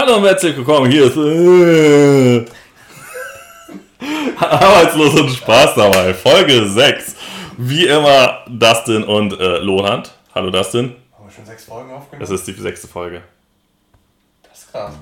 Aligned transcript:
Hallo 0.00 0.16
und 0.16 0.24
herzlich 0.24 0.56
willkommen, 0.56 0.90
hier 0.90 1.04
ist 1.04 1.16
äh, 1.18 2.46
Arbeitslos 4.42 5.20
und 5.20 5.28
Spaß 5.28 5.74
dabei, 5.74 6.14
Folge 6.14 6.66
6. 6.66 7.16
Wie 7.58 7.84
immer 7.84 8.38
Dustin 8.48 9.04
und 9.04 9.38
äh, 9.38 9.58
Lohand. 9.58 10.14
Hallo 10.34 10.50
Dustin. 10.50 10.96
Haben 11.12 11.26
wir 11.26 11.32
schon 11.34 11.44
sechs 11.44 11.66
Folgen 11.66 11.90
aufgenommen? 11.90 12.22
Es 12.22 12.30
ist 12.30 12.46
die 12.46 12.52
sechste 12.54 12.88
Folge. 12.88 13.20
Das 14.48 14.60
ist 14.60 14.72
krass. 14.72 14.94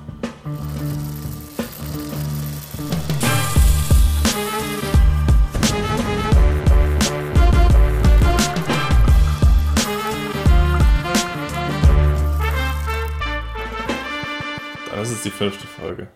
Ist 15.19 15.25
die 15.25 15.31
fünfte 15.31 15.67
Folge. 15.67 16.07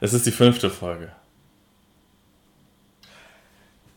Es 0.00 0.12
ist 0.14 0.26
die 0.26 0.30
fünfte 0.30 0.70
Folge. 0.70 1.10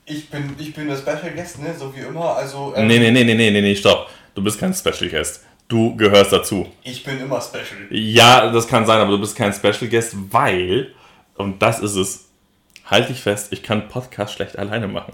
Ich 0.05 0.29
bin, 0.29 0.55
ich 0.57 0.73
bin 0.73 0.87
der 0.87 0.97
Special 0.97 1.31
Guest, 1.35 1.59
ne? 1.59 1.75
So 1.77 1.95
wie 1.95 1.99
immer. 1.99 2.35
Also, 2.35 2.73
ähm, 2.75 2.87
Nee, 2.87 2.97
nee, 2.97 3.11
nee, 3.11 3.23
nee, 3.23 3.35
nee, 3.35 3.51
nee, 3.51 3.61
nee, 3.61 3.75
stopp. 3.75 4.09
Du 4.33 4.43
bist 4.43 4.59
kein 4.59 4.73
Special 4.73 5.09
Guest. 5.09 5.43
Du 5.67 5.95
gehörst 5.95 6.31
dazu. 6.31 6.65
Ich 6.83 7.03
bin 7.03 7.19
immer 7.19 7.39
Special. 7.39 7.87
Ja, 7.91 8.51
das 8.51 8.67
kann 8.67 8.85
sein, 8.85 8.99
aber 8.99 9.11
du 9.11 9.19
bist 9.19 9.35
kein 9.35 9.53
Special 9.53 9.87
Guest, 9.89 10.15
weil, 10.31 10.93
und 11.35 11.61
das 11.61 11.79
ist 11.79 11.95
es, 11.95 12.29
halte 12.85 13.11
ich 13.11 13.21
fest, 13.21 13.51
ich 13.51 13.61
kann 13.61 13.89
Podcast 13.89 14.33
schlecht 14.33 14.57
alleine 14.57 14.87
machen. 14.87 15.13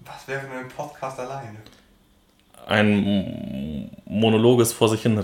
Was 0.00 0.28
wäre 0.28 0.42
mit 0.48 0.60
dem 0.60 0.68
Podcast 0.68 1.18
alleine? 1.20 1.56
Ein 2.66 3.90
monologes 4.04 4.72
vor 4.72 4.88
sich 4.88 5.02
hin 5.02 5.14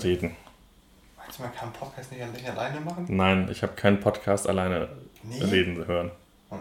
du, 1.39 1.43
man 1.43 1.55
kann 1.55 1.73
Podcast 1.73 2.13
nicht, 2.13 2.33
nicht 2.33 2.49
alleine 2.49 2.81
machen? 2.81 3.07
Nein, 3.09 3.49
ich 3.51 3.63
habe 3.63 3.73
keinen 3.75 4.01
Podcast 4.01 4.49
alleine 4.49 4.89
Nee? 5.23 5.43
reden 5.45 5.87
hören. 5.87 6.11
Oh. 6.51 6.57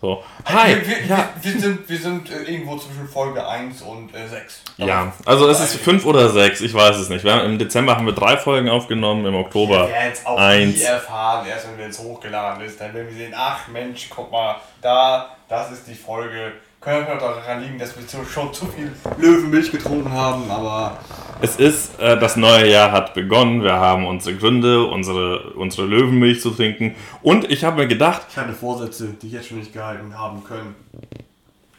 So, 0.00 0.24
hi! 0.46 0.74
Wir, 0.76 0.86
wir, 0.86 1.04
ja, 1.06 1.28
wir, 1.40 1.60
sind, 1.60 1.88
wir 1.88 1.98
sind 1.98 2.30
äh, 2.30 2.42
irgendwo 2.50 2.76
zwischen 2.78 3.06
Folge 3.06 3.46
1 3.46 3.82
und 3.82 4.14
äh, 4.14 4.26
6. 4.26 4.62
ja, 4.78 5.12
also 5.26 5.46
es 5.48 5.60
ist 5.60 5.76
fünf 5.76 6.06
oder 6.06 6.28
sechs, 6.30 6.60
ich 6.62 6.72
weiß 6.72 6.96
es 6.96 7.08
nicht. 7.10 7.22
Wir 7.24 7.34
haben, 7.34 7.44
Im 7.44 7.58
Dezember 7.58 7.96
haben 7.96 8.06
wir 8.06 8.14
drei 8.14 8.36
Folgen 8.38 8.68
aufgenommen, 8.70 9.26
im 9.26 9.34
Oktober 9.34 9.86
Wir 9.88 9.92
werden 9.94 10.08
jetzt 10.08 10.26
auch 10.26 10.38
eins. 10.38 10.76
nie 10.76 10.82
erfahren, 10.82 11.46
erst 11.46 11.68
wenn 11.68 11.78
wir 11.78 11.86
es 11.86 11.98
hochgeladen 11.98 12.64
ist. 12.64 12.80
Dann 12.80 12.94
werden 12.94 13.08
wir 13.08 13.14
sehen, 13.16 13.34
ach 13.36 13.68
Mensch, 13.68 14.08
guck 14.10 14.32
mal, 14.32 14.56
da, 14.80 15.36
das 15.48 15.70
ist 15.72 15.86
die 15.86 15.94
Folge. 15.94 16.52
Könnte 16.80 17.12
auch 17.14 17.18
daran 17.18 17.62
liegen, 17.62 17.78
dass 17.78 17.94
wir 17.94 18.24
schon 18.24 18.54
zu 18.54 18.64
viel 18.64 18.90
Löwenmilch 19.18 19.70
getrunken 19.70 20.10
haben, 20.12 20.50
aber 20.50 20.98
Es 21.42 21.56
ist, 21.56 22.00
äh, 22.00 22.18
das 22.18 22.36
neue 22.36 22.70
Jahr 22.70 22.90
hat 22.90 23.12
begonnen, 23.12 23.62
wir 23.62 23.74
haben 23.74 24.06
unsere 24.06 24.36
Gründe, 24.36 24.86
unsere, 24.86 25.50
unsere 25.50 25.86
Löwenmilch 25.86 26.40
zu 26.40 26.50
trinken 26.50 26.94
und 27.20 27.50
ich 27.50 27.64
habe 27.64 27.82
mir 27.82 27.86
gedacht, 27.86 28.22
ich 28.30 28.36
hatte 28.38 28.54
Vorsätze, 28.54 29.08
die 29.20 29.26
ich 29.26 29.32
jetzt 29.34 29.48
schon 29.48 29.58
nicht 29.58 29.74
gehalten 29.74 30.16
haben 30.16 30.42
können. 30.42 30.74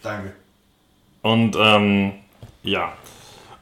Danke. 0.03 0.33
Und 1.23 1.55
ähm, 1.59 2.13
ja. 2.61 2.93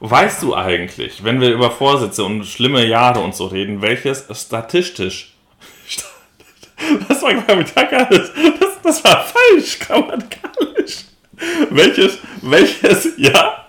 Weißt 0.00 0.42
du 0.42 0.54
eigentlich, 0.54 1.24
wenn 1.24 1.40
wir 1.40 1.52
über 1.52 1.70
Vorsätze 1.70 2.24
und 2.24 2.44
schlimme 2.44 2.86
Jahre 2.86 3.20
und 3.20 3.34
so 3.34 3.46
reden, 3.46 3.80
welches 3.80 4.26
statistisch. 4.32 5.34
Das 7.08 7.22
war 7.22 7.34
grammatikalisch. 7.34 8.30
Das, 8.58 8.82
das 8.82 9.04
war 9.04 9.22
falsch, 9.22 9.78
grammatikalisch. 9.80 11.09
Welches, 11.70 12.18
welches 12.42 13.16
Jahr 13.18 13.66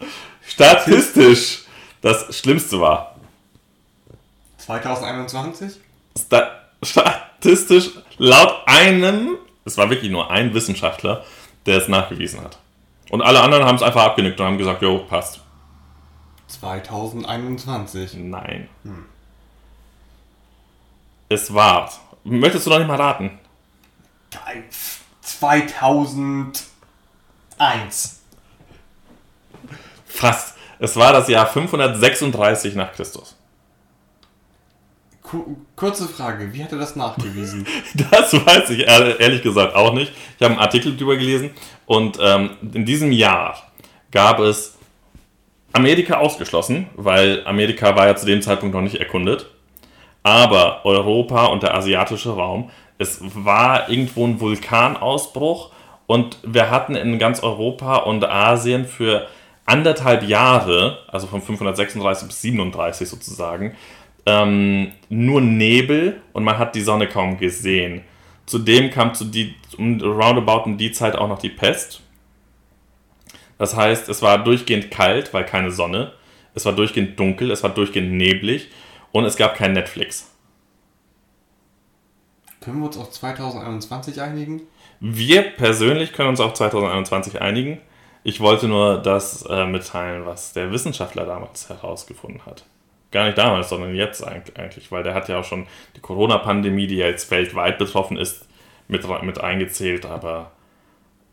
statistisch 0.47 1.64
das 2.02 2.38
Schlimmste 2.38 2.80
war? 2.80 3.16
2021? 4.58 5.73
Sta 6.17 6.52
statistisch 6.83 7.92
laut 8.17 8.64
einem, 8.66 9.38
es 9.66 9.77
war 9.77 9.89
wirklich 9.89 10.11
nur 10.11 10.31
ein 10.31 10.53
Wissenschaftler, 10.53 11.23
der 11.66 11.77
es 11.77 11.88
nachgewiesen 11.88 12.42
hat. 12.42 12.58
Und 13.09 13.21
alle 13.21 13.42
anderen 13.42 13.65
haben 13.65 13.76
es 13.76 13.83
einfach 13.83 14.03
abgenickt 14.03 14.39
und 14.39 14.45
haben 14.45 14.58
gesagt, 14.58 14.82
jo, 14.82 14.99
passt. 14.99 15.42
2021. 16.48 18.14
Nein. 18.15 18.70
Es 21.30 21.53
war. 21.53 21.92
Möchtest 22.23 22.65
du 22.65 22.71
noch 22.71 22.80
nicht 22.80 22.88
mal 22.88 22.99
raten? 22.99 23.39
2001. 27.61 28.20
Fast. 30.08 30.55
Es 30.80 30.95
war 30.95 31.14
das 31.14 31.27
Jahr 31.27 31.45
536 31.45 32.73
nach 32.76 32.92
Christus. 32.92 33.36
Ku- 35.22 35.58
Kurze 35.76 36.08
Frage, 36.08 36.52
wie 36.54 36.64
hat 36.64 36.71
er 36.71 36.80
das 36.80 36.95
nachgewiesen? 36.95 37.66
Das 38.11 38.33
weiß 38.33 38.71
ich 38.71 38.88
ehr- 38.88 39.20
ehrlich 39.20 39.44
gesagt 39.44 39.76
auch 39.76 39.94
nicht. 39.94 40.11
Ich 40.38 40.44
habe 40.44 40.54
einen 40.55 40.60
Artikel 40.61 40.98
drüber 40.98 41.16
gelesen 41.17 41.52
und 41.86 42.17
ähm, 42.20 42.52
in 42.73 42.86
diesem 42.86 43.11
Jahr 43.11 43.55
gab 44.11 44.39
es 44.39 44.76
Amerika 45.73 46.17
ausgeschlossen, 46.17 46.88
weil 46.95 47.45
Amerika 47.45 47.95
war 47.95 48.08
ja 48.08 48.16
zu 48.16 48.26
dem 48.26 48.42
Zeitpunkt 48.42 48.73
noch 48.76 48.82
nicht 48.82 48.95
erkundet. 48.95 49.45
Aber 50.23 50.83
Europa 50.86 51.45
und 51.45 51.64
der 51.64 51.76
asiatische 51.76 52.32
Raum, 52.32 52.70
es 52.98 53.20
war 53.21 53.88
irgendwo 53.89 54.26
ein 54.27 54.39
Vulkanausbruch 54.39 55.71
und 56.11 56.39
wir 56.44 56.70
hatten 56.70 56.95
in 56.95 57.20
ganz 57.20 57.42
Europa 57.42 57.95
und 57.99 58.26
Asien 58.26 58.83
für 58.83 59.30
anderthalb 59.64 60.23
Jahre, 60.23 61.05
also 61.08 61.26
von 61.26 61.42
536 61.42 62.27
bis 62.27 62.42
37 62.42 63.08
sozusagen, 63.08 63.77
ähm, 64.26 64.92
nur 65.08 65.39
Nebel 65.39 66.21
und 66.33 66.44
man 66.44 66.58
hat 66.58 66.76
die 66.76 66.82
Sonne 66.82 67.08
kaum 67.08 67.38
gesehen. 67.38 68.02
Zudem 68.45 68.89
kam 68.92 69.14
zu 69.14 69.23
die, 69.23 69.55
um 69.77 70.02
roundabout 70.02 70.66
in 70.66 70.77
die 70.77 70.92
Zeit 70.92 71.16
auch 71.16 71.30
noch 71.30 71.39
die 71.39 71.48
Pest. 71.48 72.02
Das 73.58 73.77
heißt, 73.77 74.10
es 74.10 74.21
war 74.21 74.44
durchgehend 74.44 74.92
kalt, 74.92 75.33
weil 75.33 75.45
keine 75.45 75.71
Sonne. 75.71 76.11
Es 76.54 76.66
war 76.66 76.73
durchgehend 76.73 77.17
dunkel, 77.17 77.52
es 77.52 77.64
war 77.64 77.70
durchgehend 77.70 78.11
neblig 78.11 78.67
und 79.14 79.23
es 79.23 79.38
gab 79.38 79.55
kein 79.55 79.71
Netflix. 79.71 80.30
Können 82.60 82.80
wir 82.80 82.88
uns 82.88 82.98
auf 82.98 83.11
2021 83.11 84.20
einigen? 84.20 84.64
Wir 85.04 85.42
persönlich 85.42 86.14
können 86.14 86.30
uns 86.30 86.39
auf 86.39 86.54
2021 86.54 87.42
einigen. 87.42 87.82
Ich 88.23 88.39
wollte 88.39 88.67
nur 88.67 89.00
das 89.02 89.44
äh, 89.50 89.66
mitteilen, 89.66 90.28
was 90.28 90.54
der 90.54 90.72
Wissenschaftler 90.72 91.26
damals 91.26 91.70
herausgefunden 91.70 92.45
hat. 92.45 92.66
Gar 93.10 93.26
nicht 93.26 93.38
damals, 93.39 93.70
sondern 93.70 93.95
jetzt 93.95 94.26
eig- 94.26 94.56
eigentlich, 94.58 94.92
weil 94.92 95.02
der 95.04 95.16
hat 95.16 95.28
ja 95.28 95.39
auch 95.39 95.44
schon 95.44 95.66
die 95.95 96.02
Corona-Pandemie, 96.02 96.86
die 96.86 96.98
ja 96.98 97.08
jetzt 97.08 97.32
weltweit 97.32 97.80
betroffen 97.80 98.16
ist, 98.16 98.48
mit, 98.88 99.04
mit 99.23 99.42
eingezählt. 99.42 100.06
Aber 100.06 100.52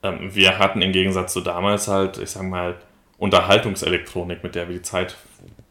ähm, 0.03 0.35
wir 0.35 0.59
hatten 0.59 0.81
im 0.81 0.93
Gegensatz 0.93 1.35
zu 1.35 1.43
damals 1.43 1.89
halt, 1.89 2.17
ich 2.17 2.31
sag 2.31 2.45
mal, 2.45 2.77
Unterhaltungselektronik, 3.19 4.43
mit 4.43 4.55
der 4.55 4.69
wir 4.69 4.77
die 4.77 4.83
Zeit 4.83 5.15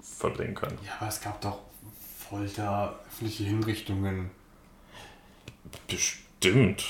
verbringen 0.01 0.53
können. 0.53 0.77
Ja, 0.85 0.91
aber 0.99 1.09
es 1.09 1.19
gab 1.19 1.41
doch 1.41 1.57
Folter, 2.29 2.99
öffentliche 3.07 3.45
Hinrichtungen. 3.45 4.29
Bestimmt. 6.39 6.83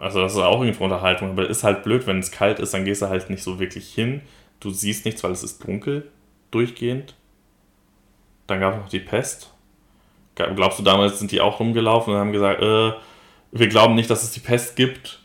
Also 0.00 0.20
das 0.20 0.32
ist 0.32 0.38
auch 0.38 0.60
irgendwo 0.62 0.84
Unterhaltung, 0.84 1.30
aber 1.30 1.48
ist 1.48 1.62
halt 1.64 1.82
blöd, 1.84 2.06
wenn 2.06 2.18
es 2.18 2.30
kalt 2.30 2.58
ist, 2.58 2.74
dann 2.74 2.84
gehst 2.84 3.02
du 3.02 3.08
halt 3.08 3.30
nicht 3.30 3.42
so 3.42 3.60
wirklich 3.60 3.92
hin. 3.92 4.22
Du 4.58 4.70
siehst 4.70 5.04
nichts, 5.04 5.22
weil 5.22 5.30
es 5.32 5.42
ist 5.42 5.64
dunkel, 5.66 6.10
durchgehend. 6.50 7.14
Dann 8.46 8.60
gab 8.60 8.74
es 8.74 8.80
noch 8.80 8.88
die 8.88 9.00
Pest. 9.00 9.52
Glaubst 10.34 10.78
du, 10.78 10.82
damals 10.82 11.18
sind 11.18 11.30
die 11.32 11.40
auch 11.40 11.60
rumgelaufen 11.60 12.14
und 12.14 12.18
haben 12.18 12.32
gesagt, 12.32 12.62
äh, 12.62 12.92
wir 13.52 13.68
glauben 13.68 13.94
nicht, 13.94 14.08
dass 14.10 14.22
es 14.22 14.32
die 14.32 14.40
Pest 14.40 14.74
gibt. 14.74 15.20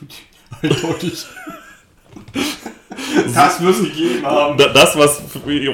Eindeutig. 0.62 1.26
das 3.34 3.60
muss 3.60 3.78
es 3.78 3.88
gegeben 3.88 4.24
haben. 4.24 4.56
Da- 4.56 4.68
Das, 4.68 4.96
was 4.96 5.22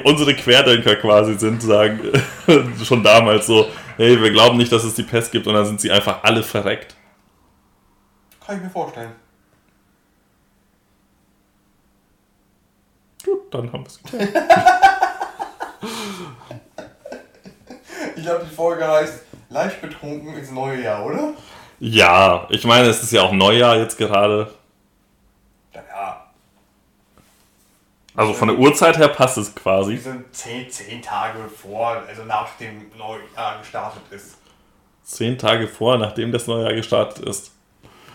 unsere 0.03 0.33
Querdenker 0.35 0.95
quasi 0.97 1.35
sind, 1.37 1.61
sagen 1.61 1.99
schon 2.83 3.03
damals 3.03 3.47
so, 3.47 3.67
hey, 4.01 4.21
wir 4.21 4.31
glauben 4.31 4.57
nicht, 4.57 4.71
dass 4.71 4.83
es 4.83 4.95
die 4.95 5.03
Pest 5.03 5.31
gibt 5.31 5.45
und 5.47 5.53
dann 5.53 5.65
sind 5.65 5.79
sie 5.79 5.91
einfach 5.91 6.23
alle 6.23 6.41
verreckt. 6.41 6.95
Kann 8.45 8.57
ich 8.57 8.63
mir 8.63 8.69
vorstellen. 8.69 9.11
Gut, 13.23 13.53
dann 13.53 13.71
haben 13.71 13.83
wir 13.83 13.87
es 13.87 14.01
geklärt. 14.01 14.33
Ich 18.15 18.27
glaube, 18.27 18.45
die 18.47 18.55
Folge 18.55 18.87
heißt 18.87 19.23
leicht 19.49 19.81
betrunken 19.81 20.35
ins 20.35 20.51
neue 20.51 20.83
Jahr, 20.83 21.03
oder? 21.03 21.33
Ja, 21.79 22.45
ich 22.51 22.63
meine, 22.65 22.87
es 22.87 23.01
ist 23.01 23.11
ja 23.11 23.23
auch 23.23 23.31
Neujahr 23.31 23.77
jetzt 23.77 23.97
gerade. 23.97 24.53
Ja. 25.73 26.20
Also 28.21 28.33
von 28.33 28.47
der 28.49 28.57
Uhrzeit 28.57 28.97
her 28.97 29.07
passt 29.07 29.37
es 29.37 29.53
Wir 29.55 29.61
quasi. 29.61 29.97
sind 29.97 30.33
10, 30.35 30.69
10 30.69 31.01
Tage 31.01 31.39
vor, 31.49 32.03
also 32.07 32.23
nach 32.23 32.55
dem 32.57 32.89
Neujahr 32.97 33.59
gestartet 33.59 34.03
ist. 34.11 34.37
Zehn 35.03 35.37
Tage 35.37 35.67
vor, 35.67 35.97
nachdem 35.97 36.31
das 36.31 36.47
Neujahr 36.47 36.73
gestartet 36.73 37.25
ist. 37.25 37.51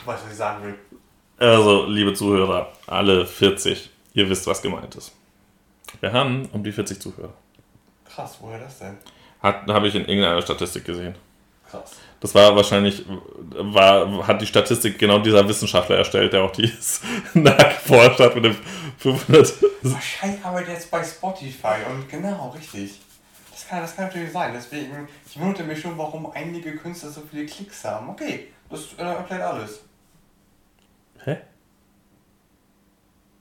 Du 0.01 0.07
weißt, 0.07 0.25
was 0.25 0.31
ich 0.31 0.39
sagen 0.39 0.65
will. 0.65 0.75
Also, 1.39 1.87
liebe 1.87 2.15
Zuhörer, 2.15 2.73
alle 2.87 3.27
40, 3.27 3.91
ihr 4.15 4.31
wisst, 4.31 4.47
was 4.47 4.63
gemeint 4.63 4.95
ist. 4.95 5.13
Wir 6.01 6.13
haben 6.13 6.49
um 6.53 6.63
die 6.63 6.73
40 6.73 7.01
Zuhörer. 7.01 7.35
Krass, 8.09 8.39
woher 8.41 8.59
das 8.61 8.79
denn? 8.79 8.97
Habe 9.43 9.89
ich 9.89 9.95
in 9.95 10.07
irgendeiner 10.07 10.41
Statistik 10.41 10.85
gesehen. 10.85 11.15
Krass. 11.77 11.93
Das 12.21 12.35
war 12.35 12.57
wahrscheinlich, 12.57 13.05
war, 13.07 14.27
hat 14.27 14.41
die 14.41 14.47
Statistik 14.47 14.99
genau 14.99 15.19
dieser 15.19 15.47
Wissenschaftler 15.47 15.97
erstellt, 15.97 16.33
der 16.33 16.43
auch 16.43 16.53
dieses 16.53 17.03
nachgeforscht 17.35 18.21
hat 18.21 18.35
mit 18.35 18.47
dem 18.47 18.57
500. 18.99 19.55
Wahrscheinlich 19.83 20.45
arbeitet 20.45 20.75
jetzt 20.75 20.91
bei 20.91 21.05
Spotify 21.05 21.77
und 21.91 22.09
genau, 22.09 22.55
richtig. 22.57 23.01
Das 23.53 23.69
kann, 23.69 23.81
das 23.81 23.95
kann 23.95 24.07
natürlich 24.07 24.33
sein. 24.33 24.53
Deswegen, 24.55 25.09
ich 25.29 25.39
wunderte 25.39 25.65
mich 25.65 25.81
schon, 25.81 25.97
warum 25.99 26.31
einige 26.33 26.77
Künstler 26.77 27.11
so 27.11 27.23
viele 27.31 27.47
Klicks 27.47 27.85
haben. 27.85 28.09
Okay, 28.09 28.49
das 28.71 28.81
äh, 28.99 29.03
erklärt 29.03 29.43
alles. 29.43 29.81
Hä? 31.25 31.37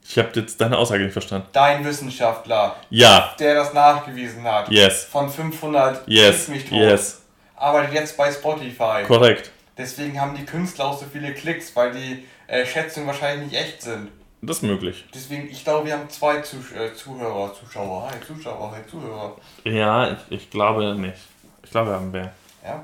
Ich 0.07 0.17
habe 0.17 0.29
jetzt 0.35 0.61
deine 0.61 0.77
Aussage 0.77 1.03
nicht 1.03 1.13
verstanden. 1.13 1.47
Dein 1.51 1.83
Wissenschaftler, 1.83 2.75
Ja, 2.89 3.33
der 3.39 3.55
das 3.55 3.73
nachgewiesen 3.73 4.43
hat, 4.43 4.69
yes, 4.69 5.05
von 5.05 5.29
500 5.29 6.07
yes, 6.07 6.47
mich 6.49 6.65
tot, 6.65 6.77
yes, 6.77 7.24
arbeitet 7.55 7.93
jetzt 7.93 8.17
bei 8.17 8.31
Spotify. 8.31 9.03
korrekt. 9.07 9.51
Deswegen 9.77 10.19
haben 10.19 10.35
die 10.35 10.45
Künstler 10.45 10.85
auch 10.85 10.97
so 10.97 11.05
viele 11.11 11.33
Klicks, 11.33 11.75
weil 11.75 11.91
die 11.91 12.25
äh, 12.47 12.65
Schätzungen 12.65 13.07
wahrscheinlich 13.07 13.51
nicht 13.51 13.61
echt 13.61 13.81
sind. 13.81 14.09
Das 14.41 14.57
ist 14.57 14.63
möglich. 14.63 15.05
Deswegen, 15.13 15.49
ich 15.49 15.63
glaube, 15.63 15.87
wir 15.87 15.93
haben 15.93 16.09
zwei 16.09 16.41
Zusch 16.41 16.71
äh, 16.73 16.93
Zuhörer, 16.93 17.53
Zuschauer, 17.53 18.09
hi, 18.09 18.15
Zuschauer, 18.25 18.71
hi, 18.71 18.81
Zuhörer. 18.89 19.35
Ja, 19.63 20.11
ich, 20.11 20.19
ich 20.29 20.49
glaube 20.49 20.95
nicht. 20.95 21.17
Ich 21.63 21.71
glaube, 21.71 21.89
wir 21.89 21.95
haben 21.95 22.11
mehr. 22.11 22.33
Ja? 22.63 22.83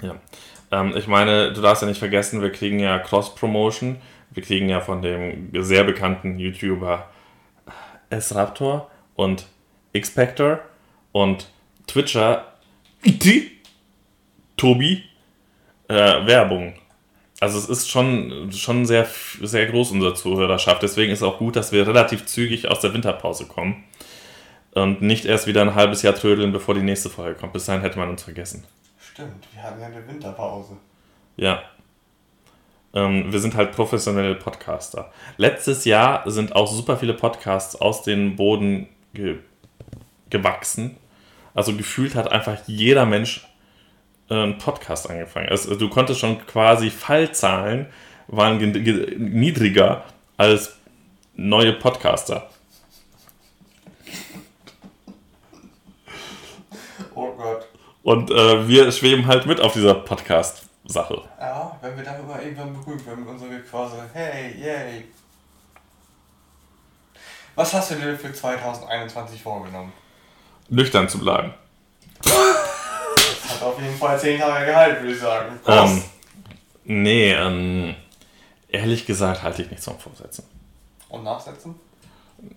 Ja. 0.00 0.14
Ähm, 0.70 0.96
ich 0.96 1.06
meine, 1.06 1.52
du 1.52 1.60
darfst 1.60 1.82
ja 1.82 1.88
nicht 1.88 1.98
vergessen, 1.98 2.40
wir 2.40 2.52
kriegen 2.52 2.78
ja 2.78 2.98
Cross-Promotion. 2.98 4.00
Wir 4.30 4.42
kriegen 4.42 4.68
ja 4.68 4.80
von 4.80 5.02
dem 5.02 5.50
sehr 5.62 5.84
bekannten 5.84 6.38
YouTuber 6.38 7.10
S-Raptor 8.08 8.90
und 9.14 9.46
X-Pactor 9.92 10.60
und 11.12 11.48
Twitcher 11.86 12.46
Tobi 14.62 15.02
äh, 15.88 15.94
Werbung. 16.24 16.74
Also 17.40 17.58
es 17.58 17.68
ist 17.68 17.90
schon, 17.90 18.52
schon 18.52 18.86
sehr, 18.86 19.08
sehr 19.40 19.66
groß, 19.66 19.90
unsere 19.90 20.14
Zuhörerschaft. 20.14 20.84
Deswegen 20.84 21.12
ist 21.12 21.24
auch 21.24 21.38
gut, 21.38 21.56
dass 21.56 21.72
wir 21.72 21.84
relativ 21.84 22.26
zügig 22.26 22.68
aus 22.68 22.78
der 22.78 22.94
Winterpause 22.94 23.46
kommen. 23.46 23.82
Und 24.70 25.02
nicht 25.02 25.24
erst 25.24 25.48
wieder 25.48 25.62
ein 25.62 25.74
halbes 25.74 26.02
Jahr 26.02 26.14
trödeln, 26.14 26.52
bevor 26.52 26.76
die 26.76 26.82
nächste 26.82 27.10
Folge 27.10 27.40
kommt. 27.40 27.54
Bis 27.54 27.64
dahin 27.64 27.80
hätte 27.80 27.98
man 27.98 28.08
uns 28.08 28.22
vergessen. 28.22 28.62
Stimmt, 29.00 29.48
wir 29.52 29.64
hatten 29.64 29.80
ja 29.80 29.88
eine 29.88 30.06
Winterpause. 30.06 30.76
Ja. 31.36 31.64
Ähm, 32.94 33.32
wir 33.32 33.40
sind 33.40 33.56
halt 33.56 33.72
professionelle 33.72 34.36
Podcaster. 34.36 35.10
Letztes 35.38 35.84
Jahr 35.84 36.30
sind 36.30 36.54
auch 36.54 36.70
super 36.70 36.96
viele 36.96 37.14
Podcasts 37.14 37.74
aus 37.74 38.04
dem 38.04 38.36
Boden 38.36 38.88
ge 39.12 39.40
gewachsen. 40.30 40.96
Also 41.52 41.76
gefühlt 41.76 42.14
hat 42.14 42.30
einfach 42.30 42.58
jeder 42.68 43.06
Mensch 43.06 43.44
einen 44.34 44.58
Podcast 44.58 45.08
angefangen. 45.10 45.48
Also 45.48 45.74
du 45.74 45.88
konntest 45.88 46.20
schon 46.20 46.44
quasi 46.46 46.90
Fallzahlen 46.90 47.86
waren 48.28 48.58
ge- 48.58 48.82
ge- 48.82 49.16
niedriger 49.18 50.04
als 50.36 50.76
neue 51.34 51.72
Podcaster. 51.74 52.48
Oh 57.14 57.32
Gott. 57.32 57.66
Und 58.02 58.30
äh, 58.30 58.66
wir 58.68 58.90
schweben 58.90 59.26
halt 59.26 59.46
mit 59.46 59.60
auf 59.60 59.74
dieser 59.74 59.94
Podcast-Sache. 59.94 61.22
Ja, 61.38 61.78
wenn 61.82 61.96
wir 61.96 62.04
darüber 62.04 62.42
irgendwann 62.42 62.72
berühmt 62.72 63.06
werden 63.06 63.20
mit 63.20 63.28
unserer 63.28 63.58
quasi, 63.60 63.96
hey, 64.12 64.54
yay. 64.58 65.04
Was 67.54 67.72
hast 67.74 67.90
du 67.90 67.96
dir 67.96 68.16
für 68.18 68.32
2021 68.32 69.42
vorgenommen? 69.42 69.92
Nüchtern 70.68 71.08
zu 71.08 71.18
bleiben. 71.18 71.52
Hat 73.54 73.62
auf 73.62 73.80
jeden 73.80 73.96
Fall 73.96 74.18
10 74.18 74.40
Tage 74.40 74.66
gehalten, 74.66 75.02
würde 75.02 75.14
ich 75.14 75.20
sagen. 75.20 75.60
Ähm, 75.66 76.02
nee, 76.84 77.32
ähm, 77.32 77.94
ehrlich 78.68 79.06
gesagt 79.06 79.42
halte 79.42 79.62
ich 79.62 79.70
nichts 79.70 79.84
vom 79.84 79.98
Vorsätzen. 79.98 80.44
Und 81.08 81.24
nachsetzen? 81.24 81.74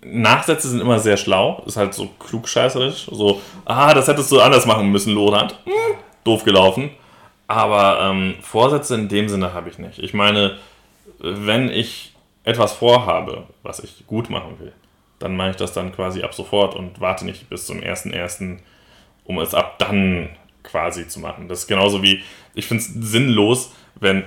Nachsätze 0.01 0.69
sind 0.69 0.79
immer 0.79 0.99
sehr 0.99 1.17
schlau, 1.17 1.61
ist 1.65 1.77
halt 1.77 1.93
so 1.93 2.07
klugscheißerisch. 2.19 3.07
So, 3.11 3.41
ah, 3.65 3.93
das 3.93 4.07
hättest 4.07 4.31
du 4.31 4.41
anders 4.41 4.65
machen 4.65 4.89
müssen, 4.89 5.13
Lothar. 5.13 5.49
Hm, 5.65 5.97
doof 6.23 6.43
gelaufen. 6.43 6.89
Aber 7.47 7.99
ähm, 8.01 8.35
Vorsätze 8.41 8.95
in 8.95 9.07
dem 9.07 9.29
Sinne 9.29 9.53
habe 9.53 9.69
ich 9.69 9.77
nicht. 9.77 9.99
Ich 9.99 10.13
meine, 10.13 10.57
wenn 11.19 11.69
ich 11.69 12.15
etwas 12.43 12.73
vorhabe, 12.73 13.43
was 13.61 13.79
ich 13.79 14.07
gut 14.07 14.29
machen 14.29 14.59
will, 14.59 14.73
dann 15.19 15.35
mache 15.35 15.51
ich 15.51 15.55
das 15.55 15.73
dann 15.73 15.93
quasi 15.93 16.23
ab 16.23 16.33
sofort 16.33 16.75
und 16.75 16.99
warte 16.99 17.25
nicht 17.25 17.49
bis 17.49 17.65
zum 17.65 17.79
1.1., 17.79 18.59
um 19.25 19.39
es 19.39 19.53
ab 19.53 19.79
dann 19.79 20.29
quasi 20.65 21.07
zu 21.07 21.19
machen. 21.19 21.47
Das 21.47 21.59
ist 21.59 21.67
genauso 21.67 22.03
wie, 22.03 22.23
ich 22.53 22.65
finde 22.67 22.83
es 22.83 22.93
sinnlos, 22.93 23.73
wenn, 23.95 24.23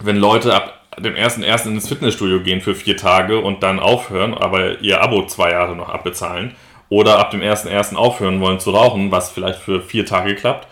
wenn 0.00 0.16
Leute 0.16 0.54
ab 0.54 0.80
dem 0.98 1.14
1.1. 1.14 1.66
ins 1.66 1.88
Fitnessstudio 1.88 2.40
gehen 2.40 2.60
für 2.60 2.74
vier 2.74 2.96
Tage 2.96 3.40
und 3.40 3.62
dann 3.62 3.80
aufhören, 3.80 4.34
aber 4.34 4.80
ihr 4.80 5.00
Abo 5.00 5.26
zwei 5.26 5.50
Jahre 5.50 5.74
noch 5.74 5.88
abbezahlen. 5.88 6.54
Oder 6.88 7.18
ab 7.18 7.30
dem 7.30 7.40
1.1. 7.40 7.96
aufhören 7.96 8.40
wollen 8.40 8.60
zu 8.60 8.70
rauchen, 8.70 9.10
was 9.10 9.30
vielleicht 9.30 9.60
für 9.60 9.80
vier 9.80 10.04
Tage 10.04 10.34
klappt 10.34 10.68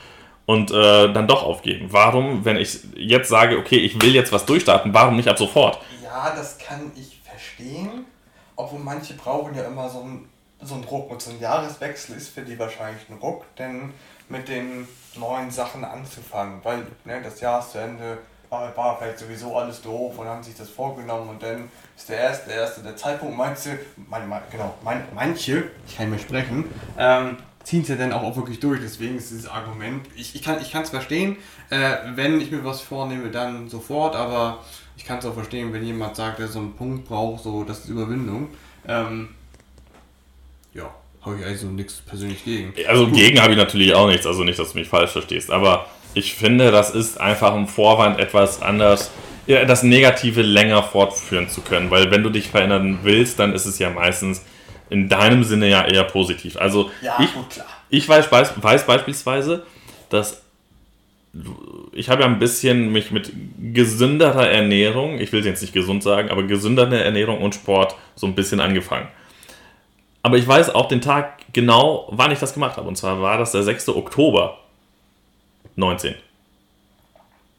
und 0.50 0.72
äh, 0.72 1.12
dann 1.12 1.28
doch 1.28 1.44
aufgeben. 1.44 1.86
Warum, 1.90 2.44
wenn 2.44 2.56
ich 2.56 2.80
jetzt 2.96 3.28
sage, 3.28 3.56
okay, 3.56 3.76
ich 3.76 4.02
will 4.02 4.14
jetzt 4.14 4.32
was 4.32 4.44
durchstarten, 4.44 4.92
warum 4.92 5.16
nicht 5.16 5.28
ab 5.28 5.38
sofort? 5.38 5.78
Ja, 6.02 6.34
das 6.34 6.58
kann 6.58 6.90
ich 6.96 7.20
verstehen. 7.24 8.04
Obwohl 8.56 8.80
manche 8.80 9.14
brauchen 9.14 9.54
ja 9.54 9.62
immer 9.62 9.88
so 9.88 10.00
einen, 10.02 10.28
so 10.62 10.74
einen 10.74 10.84
Druck. 10.84 11.10
Und 11.10 11.22
so 11.22 11.30
ein 11.30 11.40
Jahreswechsel 11.40 12.16
ist 12.16 12.28
für 12.28 12.42
die 12.42 12.58
wahrscheinlich 12.58 13.08
ein 13.08 13.18
Ruck, 13.18 13.44
denn 13.56 13.92
mit 14.28 14.48
den 14.48 14.86
neuen 15.16 15.50
Sachen 15.50 15.84
anzufangen. 15.84 16.60
Weil 16.62 16.86
ne, 17.04 17.20
das 17.22 17.40
Jahr 17.40 17.60
ist 17.60 17.72
zu 17.72 17.78
Ende, 17.78 18.18
war, 18.48 18.76
war 18.76 18.98
vielleicht 18.98 19.18
sowieso 19.18 19.56
alles 19.56 19.80
doof 19.80 20.18
und 20.18 20.26
haben 20.26 20.42
sich 20.42 20.56
das 20.56 20.68
vorgenommen 20.68 21.30
und 21.30 21.42
dann 21.42 21.68
ist 21.96 22.08
der 22.08 22.18
erste, 22.18 22.50
der 22.50 22.58
erste 22.58 22.82
der 22.82 22.96
Zeitpunkt. 22.96 23.36
Manche, 23.36 23.78
mein, 24.08 24.28
mein, 24.28 24.42
genau, 24.50 24.74
mein, 24.82 25.04
manche, 25.14 25.70
ich 25.86 25.96
kann 25.96 26.10
nicht 26.10 26.30
mehr 26.30 26.42
sprechen, 26.42 26.64
ähm, 26.98 27.36
ziehen 27.62 27.82
es 27.82 27.88
ja 27.88 27.96
dann 27.96 28.12
auch, 28.12 28.36
wirklich 28.36 28.60
durch. 28.60 28.80
Deswegen 28.80 29.16
ist 29.16 29.30
dieses 29.30 29.48
Argument, 29.48 30.06
ich, 30.16 30.34
ich 30.34 30.42
kann 30.42 30.82
es 30.82 30.90
verstehen, 30.90 31.36
äh, 31.70 31.96
wenn 32.14 32.40
ich 32.40 32.50
mir 32.50 32.64
was 32.64 32.80
vornehme, 32.80 33.30
dann 33.30 33.68
sofort, 33.68 34.16
aber 34.16 34.64
ich 34.96 35.04
kann 35.04 35.18
es 35.18 35.26
auch 35.26 35.34
verstehen, 35.34 35.72
wenn 35.72 35.84
jemand 35.84 36.16
sagt, 36.16 36.40
der 36.40 36.48
so 36.48 36.58
einen 36.58 36.74
Punkt 36.74 37.06
braucht, 37.06 37.44
so 37.44 37.64
das 37.64 37.80
ist 37.80 37.88
Überwindung. 37.88 38.48
Ähm, 38.86 39.28
habe 41.22 41.38
ich 41.38 41.44
also 41.44 41.66
nichts 41.66 42.00
persönlich 42.06 42.44
gegen. 42.44 42.72
Also 42.88 43.08
gegen 43.08 43.40
habe 43.40 43.52
ich 43.52 43.58
natürlich 43.58 43.94
auch 43.94 44.08
nichts, 44.08 44.26
also 44.26 44.44
nicht, 44.44 44.58
dass 44.58 44.72
du 44.72 44.78
mich 44.78 44.88
falsch 44.88 45.10
verstehst, 45.10 45.50
aber 45.50 45.86
ich 46.14 46.34
finde, 46.34 46.70
das 46.70 46.90
ist 46.90 47.20
einfach 47.20 47.54
ein 47.54 47.68
Vorwand, 47.68 48.18
etwas 48.18 48.62
anders, 48.62 49.10
ja, 49.46 49.64
das 49.64 49.82
Negative 49.82 50.42
länger 50.42 50.82
fortführen 50.82 51.48
zu 51.48 51.60
können, 51.60 51.90
weil 51.90 52.10
wenn 52.10 52.22
du 52.22 52.30
dich 52.30 52.48
verändern 52.48 53.00
willst, 53.02 53.38
dann 53.38 53.52
ist 53.54 53.66
es 53.66 53.78
ja 53.78 53.90
meistens 53.90 54.44
in 54.88 55.08
deinem 55.08 55.44
Sinne 55.44 55.68
ja 55.68 55.86
eher 55.86 56.04
positiv. 56.04 56.56
Also 56.56 56.90
Ja, 57.00 57.16
ich, 57.20 57.32
gut, 57.32 57.50
klar. 57.50 57.66
ich 57.90 58.08
weiß, 58.08 58.30
weiß, 58.30 58.54
weiß 58.60 58.86
beispielsweise, 58.86 59.64
dass 60.08 60.42
ich 61.92 62.10
habe 62.10 62.22
ja 62.22 62.28
ein 62.28 62.40
bisschen 62.40 62.90
mich 62.90 63.12
mit 63.12 63.32
gesünderer 63.72 64.48
Ernährung, 64.48 65.20
ich 65.20 65.32
will 65.32 65.44
jetzt 65.44 65.62
nicht 65.62 65.72
gesund 65.72 66.02
sagen, 66.02 66.28
aber 66.28 66.42
gesündere 66.42 67.04
Ernährung 67.04 67.40
und 67.40 67.54
Sport 67.54 67.94
so 68.16 68.26
ein 68.26 68.34
bisschen 68.34 68.58
angefangen. 68.58 69.06
Aber 70.22 70.36
ich 70.36 70.46
weiß 70.46 70.70
auch 70.74 70.88
den 70.88 71.00
Tag 71.00 71.40
genau, 71.52 72.08
wann 72.10 72.30
ich 72.30 72.38
das 72.38 72.52
gemacht 72.52 72.76
habe. 72.76 72.88
Und 72.88 72.96
zwar 72.96 73.20
war 73.22 73.38
das 73.38 73.52
der 73.52 73.62
6. 73.62 73.90
Oktober 73.90 74.58
19. 75.76 76.14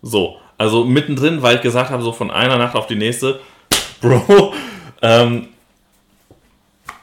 So, 0.02 0.38
also 0.58 0.84
mittendrin, 0.84 1.42
weil 1.42 1.56
ich 1.56 1.62
gesagt 1.62 1.90
habe, 1.90 2.04
so 2.04 2.12
von 2.12 2.32
einer 2.32 2.58
Nacht 2.58 2.76
auf 2.76 2.88
die 2.88 2.96
nächste, 2.96 3.40
Bro, 4.02 4.54
ähm, 5.02 5.50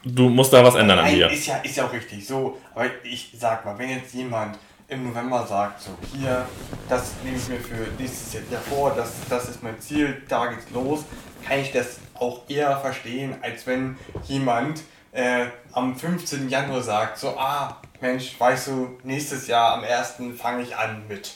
du 0.04 0.28
musst 0.28 0.52
da 0.52 0.64
was 0.64 0.74
ändern 0.74 0.98
an 0.98 1.12
dir. 1.12 1.30
ist 1.30 1.46
ja, 1.46 1.56
ist 1.58 1.76
ja 1.76 1.86
auch 1.86 1.92
richtig. 1.92 2.26
So, 2.26 2.58
aber 2.74 2.86
ich 3.04 3.30
sag 3.36 3.64
mal, 3.64 3.76
wenn 3.78 3.90
jetzt 3.90 4.14
jemand 4.14 4.58
im 4.88 5.08
November 5.08 5.46
sagt, 5.46 5.82
so 5.82 5.90
hier, 6.12 6.46
das 6.88 7.12
nehme 7.22 7.36
ich 7.36 7.48
mir 7.48 7.60
für 7.60 7.86
nächstes 7.98 8.32
Jahr 8.50 8.62
vor, 8.62 8.94
das, 8.96 9.12
das 9.28 9.48
ist 9.48 9.62
mein 9.62 9.78
Ziel, 9.80 10.22
da 10.28 10.46
geht's 10.46 10.70
los, 10.72 11.04
kann 11.46 11.60
ich 11.60 11.72
das 11.72 11.98
auch 12.14 12.42
eher 12.48 12.76
verstehen, 12.78 13.34
als 13.42 13.66
wenn 13.66 13.96
jemand 14.26 14.82
äh, 15.18 15.50
am 15.72 15.96
15. 15.96 16.48
Januar 16.48 16.80
sagt, 16.80 17.18
so, 17.18 17.36
ah, 17.36 17.76
Mensch, 18.00 18.38
weißt 18.38 18.68
du, 18.68 18.98
nächstes 19.02 19.48
Jahr 19.48 19.74
am 19.74 19.82
1. 19.82 20.38
fange 20.38 20.62
ich 20.62 20.76
an 20.76 21.02
mit. 21.08 21.32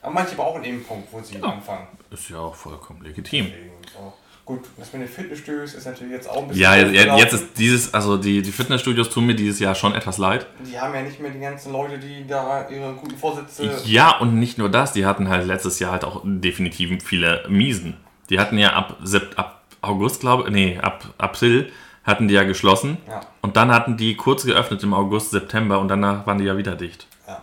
Aber 0.00 0.12
manche 0.12 0.36
brauchen 0.36 0.62
eben 0.62 0.76
einen 0.76 0.84
Punkt, 0.84 1.12
wo 1.12 1.20
sie 1.20 1.42
anfangen. 1.42 1.88
Ist 2.10 2.30
ja 2.30 2.38
auch 2.38 2.54
vollkommen 2.54 3.02
legitim. 3.02 3.46
Deswegen, 3.46 3.72
so. 3.92 4.12
Gut, 4.44 4.64
das 4.76 4.92
mit 4.92 5.02
den 5.02 5.08
Fitnessstudios 5.08 5.74
ist 5.74 5.86
natürlich 5.86 6.12
jetzt 6.12 6.28
auch 6.28 6.42
ein 6.42 6.48
bisschen. 6.48 6.62
Ja, 6.62 6.74
jetzt, 6.74 6.88
aufgelaufen. 6.88 7.18
jetzt 7.18 7.32
ist 7.32 7.58
dieses, 7.58 7.94
also 7.94 8.16
die, 8.16 8.42
die 8.42 8.50
Fitnessstudios 8.50 9.10
tun 9.10 9.26
mir 9.26 9.36
dieses 9.36 9.60
Jahr 9.60 9.74
schon 9.74 9.94
etwas 9.94 10.18
leid. 10.18 10.46
Die 10.66 10.78
haben 10.78 10.94
ja 10.94 11.02
nicht 11.02 11.20
mehr 11.20 11.30
die 11.30 11.38
ganzen 11.38 11.72
Leute, 11.72 11.98
die 11.98 12.26
da 12.26 12.68
ihre 12.68 12.92
guten 12.94 13.16
Vorsätze. 13.16 13.80
Ja, 13.84 14.18
und 14.18 14.38
nicht 14.38 14.58
nur 14.58 14.68
das, 14.68 14.92
die 14.92 15.06
hatten 15.06 15.28
halt 15.28 15.46
letztes 15.46 15.78
Jahr 15.78 15.92
halt 15.92 16.04
auch 16.04 16.22
definitiv 16.24 17.02
viele 17.04 17.44
Miesen. 17.48 17.96
Die 18.30 18.40
hatten 18.40 18.58
ja 18.58 18.72
ab, 18.72 18.98
ab 19.36 19.61
August, 19.82 20.20
glaube 20.20 20.44
ich, 20.44 20.50
nee, 20.50 20.78
ab 20.78 21.04
April 21.18 21.70
hatten 22.04 22.26
die 22.28 22.34
ja 22.34 22.44
geschlossen. 22.44 22.98
Ja. 23.08 23.20
Und 23.42 23.56
dann 23.56 23.70
hatten 23.72 23.96
die 23.96 24.16
kurz 24.16 24.44
geöffnet 24.44 24.82
im 24.82 24.94
August, 24.94 25.30
September 25.30 25.78
und 25.80 25.88
danach 25.88 26.26
waren 26.26 26.38
die 26.38 26.44
ja 26.44 26.56
wieder 26.56 26.74
dicht. 26.74 27.06
Ja. 27.28 27.42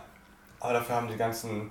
Aber 0.60 0.72
dafür 0.74 0.96
haben 0.96 1.08
die 1.08 1.16
ganzen 1.16 1.70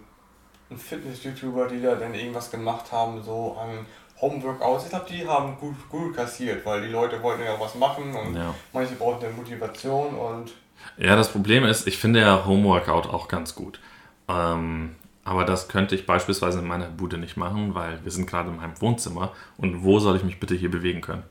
Fitness-YouTuber, 0.76 1.68
die 1.68 1.82
da 1.82 1.96
dann 1.96 2.14
irgendwas 2.14 2.50
gemacht 2.52 2.92
haben, 2.92 3.22
so 3.24 3.58
an 3.60 3.86
Homeworkouts, 4.22 4.86
ich 4.86 4.90
glaube, 4.90 5.06
die 5.10 5.28
haben 5.28 5.58
gut, 5.60 5.76
gut 5.90 6.16
kassiert, 6.16 6.66
weil 6.66 6.82
die 6.82 6.90
Leute 6.90 7.22
wollten 7.24 7.44
ja 7.44 7.60
was 7.60 7.76
machen 7.76 8.14
und 8.16 8.36
Ja. 8.36 8.54
manche 8.74 8.96
brauchten 8.96 9.24
dann 9.26 9.36
Motivation 9.36 10.14
und 10.16 10.52
Ja, 10.98 11.16
das 11.16 11.30
Problem 11.32 11.66
ist, 11.66 11.88
ich 11.88 11.98
finde 11.98 12.22
ja 12.22 12.46
Homeworkout 12.46 13.08
auch 13.10 13.28
ganz 13.28 13.56
gut. 13.56 13.80
Ähm, 14.28 14.96
aber 15.30 15.46
das 15.46 15.68
könnte 15.68 15.96
ich 15.96 16.06
beispielsweise 16.06 16.60
in 16.60 16.68
meiner 16.68 16.90
Bude 16.90 17.18
nicht 17.18 17.38
machen, 17.38 17.76
weil 17.76 18.04
wir 18.04 18.12
sind 18.12 18.28
gerade 18.28 18.50
in 18.50 18.58
meinem 18.58 18.80
Wohnzimmer 18.82 19.32
und 19.58 19.84
wo 19.84 20.00
soll 20.00 20.16
ich 20.16 20.24
mich 20.24 20.40
bitte 20.40 20.56
hier 20.56 20.72
bewegen 20.72 21.02
können? 21.02 21.24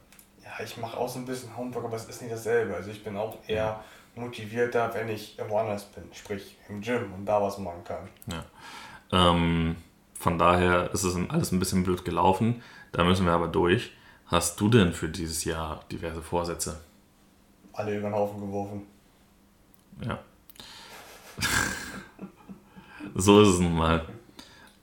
ja, 0.59 0.65
ich 0.65 0.77
mache 0.77 0.97
auch 0.97 1.09
so 1.09 1.19
ein 1.19 1.27
bisschen 1.27 1.57
Homework, 1.57 1.85
aber 1.85 1.97
es 1.97 2.07
ist 2.07 2.23
nicht 2.23 2.33
dasselbe. 2.33 2.75
Also 2.75 2.91
ich 2.91 3.03
bin 3.03 3.17
auch 3.17 3.39
eher 3.47 3.83
motivierter, 4.15 4.93
wenn 4.95 5.09
ich 5.09 5.39
woanders 5.49 5.85
bin, 5.85 6.05
sprich 6.13 6.57
im 6.69 6.81
Gym 6.81 7.13
und 7.13 7.27
da 7.27 7.41
was 7.41 7.59
machen 7.59 7.85
kann. 7.85 8.09
Ja. 8.27 8.45
Ähm, 9.13 9.77
von 10.15 10.39
daher 10.39 10.91
ist 10.93 11.05
es 11.05 11.17
alles 11.29 11.53
ein 11.53 11.59
bisschen 11.59 11.85
blöd 11.85 12.05
gelaufen. 12.05 12.63
Da 12.93 13.05
müssen 13.05 13.27
wir 13.27 13.33
aber 13.33 13.49
durch. 13.49 13.93
Hast 14.27 14.61
du 14.61 14.69
denn 14.69 14.93
für 14.93 15.09
dieses 15.09 15.45
Jahr 15.45 15.85
diverse 15.91 16.23
Vorsätze? 16.23 16.81
Alle 17.73 17.97
über 17.97 18.09
den 18.09 18.15
Haufen 18.15 18.41
geworfen. 18.41 18.87
Ja. 20.05 20.19
so 23.19 23.43
ist 23.43 23.49
es 23.49 23.59
nun 23.59 23.77
mal. 23.77 24.05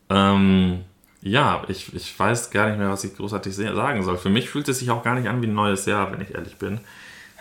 Ähm, 0.09 0.83
ja, 1.21 1.63
ich, 1.69 1.93
ich 1.95 2.17
weiß 2.17 2.51
gar 2.51 2.69
nicht 2.69 2.77
mehr, 2.77 2.91
was 2.91 3.03
ich 3.03 3.15
großartig 3.15 3.55
sagen 3.55 4.03
soll. 4.03 4.17
Für 4.17 4.29
mich 4.29 4.49
fühlt 4.49 4.67
es 4.67 4.79
sich 4.79 4.91
auch 4.91 5.03
gar 5.03 5.15
nicht 5.15 5.27
an 5.27 5.41
wie 5.41 5.47
ein 5.47 5.55
neues 5.55 5.85
Jahr, 5.87 6.11
wenn 6.11 6.21
ich 6.21 6.35
ehrlich 6.35 6.57
bin. 6.57 6.79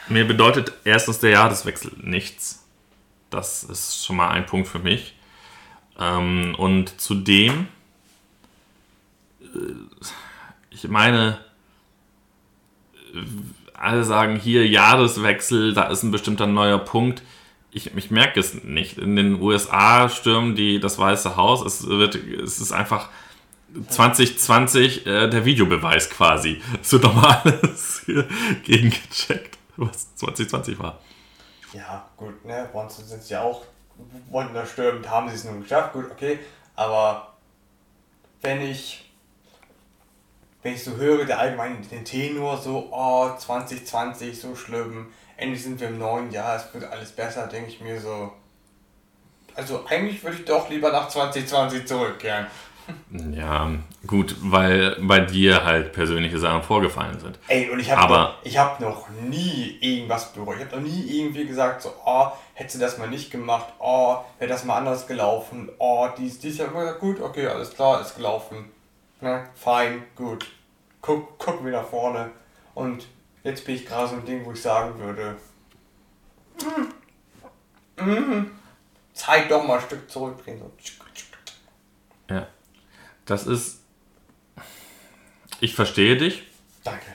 Mir 0.08 0.26
bedeutet 0.26 0.72
erstens 0.84 1.18
der 1.18 1.30
Jahreswechsel 1.30 1.92
nichts. 2.00 2.64
Das 3.28 3.64
ist 3.64 4.04
schon 4.04 4.16
mal 4.16 4.30
ein 4.30 4.46
Punkt 4.46 4.68
für 4.68 4.78
mich. 4.78 5.16
Ähm, 5.98 6.54
und 6.56 7.00
zudem, 7.00 7.66
äh, 9.42 9.74
ich 10.70 10.88
meine, 10.88 11.38
alle 13.74 14.04
sagen 14.04 14.36
hier 14.36 14.66
Jahreswechsel, 14.66 15.74
da 15.74 15.88
ist 15.88 16.04
ein 16.04 16.10
bestimmter 16.10 16.46
neuer 16.46 16.78
Punkt. 16.78 17.22
Ich, 17.74 17.94
ich 17.96 18.10
merke 18.12 18.38
es 18.38 18.62
nicht. 18.62 18.98
In 18.98 19.16
den 19.16 19.42
USA 19.42 20.08
stürmen 20.08 20.54
die 20.54 20.78
das 20.78 20.96
Weiße 20.96 21.34
Haus. 21.34 21.60
Es, 21.66 21.86
wird, 21.88 22.14
es 22.14 22.60
ist 22.60 22.70
einfach 22.70 23.08
2020 23.88 25.04
äh, 25.04 25.28
der 25.28 25.44
Videobeweis 25.44 26.08
quasi. 26.08 26.62
Es 26.80 26.92
wird 26.92 27.02
nochmal 27.02 27.40
alles 27.44 28.06
gegengecheckt, 28.64 29.58
was 29.76 30.14
2020 30.14 30.78
war. 30.78 31.00
Ja, 31.72 32.08
gut, 32.16 32.44
ne, 32.44 32.68
Bronze 32.70 33.02
sind 33.02 33.20
sie 33.24 33.36
auch, 33.36 33.62
stürmen, 34.72 35.10
haben 35.10 35.28
sie 35.28 35.34
es 35.34 35.44
nun 35.44 35.62
geschafft, 35.62 35.92
gut, 35.92 36.08
okay, 36.12 36.38
aber 36.76 37.34
wenn 38.42 38.60
ich, 38.60 39.10
wenn 40.62 40.74
ich 40.74 40.84
so 40.84 40.94
höre, 40.94 41.24
der 41.24 41.40
allgemeine 41.40 41.80
Tenor 42.04 42.58
so, 42.58 42.88
oh, 42.92 43.36
2020, 43.36 44.40
so 44.40 44.54
schlimm, 44.54 45.08
endlich 45.36 45.62
sind 45.62 45.80
wir 45.80 45.88
im 45.88 45.98
neuen 45.98 46.30
Jahr, 46.30 46.56
es 46.56 46.72
wird 46.72 46.90
alles 46.90 47.12
besser, 47.12 47.46
denke 47.46 47.70
ich 47.70 47.80
mir 47.80 48.00
so, 48.00 48.32
also 49.54 49.84
eigentlich 49.86 50.22
würde 50.22 50.38
ich 50.38 50.44
doch 50.44 50.68
lieber 50.68 50.90
nach 50.90 51.08
2020 51.08 51.86
zurückkehren. 51.86 52.46
Ja, 53.34 53.70
gut, 54.06 54.36
weil 54.42 54.96
bei 55.00 55.20
dir 55.20 55.64
halt 55.64 55.94
persönliche 55.94 56.38
Sachen 56.38 56.62
vorgefallen 56.62 57.18
sind. 57.18 57.38
Ey, 57.48 57.70
und 57.70 57.80
ich 57.80 57.90
habe 57.90 58.34
hab 58.44 58.80
noch 58.80 59.08
nie 59.08 59.78
irgendwas 59.80 60.34
bereut. 60.34 60.56
Ich 60.58 60.66
habe 60.66 60.76
noch 60.76 60.82
nie 60.82 61.18
irgendwie 61.18 61.46
gesagt, 61.46 61.80
so, 61.80 61.94
oh, 62.04 62.26
hättest 62.52 62.76
du 62.76 62.80
das 62.80 62.98
mal 62.98 63.08
nicht 63.08 63.30
gemacht, 63.30 63.72
oh, 63.78 64.18
wäre 64.38 64.50
das 64.50 64.64
mal 64.64 64.76
anders 64.76 65.06
gelaufen, 65.06 65.70
oh, 65.78 66.08
dies, 66.18 66.38
dies. 66.40 66.56
Ich 66.56 66.60
habe 66.60 66.78
gesagt, 66.78 67.00
gut, 67.00 67.20
okay, 67.22 67.46
alles 67.46 67.72
klar, 67.74 68.02
ist 68.02 68.16
gelaufen. 68.16 68.70
Ne, 69.22 69.48
fein, 69.54 70.02
gut. 70.14 70.46
Guck, 71.00 71.38
gucken 71.38 71.64
wir 71.64 71.72
nach 71.72 71.86
vorne. 71.86 72.30
Und 72.74 73.06
jetzt 73.44 73.64
bin 73.64 73.76
ich 73.76 73.86
gerade 73.86 74.08
so 74.08 74.16
ein 74.16 74.24
Ding, 74.24 74.44
wo 74.44 74.52
ich 74.52 74.60
sagen 74.60 74.98
würde, 74.98 75.36
mm, 78.00 78.04
mm, 78.04 78.50
Zeit 79.12 79.50
doch 79.50 79.64
mal 79.64 79.78
ein 79.78 79.84
Stück 79.84 80.10
zurückdrehen. 80.10 80.58
So. 80.58 80.72
Ja. 82.34 82.48
Das 83.26 83.46
ist. 83.46 83.80
Ich 85.60 85.74
verstehe 85.74 86.16
dich. 86.16 86.42
Danke. 86.82 87.06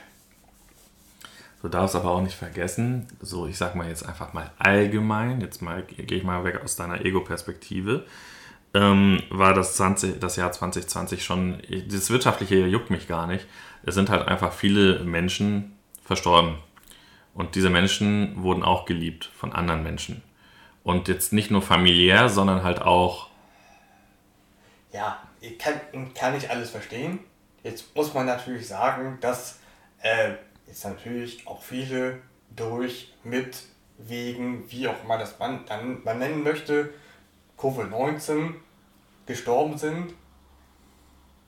Du 1.61 1.67
darfst 1.67 1.95
aber 1.95 2.11
auch 2.11 2.21
nicht 2.21 2.35
vergessen, 2.35 3.05
so 3.19 3.45
ich 3.45 3.57
sag 3.57 3.75
mal 3.75 3.89
jetzt 3.89 4.05
einfach 4.07 4.31
mal 4.31 4.49
allgemein, 4.57 5.41
jetzt 5.41 5.61
mal 5.61 5.83
gehe 5.83 6.17
ich 6.17 6.23
mal 6.23 6.45
weg 6.45 6.61
aus 6.63 6.77
deiner 6.77 7.03
Ego-Perspektive, 7.03 8.05
ähm, 8.73 9.21
war 9.29 9.53
das, 9.53 9.75
20, 9.75 10.21
das 10.21 10.37
Jahr 10.37 10.53
2020 10.53 11.21
schon, 11.21 11.61
das 11.89 12.09
Wirtschaftliche 12.11 12.65
juckt 12.65 12.91
mich 12.91 13.09
gar 13.09 13.27
nicht. 13.27 13.45
Es 13.83 13.95
sind 13.95 14.09
halt 14.09 14.25
einfach 14.27 14.53
viele 14.53 15.03
Menschen 15.03 15.75
verstorben. 16.09 16.57
Und 17.35 17.53
diese 17.53 17.69
Menschen 17.69 18.41
wurden 18.41 18.63
auch 18.63 18.85
geliebt 18.85 19.29
von 19.37 19.53
anderen 19.53 19.83
Menschen. 19.83 20.23
Und 20.83 21.07
jetzt 21.07 21.33
nicht 21.33 21.51
nur 21.51 21.61
familiär, 21.61 22.29
sondern 22.29 22.63
halt 22.63 22.81
auch, 22.81 23.29
Ja, 24.91 25.21
ich 25.39 25.59
kann, 25.59 25.79
kann 26.15 26.35
ich 26.35 26.49
alles 26.49 26.71
verstehen. 26.71 27.19
Jetzt 27.63 27.95
muss 27.95 28.11
man 28.15 28.25
natürlich 28.25 28.67
sagen, 28.67 29.19
dass 29.21 29.59
äh, 30.01 30.31
jetzt 30.65 30.83
natürlich 30.83 31.45
auch 31.45 31.61
viele 31.61 32.19
durch, 32.49 33.13
mit, 33.23 33.61
wegen, 33.99 34.69
wie 34.71 34.87
auch 34.87 35.03
immer 35.03 35.19
das 35.19 35.37
man 35.37 35.63
dann 35.67 36.03
man 36.03 36.17
nennen 36.17 36.41
möchte, 36.41 36.91
Covid-19 37.59 38.55
gestorben 39.27 39.77
sind. 39.77 40.15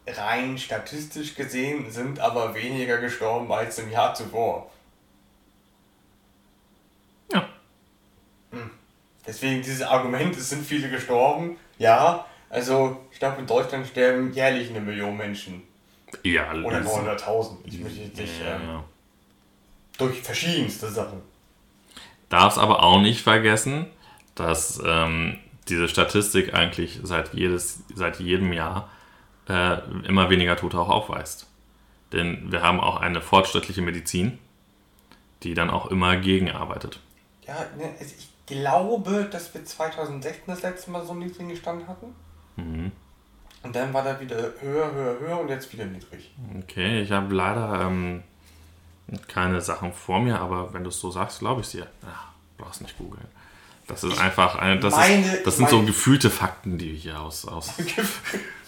Rein 0.08 0.58
statistisch 0.58 1.36
gesehen 1.36 1.90
sind 1.92 2.20
aber 2.20 2.56
weniger 2.56 2.98
gestorben 2.98 3.52
als 3.52 3.78
im 3.80 3.92
Jahr 3.92 4.14
zuvor. 4.16 4.72
ja, 7.32 7.48
Deswegen 9.26 9.62
dieses 9.62 9.84
Argument, 9.84 10.36
es 10.36 10.50
sind 10.50 10.66
viele 10.66 10.90
gestorben. 10.90 11.58
Ja, 11.78 12.26
also 12.50 13.00
ich 13.12 13.20
glaube 13.20 13.40
in 13.40 13.48
Deutschland 13.48 13.88
sterben 13.88 14.34
jährlich 14.34 14.70
eine 14.72 14.82
Million 14.82 15.16
Menschen. 15.16 15.62
ja, 16.24 16.52
Oder 16.54 16.82
das- 16.82 16.92
900.000. 16.92 17.58
Ich 17.66 17.80
möchte 17.80 18.00
jetzt 18.02 18.18
nicht 18.18 18.42
ja, 18.42 18.56
ähm, 18.56 18.62
ja. 18.68 18.84
durch 19.98 20.20
verschiedenste 20.22 20.90
Sachen. 20.90 21.22
Darfst 22.30 22.58
aber 22.58 22.82
auch 22.84 23.00
nicht 23.02 23.22
vergessen, 23.22 23.86
dass 24.36 24.82
ähm, 24.86 25.38
diese 25.70 25.88
Statistik 25.88 26.54
eigentlich 26.54 27.00
seit, 27.04 27.34
jedes, 27.34 27.84
seit 27.94 28.20
jedem 28.20 28.52
Jahr 28.54 28.90
äh, 29.50 29.78
immer 30.08 30.30
weniger 30.30 30.56
Tote 30.56 30.80
auch 30.80 30.90
aufweist. 30.90 31.48
Denn 32.14 32.52
wir 32.52 32.62
haben 32.62 32.80
auch 32.80 32.98
eine 33.00 33.22
fortschrittliche 33.22 33.82
Medizin, 33.82 34.38
die 35.44 35.54
dann 35.54 35.70
auch 35.70 35.88
immer 35.88 36.18
gegenarbeitet. 36.18 37.00
Ja, 37.48 37.56
ne, 37.78 37.94
also 38.00 38.14
ich 38.18 38.30
glaube, 38.46 39.28
dass 39.32 39.54
wir 39.54 39.64
2016 39.64 40.44
das 40.48 40.62
letzte 40.62 40.92
Mal 40.92 41.06
so 41.06 41.12
einen 41.12 41.22
niedrigen 41.22 41.56
Stand 41.56 41.88
hatten. 41.88 42.08
Mhm. 42.58 42.92
Und 43.64 43.76
dann 43.76 43.94
war 43.94 44.04
der 44.04 44.20
wieder 44.20 44.38
höher, 44.60 44.92
höher, 44.92 45.20
höher 45.20 45.40
und 45.40 45.48
jetzt 45.50 45.72
wieder 45.72 45.86
niedrig. 45.86 46.32
Okay, 46.60 47.02
ich 47.02 47.12
habe 47.12 47.34
leider 47.34 47.82
ähm, 47.82 48.24
keine 49.28 49.62
Sachen 49.62 49.94
vor 49.94 50.20
mir, 50.20 50.40
aber 50.40 50.74
wenn 50.74 50.84
du 50.84 50.90
es 50.90 51.00
so 51.00 51.12
sagst, 51.12 51.40
glaube 51.40 51.62
ich 51.62 51.70
dir. 51.70 51.88
Ja, 52.02 52.34
brauchst 52.58 52.82
nicht 52.82 52.98
googeln. 52.98 53.28
Das 53.88 54.04
ist 54.04 54.20
einfach 54.20 54.56
eine, 54.56 54.80
das, 54.80 54.96
meine- 54.96 55.36
ist, 55.38 55.46
das 55.48 55.58
sind 55.58 55.70
so 55.70 55.78
meine- 55.78 55.88
gefühlte 55.88 56.30
Fakten, 56.30 56.78
die 56.78 56.92
wir 56.92 56.98
hier 56.98 57.20
aus, 57.22 57.46
aus 57.48 57.74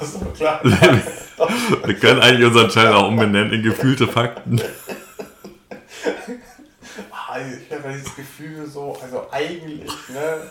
Achso, 0.00 0.18
klar. 0.36 0.60
Wir 1.84 1.94
können 1.94 2.20
eigentlich 2.20 2.46
unseren 2.46 2.68
Channel 2.68 2.94
auch 2.94 3.08
umbenennen 3.08 3.52
in 3.52 3.62
gefühlte 3.62 4.08
Fakten. 4.08 4.60
Ah, 7.10 7.38
ich 7.38 7.72
habe 7.72 7.92
dieses 7.92 8.16
Gefühl 8.16 8.66
so, 8.66 8.98
also 9.00 9.28
eigentlich, 9.30 9.88
ne, 10.08 10.50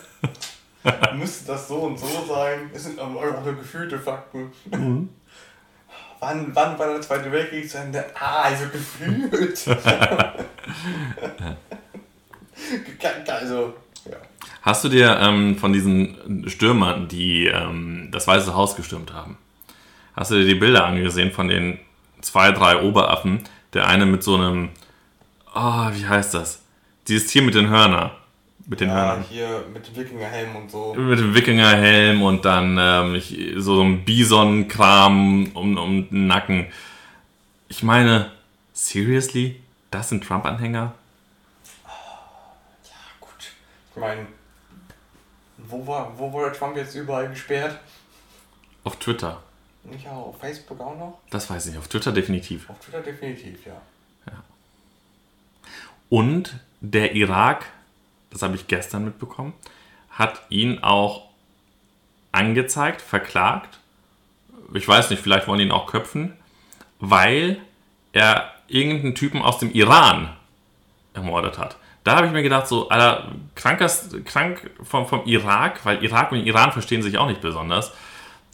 müsste 1.14 1.48
das 1.48 1.68
so 1.68 1.80
und 1.80 1.98
so 1.98 2.06
sein. 2.28 2.70
Es 2.72 2.84
sind 2.84 2.98
aber 2.98 3.16
auch 3.16 3.44
nur 3.44 3.56
gefühlte 3.56 3.98
Fakten. 3.98 4.50
Wann, 6.20 6.54
wann 6.54 6.78
war 6.78 6.88
der 6.88 7.00
Zweite 7.00 7.30
Weltkrieg 7.30 7.70
zu 7.70 7.78
Ende? 7.78 8.04
Ah, 8.18 8.42
also 8.42 8.64
gefühlt. 8.68 9.66
also. 13.28 13.74
Hast 14.62 14.84
du 14.84 14.88
dir 14.88 15.18
ähm, 15.20 15.56
von 15.56 15.72
diesen 15.72 16.44
Stürmern, 16.48 17.08
die 17.08 17.46
ähm, 17.46 18.08
das 18.10 18.26
Weiße 18.26 18.54
Haus 18.54 18.76
gestürmt 18.76 19.12
haben, 19.12 19.38
hast 20.14 20.30
du 20.30 20.36
dir 20.36 20.46
die 20.46 20.54
Bilder 20.54 20.84
angesehen 20.86 21.32
von 21.32 21.48
den 21.48 21.78
zwei, 22.20 22.52
drei 22.52 22.82
Oberaffen? 22.82 23.44
Der 23.74 23.86
eine 23.86 24.06
mit 24.06 24.22
so 24.22 24.36
einem, 24.36 24.70
oh, 25.54 25.90
wie 25.92 26.06
heißt 26.06 26.34
das? 26.34 26.62
Dieses 27.06 27.28
Tier 27.28 27.42
mit 27.42 27.54
den 27.54 27.68
Hörnern. 27.68 28.10
Mit 28.66 28.80
den 28.80 28.88
ja, 28.88 28.94
Hörnern. 28.96 29.24
hier 29.28 29.64
mit 29.72 29.88
dem 29.88 29.96
Wikingerhelm 29.96 30.56
und 30.56 30.70
so. 30.70 30.94
Mit 30.94 31.18
dem 31.18 31.34
Wikingerhelm 31.34 32.22
und 32.22 32.44
dann 32.44 32.76
ähm, 32.78 33.14
ich, 33.14 33.54
so 33.56 33.82
ein 33.82 34.04
Bison-Kram 34.04 35.50
um, 35.54 35.76
um 35.76 36.08
den 36.10 36.26
Nacken. 36.26 36.66
Ich 37.68 37.82
meine, 37.82 38.30
Seriously? 38.78 39.60
Das 39.90 40.08
sind 40.08 40.22
Trump-Anhänger? 40.22 40.94
Ja, 41.84 42.92
gut. 43.18 43.52
Ich 43.90 44.00
meine, 44.00 44.26
wo, 45.68 45.86
war, 45.86 46.18
wo 46.18 46.32
wurde 46.32 46.56
Trump 46.56 46.76
jetzt 46.76 46.94
überall 46.94 47.28
gesperrt? 47.28 47.78
Auf 48.84 48.96
Twitter. 48.96 49.42
Nicht 49.84 50.06
auch 50.08 50.28
auf 50.28 50.40
Facebook 50.40 50.80
auch 50.80 50.96
noch? 50.96 51.18
Das 51.30 51.48
weiß 51.48 51.66
ich 51.66 51.72
nicht. 51.72 51.78
Auf 51.78 51.88
Twitter 51.88 52.12
definitiv. 52.12 52.68
Auf 52.68 52.78
Twitter 52.80 53.00
definitiv, 53.00 53.64
ja. 53.66 53.80
Und 56.08 56.58
der 56.80 57.14
Irak, 57.14 57.66
das 58.30 58.42
habe 58.42 58.54
ich 58.54 58.66
gestern 58.66 59.04
mitbekommen, 59.04 59.52
hat 60.10 60.40
ihn 60.48 60.82
auch 60.82 61.28
angezeigt, 62.32 63.02
verklagt. 63.02 63.78
Ich 64.74 64.86
weiß 64.86 65.10
nicht, 65.10 65.22
vielleicht 65.22 65.48
wollen 65.48 65.60
ihn 65.60 65.70
auch 65.70 65.86
köpfen, 65.86 66.36
weil 66.98 67.58
er 68.12 68.52
irgendeinen 68.68 69.14
Typen 69.14 69.42
aus 69.42 69.58
dem 69.58 69.70
Iran 69.72 70.34
ermordet 71.14 71.58
hat. 71.58 71.76
Da 72.08 72.16
habe 72.16 72.26
ich 72.26 72.32
mir 72.32 72.42
gedacht, 72.42 72.66
so, 72.66 72.88
Alter, 72.88 73.32
krankers, 73.54 74.08
krank 74.24 74.70
vom, 74.82 75.06
vom 75.06 75.26
Irak, 75.26 75.84
weil 75.84 76.02
Irak 76.02 76.32
und 76.32 76.38
Iran 76.38 76.72
verstehen 76.72 77.02
sich 77.02 77.18
auch 77.18 77.26
nicht 77.26 77.42
besonders, 77.42 77.92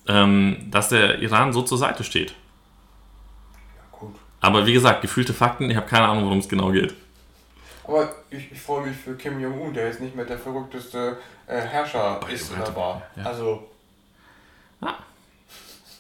ähm, 0.08 0.66
dass 0.72 0.88
der 0.88 1.20
Iran 1.20 1.52
so 1.52 1.62
zur 1.62 1.78
Seite 1.78 2.02
steht. 2.02 2.30
Ja, 3.76 3.82
gut. 3.96 4.16
Aber 4.40 4.66
wie 4.66 4.72
gesagt, 4.72 5.02
gefühlte 5.02 5.32
Fakten, 5.32 5.70
ich 5.70 5.76
habe 5.76 5.86
keine 5.86 6.08
Ahnung, 6.08 6.24
worum 6.24 6.38
es 6.38 6.48
genau 6.48 6.72
geht. 6.72 6.94
Aber 7.86 8.12
ich, 8.28 8.50
ich 8.50 8.60
freue 8.60 8.88
mich 8.88 8.96
für 8.96 9.14
Kim 9.14 9.38
Jong-un, 9.38 9.72
der 9.72 9.86
jetzt 9.86 10.00
nicht 10.00 10.16
mehr 10.16 10.24
der 10.24 10.38
verrückteste 10.38 11.18
äh, 11.46 11.60
Herrscher 11.60 12.18
Boah, 12.18 12.28
ist 12.30 12.52
oder 12.52 12.74
war. 12.74 13.02
Ja. 13.14 13.22
Also, 13.22 13.68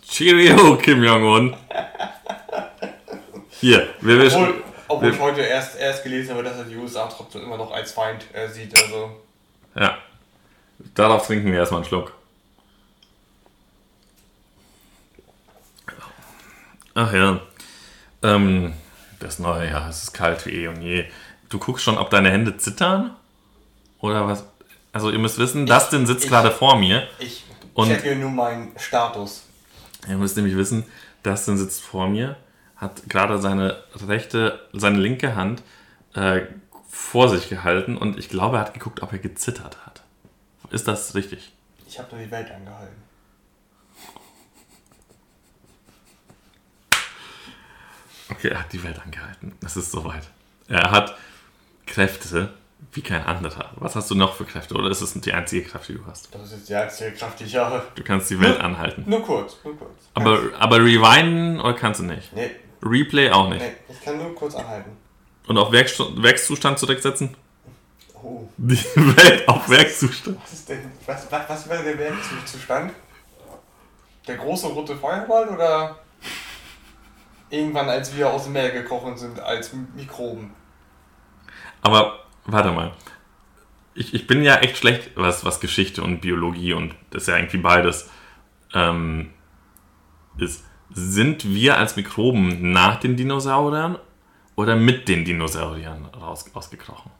Cheerio, 0.08 0.76
Kim 0.78 1.04
Jong-un. 1.04 1.56
Hier, 3.60 3.94
wir, 4.00 4.18
wir, 4.18 4.54
obwohl, 4.88 5.10
ich 5.12 5.20
heute 5.20 5.40
erst, 5.42 5.76
erst 5.78 6.02
gelesen 6.02 6.34
habe, 6.34 6.42
dass 6.42 6.56
er 6.58 6.64
die 6.64 6.76
USA 6.76 7.06
trotzdem 7.06 7.42
immer 7.42 7.56
noch 7.56 7.70
als 7.72 7.92
Feind 7.92 8.24
äh, 8.34 8.48
sieht. 8.48 8.80
Also, 8.82 9.20
Ja. 9.74 9.98
Darauf 10.94 11.26
trinken 11.26 11.50
wir 11.52 11.58
erstmal 11.58 11.80
einen 11.80 11.88
Schluck. 11.88 12.12
Ach 16.94 17.12
ja. 17.12 17.40
Ähm, 18.22 18.74
das 19.20 19.38
neue 19.38 19.68
Jahr, 19.70 19.88
es 19.88 20.04
ist 20.04 20.12
kalt 20.14 20.44
wie 20.46 20.50
eh 20.64 20.68
und 20.68 20.82
je. 20.82 21.06
Du 21.48 21.58
guckst 21.58 21.84
schon, 21.84 21.98
ob 21.98 22.10
deine 22.10 22.30
Hände 22.30 22.56
zittern? 22.56 23.16
Oder 24.00 24.26
was? 24.26 24.44
Also 24.92 25.10
ihr 25.10 25.18
müsst 25.18 25.38
wissen, 25.38 25.66
Dustin 25.66 26.06
sitzt 26.06 26.24
ich- 26.24 26.30
gerade 26.30 26.50
vor 26.50 26.76
mir. 26.76 27.06
ich 27.18 27.44
Und- 27.74 27.88
checke 27.88 28.14
nur 28.16 28.30
meinen 28.30 28.72
Status. 28.78 29.44
Ihr 30.08 30.16
müsst 30.16 30.36
nämlich 30.36 30.56
wissen, 30.56 30.84
Dustin 31.22 31.56
sitzt 31.56 31.82
vor 31.82 32.08
mir, 32.08 32.36
hat 32.76 33.08
gerade 33.08 33.38
seine 33.38 33.82
rechte, 34.06 34.60
seine 34.72 34.98
linke 34.98 35.36
Hand 35.36 35.62
äh, 36.14 36.42
vor 36.88 37.28
sich 37.28 37.48
gehalten 37.48 37.96
und 37.96 38.18
ich 38.18 38.28
glaube, 38.28 38.56
er 38.56 38.60
hat 38.60 38.74
geguckt, 38.74 39.02
ob 39.02 39.12
er 39.12 39.18
gezittert 39.18 39.84
hat. 39.86 40.02
Ist 40.70 40.88
das 40.88 41.14
richtig? 41.14 41.52
Ich 41.86 41.98
habe 41.98 42.14
nur 42.14 42.24
die 42.24 42.30
Welt 42.30 42.50
angehalten. 42.50 43.02
Okay, 48.30 48.48
er 48.48 48.60
hat 48.60 48.72
die 48.72 48.82
Welt 48.82 49.00
angehalten. 49.00 49.52
Es 49.64 49.76
ist 49.76 49.92
soweit. 49.92 50.28
Er 50.68 50.90
hat 50.90 51.16
Kräfte 51.86 52.52
wie 52.92 53.02
kein 53.02 53.24
anderer. 53.24 53.70
Was 53.76 53.96
hast 53.96 54.10
du 54.10 54.14
noch 54.14 54.34
für 54.34 54.44
Kräfte? 54.44 54.74
Oder 54.74 54.90
ist 54.90 55.00
es 55.00 55.14
die 55.14 55.32
einzige 55.32 55.66
Kraft, 55.66 55.88
die 55.88 55.94
du 55.94 56.06
hast? 56.06 56.34
Das 56.34 56.52
ist 56.52 56.68
die 56.68 56.74
einzige 56.74 57.12
Kraft, 57.12 57.40
die 57.40 57.44
ich 57.44 57.56
habe. 57.56 57.82
Du 57.94 58.02
kannst 58.02 58.30
die 58.30 58.40
Welt 58.40 58.60
anhalten. 58.60 59.04
Nur 59.06 59.22
kurz, 59.22 59.56
nur 59.64 59.76
kurz. 59.76 59.90
Aber, 60.14 60.40
aber 60.58 60.78
rewinden 60.78 61.60
oder 61.60 61.74
kannst 61.74 62.00
du 62.00 62.04
nicht? 62.04 62.32
Nee, 62.34 62.50
Replay 62.84 63.30
auch 63.30 63.48
nicht. 63.48 63.60
nee, 63.60 63.72
ich 63.88 64.00
kann 64.02 64.18
nur 64.18 64.34
kurz 64.34 64.54
anhalten. 64.54 64.90
Und 65.46 65.58
auf 65.58 65.70
Werkstu- 65.72 66.22
Werkszustand 66.22 66.78
zurücksetzen? 66.78 67.36
Oh, 68.22 68.48
Die 68.56 68.76
Welt 68.94 69.46
auf 69.48 69.68
Werkszustand. 69.68 70.38
was 70.42 70.52
ist 70.52 70.68
denn, 70.68 70.90
was, 71.06 71.30
was, 71.30 71.48
was 71.48 71.68
wäre 71.68 71.82
der 71.82 71.98
Werkzustand? 71.98 72.92
Der 74.26 74.36
große 74.36 74.68
rote 74.68 74.96
Feuerball 74.96 75.48
oder 75.48 75.98
irgendwann, 77.50 77.88
als 77.90 78.16
wir 78.16 78.30
aus 78.30 78.44
dem 78.44 78.54
Meer 78.54 78.70
gekrochen 78.70 79.16
sind, 79.18 79.38
als 79.40 79.72
Mikroben? 79.94 80.52
Aber 81.82 82.20
warte 82.46 82.70
mal. 82.72 82.92
Ich, 83.94 84.14
ich 84.14 84.26
bin 84.26 84.42
ja 84.42 84.56
echt 84.56 84.78
schlecht, 84.78 85.10
was, 85.14 85.44
was 85.44 85.60
Geschichte 85.60 86.02
und 86.02 86.20
Biologie 86.20 86.72
und 86.72 86.94
das 87.10 87.22
ist 87.22 87.28
ja 87.28 87.36
irgendwie 87.36 87.58
beides 87.58 88.08
ähm, 88.72 89.30
ist. 90.38 90.64
Sind 90.96 91.44
wir 91.44 91.76
als 91.76 91.96
Mikroben 91.96 92.70
nach 92.70 93.00
den 93.00 93.16
Dinosauriern 93.16 93.98
oder 94.54 94.76
mit 94.76 95.08
den 95.08 95.24
Dinosauriern 95.24 96.04
raus, 96.06 96.44
ausgekrochen? 96.54 97.10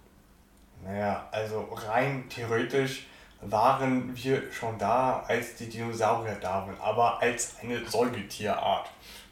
Naja, 0.85 1.27
also 1.33 1.69
rein 1.89 2.29
theoretisch 2.29 3.07
waren 3.41 4.15
wir 4.15 4.43
schon 4.53 4.79
da, 4.79 5.25
als 5.27 5.57
die 5.57 5.69
Dinosaurier 5.69 6.37
da 6.41 6.65
waren, 6.67 6.77
aber 6.81 7.21
als 7.21 7.57
eine 7.61 7.85
Säugetierart, 7.85 8.89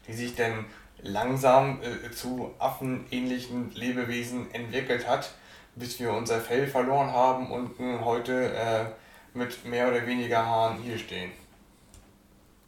die 0.07 0.13
sich 0.13 0.35
dann 0.35 0.65
langsam 1.01 1.79
äh, 1.81 2.11
zu 2.11 2.53
affenähnlichen 2.59 3.71
Lebewesen 3.73 4.53
entwickelt 4.53 5.07
hat, 5.07 5.33
bis 5.75 5.99
wir 6.01 6.11
unser 6.11 6.41
Fell 6.41 6.67
verloren 6.67 7.13
haben 7.13 7.49
und 7.49 7.79
nun 7.79 8.03
heute 8.03 8.53
äh, 8.53 8.85
mit 9.33 9.63
mehr 9.63 9.87
oder 9.87 10.05
weniger 10.05 10.45
Haaren 10.45 10.77
hier 10.83 10.97
stehen. 10.97 11.31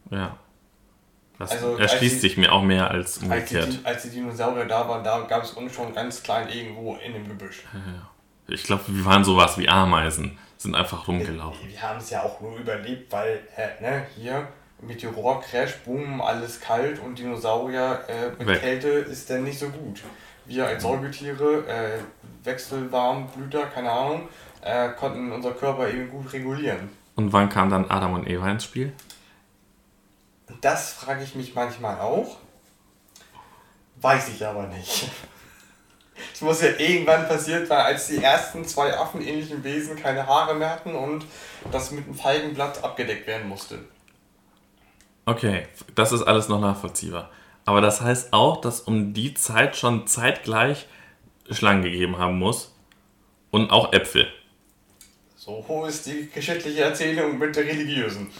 Ja. 0.09 0.37
Das 1.39 1.51
Also, 1.51 1.73
als 1.75 1.91
erschließt 1.93 2.21
sich 2.21 2.37
mir 2.37 2.51
auch 2.51 2.61
mehr 2.63 2.89
als 2.91 3.17
Als 3.17 3.19
die, 3.19 3.25
umgekehrt. 3.25 3.73
Di- 3.73 3.79
als 3.85 4.03
die 4.03 4.09
Dinosaurier 4.09 4.65
da 4.65 4.87
waren, 4.87 5.03
da 5.03 5.19
gab 5.21 5.43
es 5.43 5.51
uns 5.51 5.73
schon 5.75 5.93
ganz 5.93 6.23
klein 6.23 6.47
irgendwo 6.49 6.95
in 6.95 7.13
dem 7.13 7.27
Gebüsch. 7.27 7.63
Ich 8.47 8.63
glaube, 8.63 8.83
wir 8.87 9.03
waren 9.05 9.23
sowas 9.23 9.57
wie 9.57 9.67
Ameisen, 9.67 10.37
sind 10.57 10.75
einfach 10.75 11.07
rumgelaufen. 11.07 11.67
Wir 11.69 11.81
haben 11.81 11.97
es 11.99 12.09
ja 12.09 12.23
auch 12.23 12.39
nur 12.41 12.57
überlebt, 12.57 13.11
weil, 13.11 13.39
äh, 13.57 13.81
ne, 13.83 14.05
hier, 14.15 14.47
Meteor, 14.81 15.41
Crash, 15.41 15.75
Boom, 15.85 16.21
alles 16.21 16.59
kalt 16.61 16.99
und 16.99 17.17
Dinosaurier 17.17 17.99
äh, 18.07 18.29
mit 18.37 18.47
Weg. 18.47 18.61
Kälte 18.61 18.87
ist 18.89 19.29
dann 19.29 19.43
nicht 19.43 19.57
so 19.59 19.67
gut. 19.69 20.01
Wir 20.45 20.67
als 20.67 20.83
Säugetiere, 20.83 21.63
äh, 21.67 21.99
Wechselwarmblüter, 22.43 23.65
keine 23.67 23.91
Ahnung, 23.91 24.27
äh, 24.61 24.89
konnten 24.89 25.31
unser 25.31 25.51
Körper 25.51 25.89
eben 25.89 26.09
gut 26.09 26.31
regulieren. 26.33 26.89
Und 27.15 27.31
wann 27.33 27.49
kam 27.49 27.69
dann 27.69 27.89
Adam 27.89 28.13
und 28.13 28.27
Eva 28.27 28.49
ins 28.51 28.63
Spiel? 28.65 28.93
Und 30.55 30.63
das 30.63 30.93
frage 30.93 31.21
ich 31.21 31.35
mich 31.35 31.53
manchmal 31.53 31.99
auch. 31.99 32.37
Weiß 33.97 34.29
ich 34.29 34.45
aber 34.45 34.67
nicht. 34.67 35.09
Es 36.33 36.39
muss 36.39 36.61
ja 36.61 36.69
irgendwann 36.77 37.27
passiert 37.27 37.67
sein, 37.67 37.85
als 37.85 38.07
die 38.07 38.23
ersten 38.23 38.63
zwei 38.65 38.97
affenähnlichen 38.97 39.65
Wesen 39.65 39.97
keine 39.97 40.25
Haare 40.25 40.55
mehr 40.55 40.69
hatten 40.69 40.95
und 40.95 41.25
das 41.73 41.91
mit 41.91 42.05
einem 42.05 42.15
Feigenblatt 42.15 42.81
abgedeckt 42.85 43.27
werden 43.27 43.49
musste. 43.49 43.79
Okay, 45.25 45.67
das 45.93 46.13
ist 46.13 46.23
alles 46.23 46.47
noch 46.47 46.61
nachvollziehbar. 46.61 47.31
Aber 47.65 47.81
das 47.81 47.99
heißt 47.99 48.31
auch, 48.31 48.61
dass 48.61 48.79
um 48.79 49.13
die 49.13 49.33
Zeit 49.33 49.75
schon 49.75 50.07
zeitgleich 50.07 50.87
Schlangen 51.51 51.83
gegeben 51.83 52.17
haben 52.17 52.39
muss 52.39 52.73
und 53.51 53.71
auch 53.71 53.91
Äpfel. 53.91 54.31
So 55.35 55.85
ist 55.85 56.05
die 56.05 56.29
geschichtliche 56.33 56.83
Erzählung 56.83 57.37
mit 57.37 57.57
der 57.57 57.65
religiösen. 57.65 58.31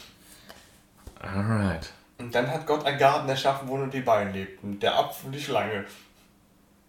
Alright. 1.20 1.92
Und 2.18 2.34
dann 2.34 2.50
hat 2.50 2.66
Gott 2.66 2.86
einen 2.86 2.98
Garten 2.98 3.28
erschaffen, 3.28 3.68
wo 3.68 3.78
nur 3.78 3.88
die 3.88 4.02
beiden 4.02 4.34
lebten. 4.34 4.80
Der 4.80 4.98
Apfel 4.98 5.28
und 5.28 5.32
die 5.34 5.42
Schlange. 5.42 5.86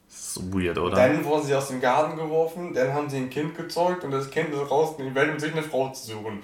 Das 0.08 0.36
ist 0.36 0.54
weird, 0.54 0.78
oder? 0.78 0.94
Dann 0.94 1.24
wurden 1.24 1.44
sie 1.44 1.54
aus 1.54 1.68
dem 1.68 1.80
Garten 1.80 2.16
geworfen, 2.16 2.72
dann 2.72 2.92
haben 2.94 3.10
sie 3.10 3.16
ein 3.18 3.28
Kind 3.30 3.56
gezeugt 3.56 4.04
und 4.04 4.12
das 4.12 4.30
Kind 4.30 4.50
ist 4.54 4.70
raus 4.70 4.94
in 4.98 5.06
die 5.06 5.14
Welt, 5.14 5.32
um 5.32 5.38
sich 5.38 5.52
eine 5.52 5.62
Frau 5.62 5.90
zu 5.90 6.06
suchen. 6.12 6.42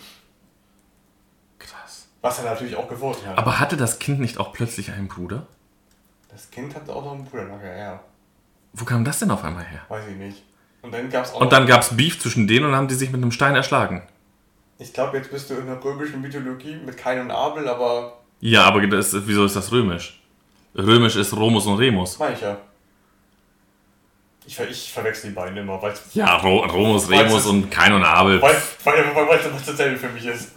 Krass. 1.58 2.08
Was 2.20 2.38
er 2.40 2.44
natürlich 2.46 2.76
auch 2.76 2.88
gewollt 2.88 3.24
hat. 3.24 3.38
Aber 3.38 3.60
hatte 3.60 3.76
das 3.76 3.98
Kind 3.98 4.20
nicht 4.20 4.38
auch 4.38 4.52
plötzlich 4.52 4.90
einen 4.90 5.08
Bruder? 5.08 5.46
Das 6.28 6.50
Kind 6.50 6.74
hatte 6.74 6.92
auch 6.94 7.04
noch 7.04 7.12
einen 7.12 7.24
Bruder 7.24 7.44
nachher, 7.44 7.76
ja. 7.76 8.00
Wo 8.72 8.84
kam 8.84 9.04
das 9.04 9.20
denn 9.20 9.30
auf 9.30 9.44
einmal 9.44 9.64
her? 9.64 9.80
Weiß 9.88 10.06
ich 10.08 10.16
nicht. 10.16 10.42
Und 10.80 10.92
dann 10.92 11.08
gab 11.08 11.24
es 11.24 11.32
auch 11.32 11.40
Und 11.40 11.52
dann 11.52 11.66
gab 11.66 11.82
es 11.82 11.96
Beef 11.96 12.20
zwischen 12.20 12.48
denen 12.48 12.66
und 12.66 12.74
haben 12.74 12.88
die 12.88 12.94
sich 12.94 13.10
mit 13.12 13.22
einem 13.22 13.30
Stein 13.32 13.54
erschlagen. 13.54 14.02
ich 14.78 14.92
glaube, 14.92 15.16
jetzt 15.18 15.30
bist 15.30 15.48
du 15.50 15.54
in 15.54 15.66
der 15.66 15.82
römischen 15.84 16.20
Mythologie 16.20 16.74
mit 16.76 16.96
Kain 16.96 17.20
und 17.20 17.30
Abel, 17.30 17.68
aber 17.68 18.21
Ja, 18.42 18.64
aber 18.64 18.84
das, 18.88 19.14
wieso 19.26 19.44
ist 19.44 19.54
das 19.56 19.70
römisch? 19.70 20.20
Römisch 20.76 21.16
ist 21.16 21.32
Romus 21.34 21.64
und 21.66 21.78
Remus. 21.78 22.18
meine 22.18 22.34
ich 22.34 22.40
ja. 22.40 22.58
Ich, 24.44 24.56
ver 24.56 24.68
ich 24.68 24.92
verwechsel 24.92 25.30
die 25.30 25.36
beiden 25.36 25.56
immer, 25.56 25.80
weil 25.80 25.94
Ja, 26.12 26.36
Ro 26.38 26.58
Romus, 26.66 27.08
Remus 27.08 27.42
es- 27.42 27.46
und 27.46 27.70
Kain 27.70 27.92
und 27.92 28.02
Abel. 28.02 28.42
weil, 28.42 28.56
weil, 28.82 29.14
weil, 29.14 29.28
weil 29.28 29.38
das 29.38 29.64
dasselbe 29.64 29.96
für 29.96 30.08
mich 30.08 30.26
ist. 30.26 30.50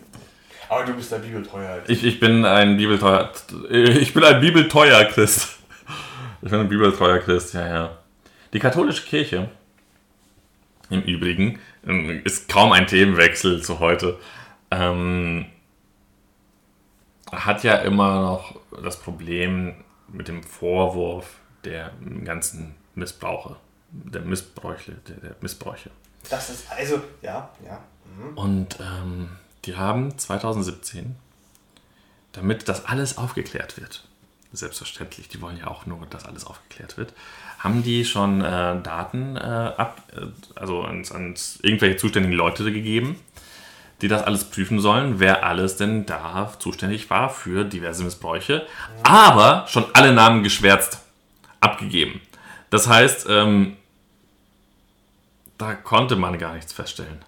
Aber 0.68 0.84
du 0.84 0.94
bist 0.96 1.12
der 1.12 1.20
Bibeltreuer. 1.20 1.70
Alter. 1.70 1.90
Ich, 1.92 2.04
ich 2.04 2.20
bin 2.20 2.44
ein 2.44 2.76
Bibelteuer. 2.78 3.32
Ich 3.70 4.14
bin 4.16 4.24
ein 4.24 4.42
Bibelteuer 4.42 5.06
Christ. 5.06 5.60
Ich 6.42 6.50
bin 6.50 6.60
ein 6.60 6.70
Bibeltreuer 6.70 7.20
Christ, 7.20 7.54
ja, 7.54 7.68
ja. 7.68 7.98
Die 8.54 8.60
katholische 8.60 9.04
Kirche, 9.04 9.50
im 10.90 11.02
Übrigen, 11.04 11.60
ähm, 11.88 12.22
ist 12.24 12.50
kaum 12.50 12.72
ein 12.72 12.88
Themenwechsel 12.88 13.62
zu 13.62 13.80
heute, 13.80 14.18
ähm, 14.72 15.46
hat 17.32 17.64
ja 17.64 17.76
immer 17.78 18.22
noch 18.22 18.56
das 18.84 19.00
Problem 19.00 19.76
mit 20.08 20.28
dem 20.28 20.44
Vorwurf 20.44 21.40
der 21.64 21.92
ganzen 22.24 22.76
Missbrauche, 22.94 23.56
der 23.92 24.22
Missbräuche, 24.22 24.94
der, 25.08 25.16
der 25.18 25.36
Missbräuche. 25.42 25.90
Das 26.30 26.50
ist 26.50 26.72
also, 26.72 27.02
ja, 27.22 27.50
ja. 27.66 27.82
Mhm. 28.18 28.38
Und 28.38 28.80
ähm, 28.80 29.30
die 29.66 29.76
haben 29.76 30.18
2017, 30.18 31.16
damit 32.32 32.68
das 32.70 32.86
alles 32.86 33.18
aufgeklärt 33.18 33.78
wird, 33.78 34.08
selbstverständlich, 34.54 35.28
die 35.28 35.42
wollen 35.42 35.58
ja 35.58 35.68
auch 35.68 35.86
nur, 35.86 36.06
dass 36.10 36.26
alles 36.26 36.46
aufgeklärt 36.46 36.98
wird, 36.98 37.14
haben 37.60 37.84
die 37.84 38.06
schon 38.06 38.42
äh, 38.42 38.82
Daten 38.82 39.36
äh, 39.36 39.40
ab, 39.40 40.02
äh, 40.16 40.28
also 40.56 40.84
ans, 40.84 41.12
ans 41.12 41.60
irgendwelche 41.62 41.98
zuständigen 41.98 42.36
Leute 42.36 42.72
gegeben, 42.72 43.20
die 44.06 44.10
das 44.10 44.22
alles 44.22 44.44
prüfen 44.44 44.80
sollen, 44.80 45.20
wer 45.20 45.44
alles 45.44 45.78
denn 45.78 46.06
da 46.06 46.54
zuständig 46.60 47.10
war 47.10 47.28
für 47.28 47.64
diverse 47.64 48.04
Missbräuche, 48.04 48.68
aber 49.02 49.66
schon 49.68 49.84
alle 49.94 50.14
Namen 50.14 50.44
geschwärzt 50.44 51.00
abgegeben. 51.60 52.22
Das 52.70 52.88
heißt, 52.88 53.26
ähm, 53.28 53.78
da 55.58 55.74
konnte 55.74 56.18
man 56.18 56.38
gar 56.38 56.54
nichts 56.54 56.72
feststellen. 56.72 57.26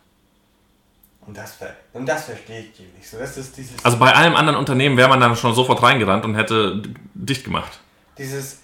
Und 1.22 1.36
das, 1.36 1.58
und 1.94 2.06
das 2.06 2.26
verstehe 2.26 2.60
ich 2.60 2.80
nicht 2.96 3.10
so. 3.10 3.18
Das 3.18 3.36
ist 3.38 3.58
dieses 3.58 3.84
also 3.84 3.98
bei 3.98 4.13
allem 4.13 4.36
anderen 4.36 4.60
Unternehmen 4.60 4.98
wäre 4.98 5.10
man 5.10 5.20
dann 5.20 5.36
schon 5.36 5.56
sofort 5.56 5.82
reingerannt 5.82 6.26
und 6.26 6.36
hätte 6.36 6.84
dicht 7.16 7.44
gemacht. 7.44 7.80
Dieses 8.20 8.60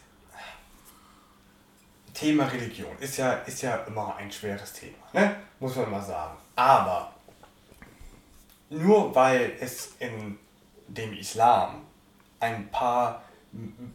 Thema 2.13 2.45
Religion 2.45 2.95
ist 2.99 3.17
ja, 3.17 3.31
ist 3.47 3.63
ja 3.63 3.77
immer 3.87 4.15
ein 4.17 4.31
schweres 4.31 4.71
Thema, 4.71 4.97
ne? 5.13 5.35
muss 5.59 5.75
man 5.75 5.89
mal 5.89 6.03
sagen. 6.03 6.37
Aber 6.55 7.12
nur 8.73 9.15
weil 9.15 9.53
es 9.59 9.93
in 9.99 10.37
dem 10.87 11.13
Islam 11.13 11.81
ein 12.39 12.69
paar 12.69 13.23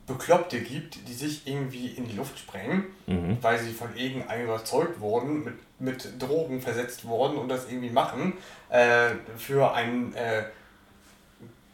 Bekloppte 0.06 0.60
gibt, 0.60 1.08
die 1.08 1.14
sich 1.14 1.46
irgendwie 1.46 1.88
in 1.88 2.06
die 2.06 2.14
Luft 2.14 2.38
sprengen, 2.38 2.84
mhm. 3.06 3.38
weil 3.42 3.58
sie 3.58 3.72
von 3.72 3.94
irgendeinem 3.96 4.44
überzeugt 4.44 5.00
wurden, 5.00 5.44
mit, 5.44 5.54
mit 5.80 6.22
Drogen 6.22 6.60
versetzt 6.60 7.06
worden 7.06 7.36
und 7.36 7.48
das 7.48 7.68
irgendwie 7.68 7.90
machen, 7.90 8.34
äh, 8.68 9.10
für 9.36 9.74
einen 9.74 10.14
äh, 10.14 10.44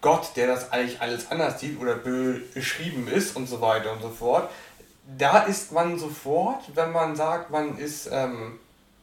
Gott, 0.01 0.33
der 0.37 0.47
das 0.47 0.73
eigentlich 0.73 1.01
alles 1.01 1.31
anders 1.31 1.61
sieht 1.61 1.79
oder 1.81 1.97
beschrieben 1.97 3.09
ist 3.09 3.37
und 3.37 3.49
so 3.49 3.61
weiter 3.61 3.93
und 3.93 4.03
so 4.03 4.11
fort. 4.11 4.51
Da 5.19 5.41
ist 5.41 5.73
man 5.73 5.99
sofort, 5.99 6.63
wenn 6.75 6.93
man 6.93 7.17
sagt, 7.17 7.51
man 7.51 7.77
ist 7.77 8.09
ähm, 8.11 8.59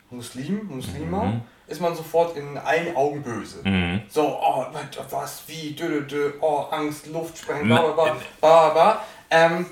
Muslim, 0.09 0.67
Muslima, 0.67 1.25
mhm. 1.25 1.41
Ist 1.71 1.81
man 1.81 1.95
sofort 1.95 2.37
in 2.37 2.57
allen 2.57 2.95
Augen 2.95 3.23
böse. 3.23 3.59
Mhm. 3.63 4.01
So, 4.09 4.39
oh, 4.41 4.65
was, 5.09 5.43
wie, 5.47 5.71
dö, 5.71 6.01
dö, 6.01 6.33
oh, 6.41 6.65
Angst, 6.69 7.07
Luftsprengen, 7.07 7.67
bla 7.67 7.81
bla 7.81 7.91
bla, 7.91 8.15
bla, 8.39 8.69
bla. 8.69 9.01
Ähm, 9.29 9.65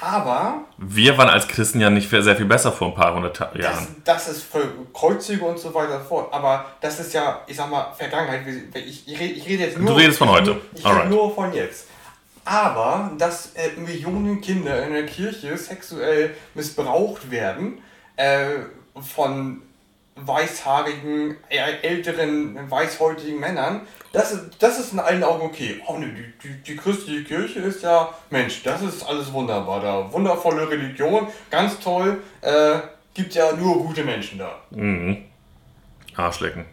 aber. 0.00 0.64
Wir 0.78 1.18
waren 1.18 1.28
als 1.28 1.46
Christen 1.46 1.80
ja 1.80 1.90
nicht 1.90 2.08
sehr 2.08 2.36
viel 2.36 2.46
besser 2.46 2.72
vor 2.72 2.88
ein 2.88 2.94
paar 2.94 3.14
hundert 3.14 3.38
Jahren. 3.38 3.96
Das, 4.04 4.26
das 4.26 4.36
ist 4.36 4.44
für 4.44 4.66
Kreuzzüge 4.94 5.44
und 5.44 5.58
so 5.58 5.74
weiter 5.74 6.00
fort. 6.00 6.32
Aber 6.32 6.64
das 6.80 7.00
ist 7.00 7.12
ja, 7.12 7.40
ich 7.46 7.56
sag 7.56 7.70
mal, 7.70 7.92
Vergangenheit. 7.96 8.42
Ich, 8.74 9.06
ich, 9.06 9.20
ich 9.20 9.46
rede 9.46 9.64
jetzt 9.64 9.78
nur. 9.78 9.90
Du 9.90 9.94
redest 9.94 10.18
von 10.18 10.30
heute. 10.30 10.56
Ich 10.74 10.86
rede 10.86 11.08
nur 11.08 11.34
von 11.34 11.52
jetzt. 11.52 11.86
Aber, 12.46 13.10
dass 13.18 13.52
äh, 13.54 13.78
Millionen 13.78 14.40
Kinder 14.40 14.82
in 14.84 14.94
der 14.94 15.04
Kirche 15.04 15.56
sexuell 15.56 16.34
missbraucht 16.54 17.30
werden, 17.30 17.82
äh, 18.16 18.60
von 19.00 19.62
weißhaarigen, 20.26 21.36
älteren, 21.48 22.70
weißhäutigen 22.70 23.38
Männern, 23.38 23.82
das 24.12 24.32
ist, 24.32 24.50
das 24.58 24.78
ist 24.80 24.92
in 24.92 24.98
allen 24.98 25.22
Augen 25.22 25.42
okay. 25.42 25.80
Oh 25.86 25.96
ne, 25.96 26.08
die, 26.08 26.48
die, 26.48 26.62
die 26.62 26.76
christliche 26.76 27.24
Kirche 27.24 27.60
ist 27.60 27.82
ja, 27.82 28.12
Mensch, 28.30 28.62
das 28.62 28.82
ist 28.82 29.02
alles 29.04 29.32
wunderbar 29.32 29.80
da. 29.80 30.12
Wundervolle 30.12 30.68
Religion, 30.68 31.28
ganz 31.50 31.78
toll. 31.78 32.22
Äh, 32.40 32.80
gibt 33.14 33.34
ja 33.34 33.52
nur 33.52 33.78
gute 33.78 34.04
Menschen 34.04 34.38
da. 34.38 34.58
Mhm. 34.70 35.24
Arschlecken. 36.16 36.64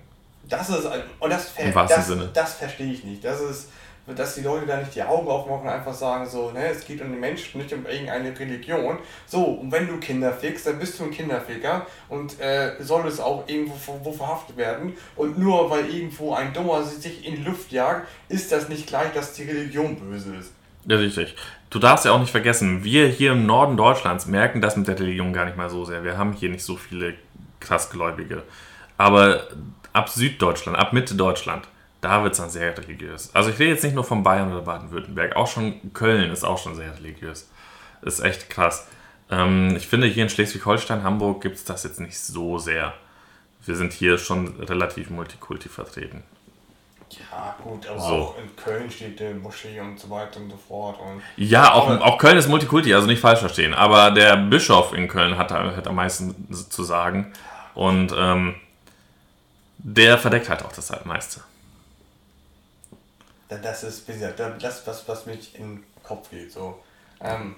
Das 0.49 0.69
ist, 0.69 0.85
und 1.19 1.29
das, 1.29 1.53
das, 1.89 2.33
das 2.33 2.53
verstehe 2.53 2.91
ich 2.93 3.03
nicht. 3.03 3.23
Das 3.23 3.41
ist, 3.41 3.69
dass 4.15 4.35
die 4.35 4.41
Leute 4.41 4.65
da 4.65 4.77
nicht 4.77 4.95
die 4.95 5.03
Augen 5.03 5.27
aufmachen 5.27 5.63
und 5.63 5.69
einfach 5.69 5.93
sagen 5.93 6.25
so, 6.25 6.51
ne, 6.51 6.67
es 6.67 6.85
geht 6.85 7.01
um 7.01 7.11
den 7.11 7.19
Menschen, 7.19 7.61
nicht 7.61 7.73
um 7.73 7.85
irgendeine 7.85 8.37
Religion. 8.37 8.97
So, 9.25 9.43
und 9.43 9.71
wenn 9.71 9.87
du 9.87 9.97
Kinder 9.97 10.31
fickst, 10.31 10.65
dann 10.65 10.79
bist 10.79 10.99
du 10.99 11.05
ein 11.05 11.11
Kinderficker 11.11 11.85
und 12.07 12.39
äh, 12.39 12.75
soll 12.79 13.07
es 13.07 13.19
auch 13.19 13.47
irgendwo 13.47 13.75
wo 14.03 14.11
verhaftet 14.11 14.55
werden. 14.55 14.93
Und 15.15 15.37
nur 15.37 15.69
weil 15.69 15.89
irgendwo 15.89 16.33
ein 16.33 16.53
Dummer 16.53 16.83
sich 16.83 17.27
in 17.27 17.35
die 17.35 17.43
Luft 17.43 17.71
jagt, 17.71 18.07
ist 18.29 18.51
das 18.51 18.69
nicht 18.69 18.87
gleich, 18.87 19.11
dass 19.13 19.33
die 19.33 19.43
Religion 19.43 19.95
böse 19.97 20.35
ist. 20.35 20.53
Ja, 20.85 20.97
richtig. 20.97 21.35
Du 21.69 21.79
darfst 21.79 22.05
ja 22.05 22.13
auch 22.13 22.19
nicht 22.19 22.31
vergessen, 22.31 22.85
wir 22.85 23.07
hier 23.07 23.33
im 23.33 23.45
Norden 23.45 23.75
Deutschlands 23.75 24.25
merken 24.25 24.61
das 24.61 24.77
mit 24.77 24.87
der 24.87 24.97
Religion 24.97 25.33
gar 25.33 25.43
nicht 25.43 25.57
mal 25.57 25.69
so 25.69 25.83
sehr. 25.83 26.05
Wir 26.05 26.17
haben 26.17 26.31
hier 26.31 26.49
nicht 26.49 26.63
so 26.63 26.77
viele 26.77 27.15
krassgläubige. 27.59 28.43
Aber 28.97 29.47
ab 29.91 30.07
Süddeutschland, 30.07 30.77
ab 30.77 30.93
Mitte 30.93 31.15
Deutschland, 31.15 31.67
da 32.01 32.23
wird 32.23 32.33
es 32.33 32.39
dann 32.39 32.49
sehr 32.49 32.77
religiös. 32.77 33.33
Also 33.33 33.49
ich 33.49 33.59
rede 33.59 33.71
jetzt 33.71 33.83
nicht 33.83 33.95
nur 33.95 34.03
von 34.03 34.23
Bayern 34.23 34.51
oder 34.51 34.61
Baden-Württemberg, 34.61 35.35
auch 35.35 35.47
schon 35.47 35.93
Köln 35.93 36.31
ist 36.31 36.43
auch 36.43 36.57
schon 36.57 36.75
sehr 36.75 36.95
religiös. 36.97 37.49
Ist 38.01 38.19
echt 38.19 38.49
krass. 38.49 38.87
Ähm, 39.29 39.75
ich 39.75 39.87
finde, 39.87 40.07
hier 40.07 40.23
in 40.23 40.29
Schleswig-Holstein, 40.29 41.03
Hamburg 41.03 41.41
gibt 41.41 41.55
es 41.55 41.63
das 41.63 41.83
jetzt 41.83 41.99
nicht 41.99 42.19
so 42.19 42.57
sehr. 42.57 42.93
Wir 43.65 43.75
sind 43.75 43.93
hier 43.93 44.17
schon 44.17 44.61
relativ 44.61 45.09
multikulti 45.09 45.69
vertreten. 45.69 46.23
Ja, 47.09 47.55
gut, 47.63 47.87
aber 47.87 47.99
so. 47.99 48.05
auch 48.05 48.37
in 48.37 48.53
Köln 48.55 48.91
steht 48.91 49.19
die 49.19 49.33
Moschee 49.33 49.79
und 49.79 49.97
so 49.97 50.09
weiter 50.09 50.39
und 50.39 50.51
so 50.51 50.57
fort. 50.57 50.99
Und 50.99 51.21
ja, 51.37 51.73
auch, 51.73 51.89
auch 52.01 52.17
Köln 52.17 52.37
ist 52.37 52.49
Multikulti, 52.49 52.93
also 52.93 53.07
nicht 53.07 53.21
falsch 53.21 53.39
verstehen. 53.39 53.73
Aber 53.73 54.11
der 54.11 54.35
Bischof 54.35 54.93
in 54.93 55.07
Köln 55.07 55.37
hat, 55.37 55.51
hat 55.51 55.87
am 55.87 55.95
meisten 55.95 56.47
zu 56.69 56.83
sagen. 56.83 57.33
Und 57.73 58.13
ähm, 58.17 58.55
der 59.77 60.17
verdeckt 60.17 60.49
halt 60.49 60.63
auch 60.63 60.73
das 60.73 60.91
meiste 61.05 61.41
das 63.49 63.83
ist 63.83 64.07
das, 64.59 64.85
was, 64.85 65.07
was 65.07 65.25
mich 65.25 65.55
in 65.55 65.77
den 65.77 65.83
Kopf 66.03 66.29
geht. 66.29 66.51
So. 66.51 66.79
Ähm, 67.21 67.55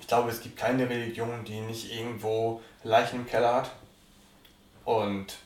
ich 0.00 0.06
glaube, 0.06 0.30
es 0.30 0.40
gibt 0.40 0.56
keine 0.56 0.88
Religion, 0.88 1.44
die 1.44 1.60
nicht 1.60 1.92
irgendwo 1.92 2.62
Leichen 2.84 3.20
im 3.20 3.26
Keller 3.26 3.54
hat. 3.54 3.70
Und 4.84 5.36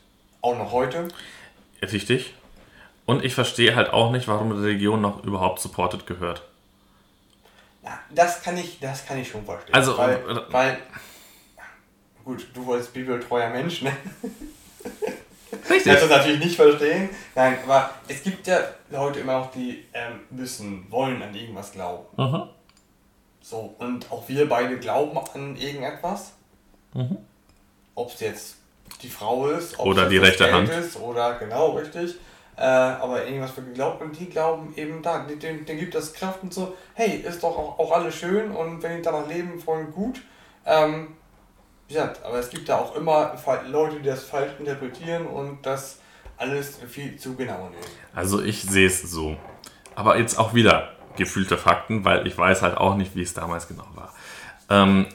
auch 0.42 0.56
noch 0.56 0.72
heute. 0.72 1.08
Richtig. 1.80 2.34
Und 3.06 3.24
ich 3.24 3.34
verstehe 3.34 3.74
halt 3.74 3.90
auch 3.90 4.12
nicht, 4.12 4.28
warum 4.28 4.52
Religion 4.52 5.00
noch 5.00 5.24
überhaupt 5.24 5.60
supported 5.60 6.06
gehört. 6.06 6.42
Ja, 7.82 7.98
das 8.10 8.42
kann 8.42 8.56
ich, 8.58 8.78
das 8.80 9.06
kann 9.06 9.18
ich 9.18 9.28
schon 9.28 9.44
verstehen. 9.44 9.74
Also, 9.74 9.96
weil, 9.96 10.16
äh, 10.16 10.52
weil 10.52 10.78
gut, 12.24 12.46
du 12.54 12.72
als 12.72 12.88
bibeltreuer 12.88 13.50
Mensch, 13.50 13.82
ne? 13.82 13.96
Richtig. 15.70 15.94
Das 15.94 16.08
natürlich 16.08 16.44
nicht 16.44 16.56
verstehen. 16.56 17.08
Nein, 17.34 17.58
aber 17.64 17.90
es 18.08 18.22
gibt 18.22 18.46
ja 18.46 18.58
Leute 18.90 19.20
immer 19.20 19.38
noch, 19.38 19.50
die 19.52 19.84
ähm, 19.92 20.20
müssen, 20.30 20.90
wollen 20.90 21.22
an 21.22 21.34
irgendwas 21.34 21.72
glauben. 21.72 22.04
Mhm. 22.16 22.42
So, 23.40 23.74
und 23.78 24.10
auch 24.10 24.28
wir 24.28 24.48
beide 24.48 24.78
glauben 24.78 25.16
an 25.18 25.56
irgendetwas. 25.56 26.32
Mhm. 26.92 27.18
Ob 27.94 28.12
es 28.12 28.20
jetzt 28.20 28.56
die 29.02 29.08
Frau 29.08 29.46
ist, 29.46 29.78
ob 29.78 29.86
oder 29.86 30.08
die 30.08 30.18
rechte 30.18 30.52
Hand 30.52 30.68
ist, 30.68 30.96
oder 30.96 31.34
genau 31.34 31.70
richtig. 31.70 32.16
Äh, 32.56 32.62
aber 32.62 33.24
irgendwas 33.24 33.52
für 33.52 33.62
geglaubt 33.62 34.02
und 34.02 34.18
die 34.18 34.26
glauben 34.26 34.74
eben 34.76 35.02
da, 35.02 35.20
denen, 35.20 35.64
denen 35.64 35.78
gibt 35.78 35.94
das 35.94 36.12
Kraft 36.12 36.42
und 36.42 36.52
so, 36.52 36.76
hey, 36.92 37.16
ist 37.16 37.42
doch 37.42 37.56
auch, 37.56 37.78
auch 37.78 37.92
alles 37.92 38.14
schön 38.14 38.50
und 38.50 38.82
wenn 38.82 38.96
die 38.96 39.02
danach 39.02 39.26
leben, 39.28 39.58
voll 39.58 39.84
gut. 39.86 40.20
Ähm, 40.66 41.16
ja, 41.90 42.12
aber 42.24 42.38
es 42.38 42.48
gibt 42.50 42.68
da 42.68 42.78
auch 42.78 42.94
immer 42.96 43.36
Leute, 43.68 43.96
die 43.96 44.06
das 44.06 44.24
falsch 44.24 44.52
interpretieren 44.58 45.26
und 45.26 45.64
das 45.66 46.00
alles 46.36 46.78
viel 46.88 47.16
zu 47.16 47.34
genau 47.34 47.68
nehmen. 47.68 47.82
Also 48.14 48.42
ich 48.42 48.62
sehe 48.62 48.86
es 48.86 49.02
so. 49.02 49.36
Aber 49.94 50.18
jetzt 50.18 50.38
auch 50.38 50.54
wieder 50.54 50.92
gefühlte 51.16 51.58
Fakten, 51.58 52.04
weil 52.04 52.26
ich 52.26 52.38
weiß 52.38 52.62
halt 52.62 52.76
auch 52.76 52.96
nicht, 52.96 53.14
wie 53.16 53.22
es 53.22 53.34
damals 53.34 53.68
genau 53.68 53.86
war. 53.94 54.14
Ähm, 54.70 55.06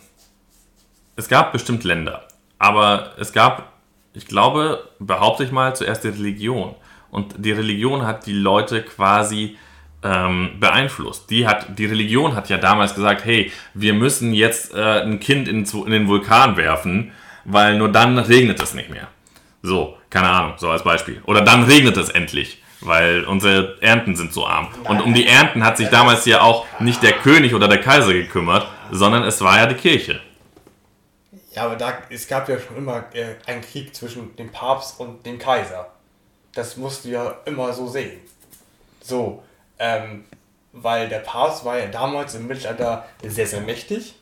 es 1.15 1.27
gab 1.29 1.53
bestimmt 1.53 1.83
Länder, 1.83 2.27
aber 2.59 3.13
es 3.17 3.31
gab, 3.31 3.71
ich 4.13 4.27
glaube, 4.27 4.89
behaupte 4.99 5.43
ich 5.43 5.51
mal, 5.51 5.75
zuerst 5.75 6.03
die 6.03 6.09
Religion. 6.09 6.75
Und 7.09 7.35
die 7.38 7.53
Religion 7.53 8.05
hat 8.05 8.25
die 8.25 8.33
Leute 8.33 8.83
quasi 8.83 9.57
ähm, 10.06 10.52
beeinflusst. 10.60 11.30
Die, 11.32 11.48
hat, 11.48 11.80
die 11.80 11.86
Religion 11.86 12.36
hat 12.36 12.50
ja 12.50 12.58
damals 12.58 12.94
gesagt, 12.94 13.26
hey, 13.26 13.52
wir 13.74 13.94
müssen 13.94 14.34
jetzt 14.34 14.74
äh, 14.74 15.02
ein 15.02 15.20
Kind 15.20 15.48
in, 15.48 15.65
in 15.65 15.91
den 15.91 16.08
Vulkan 16.08 16.56
werfen, 16.58 17.12
weil 17.44 17.78
nur 17.78 17.91
dann 17.91 18.20
regnet 18.20 18.62
es 18.62 18.76
nicht 18.76 18.89
mehr. 18.89 19.08
So, 19.63 19.98
keine 20.12 20.30
Ahnung, 20.30 20.54
so 20.58 20.70
als 20.70 20.84
Beispiel. 20.84 21.22
Oder 21.26 21.41
dann 21.41 21.63
regnet 21.63 21.98
es 21.98 22.10
endlich, 22.10 22.62
weil 22.82 23.24
unsere 23.24 23.82
Ernten 23.82 24.15
sind 24.15 24.32
so 24.32 24.46
arm. 24.46 24.68
Und 24.84 25.02
um 25.02 25.15
die 25.15 25.26
Ernten 25.26 25.65
hat 25.65 25.78
sich 25.78 25.89
damals 25.89 26.26
ja 26.26 26.41
auch 26.41 26.68
nicht 26.80 27.02
der 27.02 27.13
König 27.13 27.56
oder 27.56 27.68
der 27.68 27.82
Kaiser 27.82 28.13
gekümmert, 28.13 28.68
sondern 28.91 29.24
es 29.24 29.41
war 29.41 29.58
ja 29.58 29.65
die 29.65 29.76
Kirche. 29.76 30.22
Ja, 31.54 31.63
aber 31.63 31.78
da, 31.78 31.94
es 32.10 32.28
gab 32.28 32.48
ja 32.48 32.60
schon 32.60 32.78
immer 32.78 33.06
äh, 33.13 33.36
einen 33.48 33.62
Krieg 33.62 33.96
zwischen 33.96 34.36
dem 34.36 34.52
Papst 34.52 35.00
und 35.00 35.26
dem 35.26 35.39
Kaiser. 35.39 35.88
Das 36.54 36.78
musst 36.78 37.06
du 37.06 37.10
ja 37.10 37.38
immer 37.46 37.74
so 37.74 37.88
sehen. 37.88 38.20
So, 39.02 39.41
ähm, 39.79 40.25
weil 40.73 41.09
der 41.09 41.19
Papst 41.19 41.65
war 41.65 41.79
ja 41.79 41.88
damals 41.88 42.35
im 42.35 42.47
Mittelalter 42.47 43.05
sehr, 43.25 43.47
sehr 43.47 43.61
mächtig. 43.61 44.15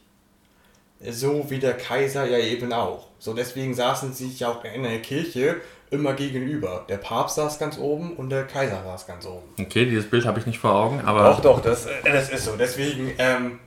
so 1.10 1.50
wie 1.50 1.60
der 1.60 1.76
Kaiser 1.76 2.26
ja 2.26 2.38
eben 2.38 2.72
auch. 2.72 3.08
So 3.20 3.34
deswegen 3.34 3.74
saßen 3.74 4.14
sie 4.14 4.30
sich 4.30 4.46
auch 4.46 4.64
in 4.64 4.84
der 4.84 5.02
Kirche 5.02 5.58
immer 5.92 6.14
gegenüber. 6.14 6.86
Der 6.90 6.98
Papst 6.98 7.36
saß 7.36 7.60
ganz 7.60 7.78
oben 7.78 8.14
und 8.16 8.30
der 8.30 8.46
Kaiser 8.46 8.84
saß 8.84 9.08
ganz 9.08 9.26
oben. 9.26 9.48
Okay, 9.60 9.86
dieses 9.86 10.10
Bild 10.10 10.26
habe 10.26 10.40
ich 10.40 10.46
nicht 10.46 10.60
vor 10.60 10.74
Augen, 10.74 11.02
aber. 11.02 11.24
Doch, 11.24 11.42
doch, 11.42 11.62
das, 11.62 11.86
äh, 11.86 11.92
das 12.04 12.30
ist 12.30 12.46
so. 12.46 12.56
Deswegen, 12.58 13.14
ähm, 13.18 13.60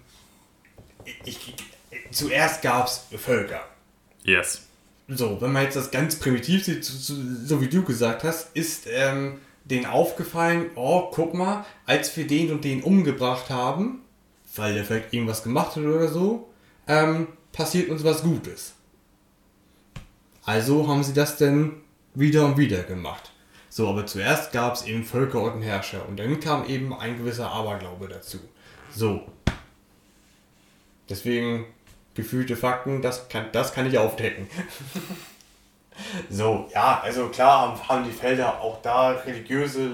ich, 1.24 1.54
zuerst 2.10 2.62
gab 2.62 2.86
es 2.86 3.06
Völker. 3.16 3.60
Yes. 4.24 4.62
So, 5.08 5.40
wenn 5.40 5.52
man 5.52 5.62
jetzt 5.62 5.76
das 5.76 5.90
ganz 5.90 6.18
primitiv 6.18 6.64
sieht, 6.64 6.84
so, 6.84 7.14
so 7.44 7.60
wie 7.60 7.68
du 7.68 7.84
gesagt 7.84 8.24
hast, 8.24 8.56
ist 8.56 8.88
ähm, 8.90 9.40
denen 9.70 9.86
aufgefallen, 9.86 10.70
oh, 10.76 11.10
guck 11.12 11.34
mal, 11.34 11.64
als 11.86 12.16
wir 12.16 12.26
den 12.26 12.52
und 12.52 12.64
den 12.64 12.82
umgebracht 12.82 13.50
haben, 13.50 14.02
weil 14.54 14.74
der 14.74 14.84
vielleicht 14.84 15.12
irgendwas 15.12 15.42
gemacht 15.42 15.76
hat 15.76 15.82
oder 15.82 16.08
so, 16.08 16.48
ähm, 16.86 17.28
passiert 17.52 17.90
uns 17.90 18.04
was 18.04 18.22
Gutes. 18.22 18.74
Also 20.44 20.86
haben 20.86 21.02
sie 21.02 21.12
das 21.12 21.36
denn 21.36 21.72
wieder 22.14 22.46
und 22.46 22.56
wieder 22.56 22.84
gemacht. 22.84 23.32
So, 23.68 23.88
aber 23.88 24.06
zuerst 24.06 24.52
gab 24.52 24.74
es 24.74 24.84
eben 24.84 25.04
Völker 25.04 25.42
und 25.42 25.62
Herrscher 25.62 26.08
und 26.08 26.18
dann 26.18 26.38
kam 26.40 26.66
eben 26.66 26.94
ein 26.94 27.18
gewisser 27.18 27.50
Aberglaube 27.50 28.08
dazu. 28.08 28.38
So. 28.94 29.26
Deswegen 31.08 31.66
gefühlte 32.14 32.56
Fakten, 32.56 33.02
das 33.02 33.28
kann, 33.28 33.46
das 33.52 33.74
kann 33.74 33.86
ich 33.86 33.98
aufdecken. 33.98 34.46
so, 36.30 36.66
ja, 36.72 37.00
also 37.02 37.28
klar 37.28 37.78
haben, 37.88 38.04
die 38.04 38.10
Felder 38.10 38.60
auch 38.60 38.80
da 38.82 39.10
religiöse 39.10 39.90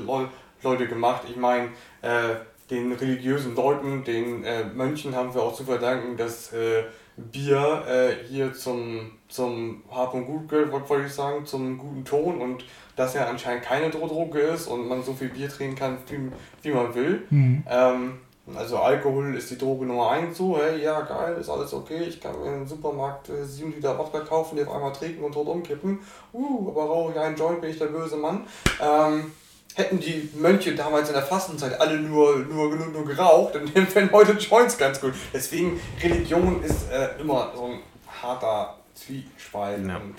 Leute 0.62 0.87
gemacht. 0.87 1.23
Ich 1.29 1.37
meine, 1.37 1.69
äh, 2.03 2.37
den 2.71 2.93
religiösen 2.93 3.55
Leuten, 3.55 4.05
den 4.05 4.45
äh, 4.45 4.65
Mönchen 4.65 5.15
haben 5.15 5.35
wir 5.35 5.43
auch 5.43 5.55
zu 5.55 5.65
verdanken, 5.65 6.17
dass 6.17 6.53
äh, 6.53 6.85
Bier 7.17 7.85
äh, 7.87 8.27
hier 8.27 8.55
zum, 8.55 9.12
zum 9.29 9.83
Hab 9.91 10.15
und 10.15 10.27
Gut 10.27 10.49
gehört, 10.49 10.73
wollte 10.88 11.07
ich 11.07 11.12
sagen, 11.12 11.45
zum 11.45 11.77
guten 11.77 12.05
Ton 12.05 12.41
und 12.41 12.65
dass 12.97 13.15
ja 13.15 13.27
anscheinend 13.27 13.65
keine 13.65 13.91
Droge 13.91 14.41
ist 14.41 14.67
und 14.67 14.88
man 14.88 15.03
so 15.03 15.12
viel 15.12 15.29
Bier 15.29 15.49
trinken 15.49 15.77
kann, 15.77 15.99
wie, 16.09 16.31
wie 16.62 16.75
man 16.75 16.95
will. 16.95 17.23
Mhm. 17.31 17.65
Ähm, 17.69 18.12
also 18.57 18.79
Alkohol 18.79 19.35
ist 19.37 19.51
die 19.51 19.59
Droge 19.59 19.87
Nummer 19.87 20.11
1 20.11 20.37
so, 20.37 20.59
hey, 20.59 20.83
ja 20.83 21.01
geil, 21.03 21.37
ist 21.41 21.49
alles 21.49 21.73
okay, 21.73 22.03
ich 22.05 22.21
kann 22.21 22.41
mir 22.41 22.55
im 22.55 22.67
Supermarkt 22.67 23.29
äh, 23.29 23.45
7 23.45 23.73
Liter 23.73 23.99
Wodka 23.99 24.21
kaufen, 24.21 24.57
die 24.57 24.65
auf 24.65 24.75
einmal 24.75 24.93
trinken 24.93 25.25
und 25.25 25.33
tot 25.33 25.47
umkippen. 25.47 26.01
Uh, 26.33 26.71
aber 26.71 26.85
rauche 26.85 27.12
ich 27.12 27.19
einen 27.19 27.37
Joint, 27.37 27.61
bin 27.61 27.71
ich 27.71 27.79
der 27.79 27.87
böse 27.87 28.17
Mann. 28.17 28.47
Ähm, 28.81 29.33
hätten 29.75 30.01
die 30.01 30.31
Mönche 30.35 30.75
damals 30.75 31.09
in 31.09 31.15
der 31.15 31.25
Fastenzeit 31.25 31.81
alle 31.81 31.99
nur, 31.99 32.38
nur, 32.38 32.75
nur, 32.75 32.87
nur 32.88 33.05
geraucht, 33.05 33.55
dann 33.55 33.75
wären 33.75 34.12
heute 34.12 34.33
Joints 34.33 34.77
ganz 34.79 35.01
gut. 35.01 35.15
Deswegen, 35.33 35.81
Religion 36.03 36.62
ist 36.62 36.91
äh, 36.91 37.21
immer 37.21 37.53
so 37.55 37.67
ein 37.67 37.81
harter 38.23 38.79
Zwiespalt. 38.95 39.87
Ja. 39.87 39.97
Und, 39.97 40.17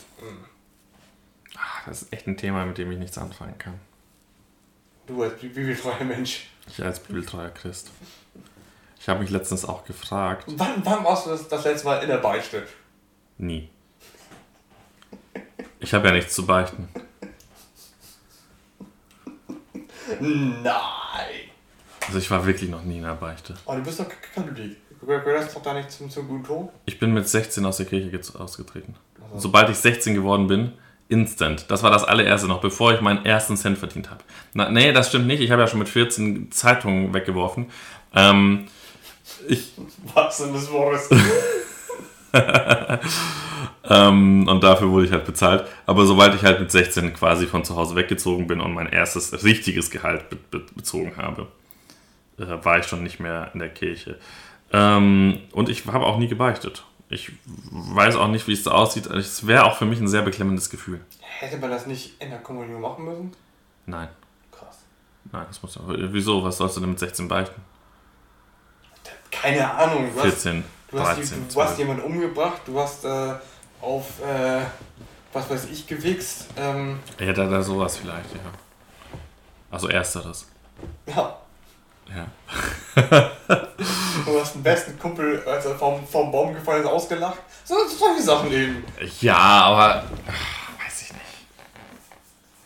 Ach, 1.57 1.85
das 1.85 2.03
ist 2.03 2.13
echt 2.13 2.27
ein 2.27 2.37
Thema, 2.37 2.65
mit 2.65 2.77
dem 2.77 2.91
ich 2.91 2.97
nichts 2.97 3.17
anfangen 3.17 3.57
kann. 3.57 3.79
Du 5.05 5.21
als 5.21 5.39
bibeltreuer 5.39 6.03
Mensch. 6.03 6.47
Ich 6.67 6.83
als 6.83 6.99
bibeltreuer 6.99 7.49
Christ. 7.49 7.91
Ich 9.03 9.09
habe 9.09 9.19
mich 9.19 9.31
letztens 9.31 9.65
auch 9.65 9.83
gefragt. 9.83 10.45
Wann, 10.55 10.75
wann 10.85 11.03
warst 11.03 11.25
du 11.25 11.31
das, 11.31 11.45
das 11.49 11.65
letzte 11.65 11.87
Mal 11.87 11.97
in 12.03 12.07
der 12.07 12.19
Beichte? 12.19 12.65
Nie. 13.37 13.67
Ich 15.81 15.93
habe 15.93 16.07
ja 16.07 16.13
nichts 16.13 16.33
zu 16.33 16.45
beichten. 16.45 16.87
Nein. 20.21 20.63
Also 22.07 22.17
ich 22.17 22.31
war 22.31 22.45
wirklich 22.45 22.69
noch 22.69 22.83
nie 22.83 22.99
in 22.99 23.03
der 23.03 23.15
Beichte. 23.15 23.55
Oh, 23.65 23.75
du 23.75 23.81
bist 23.83 23.99
doch 23.99 24.05
Katholik. 24.33 24.77
Gehörst 25.05 25.53
doch 25.53 25.61
da 25.61 25.73
nicht 25.73 25.91
zum, 25.91 26.09
zum 26.09 26.25
guten 26.25 26.45
Ton? 26.45 26.69
Ich 26.85 26.97
bin 26.97 27.13
mit 27.13 27.27
16 27.27 27.65
aus 27.65 27.75
der 27.75 27.87
Kirche 27.87 28.17
ausgetreten. 28.39 28.95
Also. 29.21 29.39
Sobald 29.39 29.69
ich 29.69 29.79
16 29.79 30.13
geworden 30.13 30.47
bin, 30.47 30.71
instant. 31.09 31.65
Das 31.69 31.83
war 31.83 31.91
das 31.91 32.05
allererste 32.05 32.47
noch, 32.47 32.61
bevor 32.61 32.93
ich 32.93 33.01
meinen 33.01 33.25
ersten 33.25 33.57
Cent 33.57 33.77
verdient 33.77 34.09
habe. 34.09 34.23
Na, 34.53 34.69
nee, 34.69 34.93
das 34.93 35.09
stimmt 35.09 35.27
nicht. 35.27 35.41
Ich 35.41 35.51
habe 35.51 35.61
ja 35.61 35.67
schon 35.67 35.79
mit 35.79 35.89
14 35.89 36.53
Zeitungen 36.53 37.13
weggeworfen. 37.13 37.69
Ähm, 38.15 38.69
ich, 39.47 39.73
Was 40.13 40.37
denn 40.37 40.53
das 40.53 40.71
Wortes? 40.71 41.09
ähm, 43.89 44.47
und 44.47 44.63
dafür 44.63 44.89
wurde 44.89 45.05
ich 45.05 45.11
halt 45.11 45.25
bezahlt. 45.25 45.67
Aber 45.85 46.05
sobald 46.05 46.35
ich 46.35 46.43
halt 46.43 46.59
mit 46.59 46.71
16 46.71 47.13
quasi 47.13 47.45
von 47.47 47.63
zu 47.63 47.75
Hause 47.75 47.95
weggezogen 47.95 48.47
bin 48.47 48.61
und 48.61 48.73
mein 48.73 48.87
erstes 48.87 49.43
richtiges 49.43 49.91
Gehalt 49.91 50.29
be 50.29 50.35
be 50.35 50.65
bezogen 50.75 51.13
habe, 51.17 51.47
äh, 52.37 52.45
war 52.63 52.79
ich 52.79 52.85
schon 52.85 53.03
nicht 53.03 53.19
mehr 53.19 53.51
in 53.53 53.59
der 53.59 53.69
Kirche. 53.69 54.17
Ähm, 54.71 55.39
und 55.51 55.69
ich 55.69 55.85
habe 55.85 56.05
auch 56.05 56.17
nie 56.17 56.27
gebeichtet. 56.27 56.83
Ich 57.09 57.31
weiß 57.45 58.15
auch 58.15 58.27
nicht, 58.27 58.47
wie 58.47 58.53
es 58.53 58.63
da 58.63 58.71
aussieht. 58.71 59.05
Es 59.05 59.45
wäre 59.45 59.65
auch 59.65 59.77
für 59.77 59.85
mich 59.85 59.99
ein 59.99 60.07
sehr 60.07 60.23
beklemmendes 60.23 60.71
Gefühl. 60.71 60.99
Hätte 61.19 61.57
man 61.57 61.69
das 61.69 61.85
nicht 61.85 62.19
in 62.19 62.31
der 62.31 62.39
Kommunion 62.39 62.81
machen 62.81 63.05
müssen? 63.05 63.31
Nein. 63.85 64.07
Krass. 64.51 64.79
Nein, 65.31 65.45
das 65.47 65.61
muss 65.61 65.77
Wieso? 65.85 66.43
Was 66.43 66.57
sollst 66.57 66.77
du 66.77 66.81
denn 66.81 66.89
mit 66.89 66.99
16 66.99 67.27
beichten? 67.27 67.61
Keine 69.41 69.73
Ahnung. 69.73 70.09
Du 70.13 70.21
14, 70.21 70.63
hast, 70.63 70.91
du 70.91 70.97
13, 70.97 71.21
hast, 71.21 71.31
die, 71.31 71.53
du 71.53 71.63
hast 71.63 71.77
jemanden 71.77 72.03
umgebracht, 72.03 72.61
du 72.65 72.79
hast 72.79 73.05
äh, 73.05 73.33
auf, 73.81 74.05
äh, 74.21 74.61
was 75.31 75.49
weiß 75.49 75.65
ich, 75.71 75.87
gewichst. 75.87 76.47
Ähm, 76.57 76.99
ja, 77.19 77.33
da, 77.33 77.45
da 77.45 77.61
sowas 77.61 77.97
vielleicht, 77.97 78.33
ja. 78.33 78.39
Also 79.71 79.87
ersteres. 79.87 80.47
Ja. 81.07 81.37
Ja. 82.13 82.27
du 84.25 84.39
hast 84.39 84.55
den 84.55 84.63
besten 84.63 84.99
Kumpel, 84.99 85.41
als 85.47 85.65
er 85.65 85.75
vom, 85.75 86.05
vom 86.05 86.31
Baum 86.31 86.53
gefallen 86.53 86.83
ist, 86.83 86.89
ausgelacht. 86.89 87.39
So, 87.63 87.75
solche 87.87 88.21
Sachen 88.21 88.51
eben. 88.51 88.83
Ja, 89.21 89.37
aber. 89.37 90.03
Ach. 90.27 90.62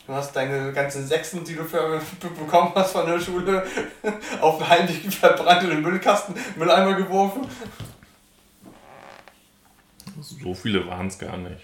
Du 0.07 0.13
hast 0.13 0.33
deine 0.33 0.71
ganzen 0.71 1.05
Sechsen, 1.05 1.43
die 1.43 1.53
du 1.53 1.65
für, 1.65 2.01
bekommen 2.21 2.71
hast 2.75 2.93
von 2.93 3.05
der 3.05 3.19
Schule, 3.19 3.67
auf 4.41 4.65
heimlich 4.67 5.13
verbrannt 5.19 5.63
in 5.63 5.69
den 5.69 5.81
Müllkasten, 5.81 6.33
Mülleimer 6.55 6.93
geworfen. 6.93 7.45
So 10.21 10.53
viele 10.55 10.87
waren 10.87 11.07
es 11.07 11.19
gar 11.19 11.35
nicht. 11.35 11.61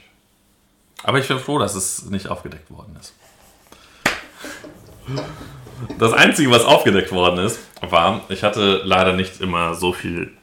Aber 1.03 1.19
ich 1.19 1.27
bin 1.29 1.39
froh, 1.39 1.57
dass 1.57 1.73
es 1.73 2.03
nicht 2.05 2.27
aufgedeckt 2.27 2.69
worden 2.69 2.97
ist. 2.99 3.13
Das 5.97 6.11
Einzige, 6.11 6.51
was 6.51 6.65
aufgedeckt 6.65 7.13
worden 7.13 7.45
ist, 7.45 7.59
war, 7.79 8.25
ich 8.27 8.43
hatte 8.43 8.81
leider 8.83 9.13
nicht 9.13 9.39
immer 9.39 9.73
so 9.73 9.93
viel. 9.93 10.33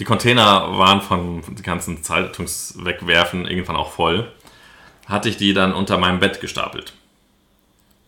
Die 0.00 0.04
Container 0.04 0.78
waren 0.78 1.00
von 1.00 1.42
den 1.42 1.62
ganzen 1.62 2.02
Zeitungswegwerfen 2.02 3.46
irgendwann 3.46 3.76
auch 3.76 3.92
voll. 3.92 4.32
Hatte 5.06 5.28
ich 5.28 5.36
die 5.36 5.52
dann 5.52 5.72
unter 5.72 5.98
meinem 5.98 6.20
Bett 6.20 6.40
gestapelt. 6.40 6.92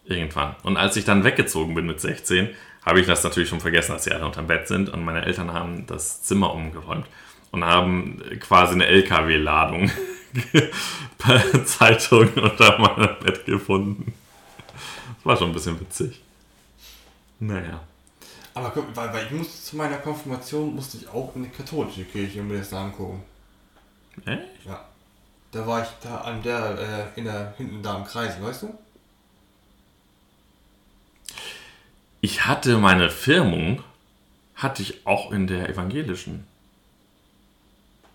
Irgendwann. 0.04 0.54
Und 0.62 0.76
als 0.76 0.96
ich 0.96 1.04
dann 1.04 1.24
weggezogen 1.24 1.74
bin 1.74 1.87
mit 1.87 2.00
16, 2.00 2.50
habe 2.85 3.00
ich 3.00 3.07
das 3.07 3.24
natürlich 3.24 3.48
schon 3.48 3.61
vergessen, 3.61 3.92
dass 3.92 4.04
sie 4.04 4.12
alle 4.12 4.26
unter 4.26 4.42
dem 4.42 4.46
Bett 4.46 4.68
sind. 4.68 4.90
Und 4.90 5.04
meine 5.04 5.24
Eltern 5.24 5.52
haben 5.52 5.87
das 5.87 6.22
Zimmer 6.22 6.52
umgeräumt 6.52 7.07
und 7.50 7.64
haben 7.64 8.22
quasi 8.40 8.74
eine 8.74 8.87
LKW-Ladung 8.87 9.90
Zeitung 11.64 12.28
unter 12.35 12.78
meinem 12.78 13.16
Bett 13.20 13.44
gefunden. 13.46 14.12
Das 15.16 15.24
war 15.24 15.37
schon 15.37 15.50
ein 15.50 15.54
bisschen 15.54 15.80
witzig. 15.80 16.20
Naja. 17.40 17.80
Aber 18.54 18.70
guck, 18.70 18.94
weil, 18.94 19.12
weil 19.12 19.26
ich 19.26 19.30
musste 19.33 19.62
zu 19.62 19.76
meiner 19.76 19.96
Konfirmation 19.96 20.74
musste 20.74 20.98
ich 20.98 21.09
auch 21.09 21.35
in 21.35 21.44
die 21.44 21.50
katholische 21.50 22.04
Kirche 22.04 22.42
mir 22.42 22.59
das 22.59 22.72
angucken. 22.72 23.22
Echt? 24.24 24.66
Ja. 24.66 24.85
Da 25.55 25.64
war 25.69 25.85
ich 25.85 25.88
da 26.03 26.17
an 26.23 26.43
der, 26.43 27.12
äh, 27.14 27.19
in 27.19 27.27
der, 27.27 27.55
hinten 27.57 27.81
da 27.81 27.97
im 27.97 28.05
Kreis, 28.05 28.43
weißt 28.43 28.62
du? 28.62 28.77
Ich 32.21 32.45
hatte 32.47 32.77
meine 32.79 33.09
Firmung, 33.09 33.85
hatte 34.57 34.83
ich 34.83 35.07
auch 35.07 35.31
in 35.31 35.47
der 35.47 35.69
evangelischen. 35.69 36.45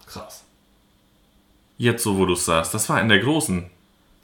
Krass. 0.05 0.43
Jetzt 1.77 2.03
so, 2.03 2.17
wo 2.17 2.25
du 2.25 2.33
es 2.33 2.43
sagst, 2.43 2.73
das 2.73 2.89
war 2.89 2.99
in 2.99 3.07
der 3.07 3.19
großen. 3.19 3.69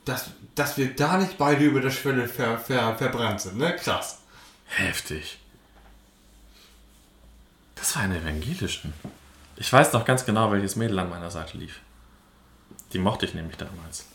Dass, 0.03 0.31
dass 0.55 0.77
wir 0.77 0.93
da 0.93 1.17
nicht 1.17 1.37
beide 1.37 1.63
über 1.63 1.79
der 1.79 1.91
Schwelle 1.91 2.27
ver, 2.27 2.57
ver, 2.57 2.97
verbrannt 2.97 3.39
sind, 3.39 3.57
ne? 3.57 3.77
Krass. 3.77 4.19
Heftig. 4.65 5.39
Das 7.75 7.95
war 7.95 8.03
in 8.03 8.11
der 8.11 8.21
evangelischen. 8.23 8.93
Ich 9.55 9.71
weiß 9.71 9.93
noch 9.93 10.03
ganz 10.03 10.25
genau, 10.25 10.51
welches 10.51 10.75
Mädel 10.75 10.99
an 10.99 11.09
meiner 11.09 11.31
Seite 11.31 11.57
lief. 11.57 11.79
Die 12.95 13.01
mochte 13.01 13.25
ich 13.25 13.33
nämlich 13.33 13.57
damals. 13.57 14.05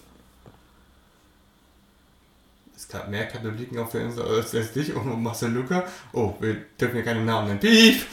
Es 2.74 2.88
gab 2.88 3.10
mehr 3.10 3.28
Katholiken 3.28 3.78
auf 3.78 3.90
der 3.90 4.06
Insel 4.06 4.26
als 4.26 4.52
dich 4.72 4.94
und 4.94 5.22
Marcel 5.22 5.50
Luca. 5.50 5.84
Oh, 6.14 6.34
wir 6.40 6.54
dürfen 6.80 6.96
ja 6.96 7.02
keine 7.02 7.22
Namen 7.22 7.48
nennen. 7.48 7.60
Piep! 7.60 8.06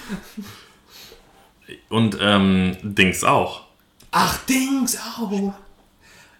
Und 1.88 2.18
ähm, 2.20 2.76
Dings 2.84 3.24
auch. 3.24 3.68
Ach, 4.12 4.46
Dings 4.46 4.98
auch. 4.98 5.54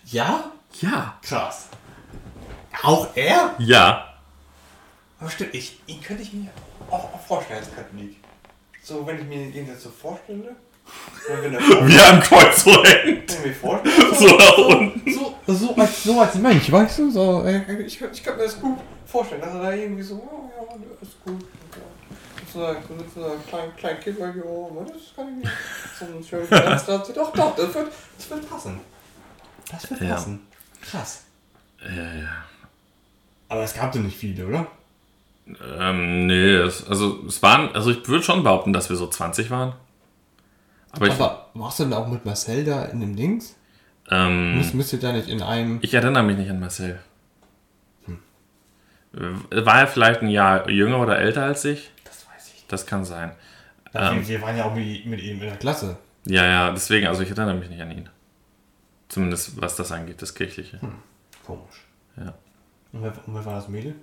Ja? 0.08 0.52
Ja. 0.82 1.18
Krass. 1.22 1.70
Auch 2.84 3.08
er? 3.16 3.56
Ja. 3.60 4.14
Aber 5.22 5.30
stimmt, 5.30 5.56
ich, 5.56 5.80
ihn 5.88 6.02
könnte 6.02 6.24
ich 6.24 6.34
mir 6.34 6.50
auch, 6.90 7.14
auch 7.14 7.26
vorstellen 7.26 7.60
als 7.60 7.74
Katholik. 7.74 8.18
So, 8.84 9.08
wenn 9.08 9.20
ich 9.20 9.26
mir 9.26 9.48
ihn 9.48 9.68
jetzt 9.68 9.84
so 9.84 9.90
vorstelle, 9.90 10.58
Wie 11.84 11.96
er 11.96 12.14
am 12.14 12.20
Kreuz 12.22 12.64
so 12.64 12.84
hängt. 12.84 13.30
So 13.32 14.38
nach 14.38 14.58
unten. 14.58 15.12
so, 15.12 15.36
so, 15.48 15.76
als, 15.76 16.04
so 16.04 16.20
als 16.22 16.36
Mensch, 16.36 16.72
weißt 16.72 17.00
du? 17.00 17.12
So, 17.12 17.44
äh, 17.44 17.82
ich, 17.82 18.02
ich 18.02 18.24
kann 18.24 18.38
mir 18.38 18.44
das 18.44 18.60
gut 18.60 18.78
vorstellen, 19.06 19.42
dass 19.42 19.54
er 19.54 19.62
da 19.62 19.74
irgendwie 19.74 20.04
so, 20.04 20.16
oh, 20.16 20.50
ja, 20.58 20.78
das 21.00 21.10
ist 21.10 21.24
gut. 21.24 21.46
So 22.54 22.66
ein, 22.66 22.78
so 23.14 23.24
ein 23.26 23.46
klein, 23.48 23.76
klein 23.78 24.00
Kind, 24.00 24.20
weil, 24.20 24.30
ja, 24.38 24.44
das 24.86 25.16
kann 25.16 25.28
ich 25.30 25.36
nicht. 25.44 25.52
So 26.00 26.06
ein 26.06 26.24
schönes 26.24 26.48
Pflanzen. 26.48 27.14
Doch, 27.14 27.34
doch, 27.34 27.56
das 27.56 27.74
wird, 27.74 27.88
das 28.18 28.30
wird 28.30 28.50
passen. 28.50 28.80
Das 29.70 29.90
wird 29.92 30.02
Ja. 30.02 30.10
passen. 30.14 30.48
Krass. 30.82 31.24
Ja, 31.84 31.92
ja. 32.22 32.30
Aber 33.50 33.64
es 33.64 33.74
gab 33.74 33.92
doch 33.92 34.00
nicht 34.00 34.18
viele, 34.18 34.48
oder? 34.48 34.68
Ähm, 35.80 36.28
nee, 36.28 36.56
es, 36.56 36.86
also 36.88 37.20
es 37.28 37.42
waren, 37.44 37.74
also 37.74 37.92
ich 37.92 38.08
würde 38.08 38.24
schon 38.24 38.44
behaupten, 38.44 38.74
dass 38.74 38.90
wir 38.90 38.96
so 38.98 39.08
20 39.08 39.50
waren. 39.50 39.74
Aber 40.98 41.12
Aber 41.12 41.50
machst 41.54 41.80
du 41.80 41.84
denn 41.84 41.94
auch 41.94 42.08
mit 42.08 42.26
Marcel 42.26 42.64
da 42.66 42.86
in 42.86 43.00
dem 43.00 43.16
Dings? 43.16 43.56
ähm, 44.10 44.58
Müsst, 44.58 44.74
müsst 44.74 44.94
ihr 44.94 45.00
da 45.00 45.12
nicht 45.12 45.28
in 45.30 45.42
einem. 45.42 45.80
ich 45.82 45.94
erinnere 45.94 46.24
mich 46.24 46.38
nicht 46.38 46.50
an 46.50 46.60
Marcel. 46.60 47.00
Äh, 49.14 49.66
War 49.66 49.80
er 49.82 49.88
vielleicht 49.88 50.22
ein 50.22 50.30
Jahr 50.30 50.70
jünger 50.70 51.00
oder 51.00 51.18
älter 51.20 51.44
als 51.44 51.66
ich? 51.66 51.92
Das 52.04 52.26
weiß 52.28 52.52
ich 52.56 52.66
Das 52.68 52.86
kann 52.86 53.06
sein. 53.06 53.32
Ähm. 53.94 54.28
wir 54.28 54.42
waren 54.42 54.58
ja 54.58 54.66
auch 54.66 54.76
mit, 54.76 55.06
mit 55.06 55.22
ihm 55.22 55.36
in 55.36 55.40
der 55.42 55.58
Klasse. 55.58 55.98
Ja, 56.26 56.46
ja, 56.46 56.72
deswegen, 56.72 57.08
also 57.08 57.22
ich 57.24 57.30
erinnere 57.30 57.56
mich 57.56 57.70
nicht 57.70 57.82
an 57.82 57.92
ihn. 57.92 58.10
Zumindest 59.08 59.60
was 59.62 59.76
das 59.78 59.92
angeht, 59.94 60.22
das 60.22 60.36
Kirchliche. 60.36 60.80
Komisch. 61.46 61.86
Ja. 62.18 62.34
Und 62.92 63.04
wer, 63.04 63.14
und 63.26 63.34
wer 63.34 63.46
war 63.46 63.54
das 63.56 63.70
Mädel? 63.70 63.96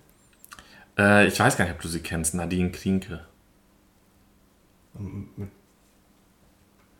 Äh, 0.98 1.26
ich 1.26 1.38
weiß 1.38 1.56
gar 1.58 1.66
nicht, 1.66 1.74
ob 1.74 1.82
du 1.82 1.88
sie 1.88 2.00
kennst, 2.00 2.34
Nadine 2.34 2.70
Krinke. 2.70 3.20
Und 4.94 5.36
mit. 5.36 5.50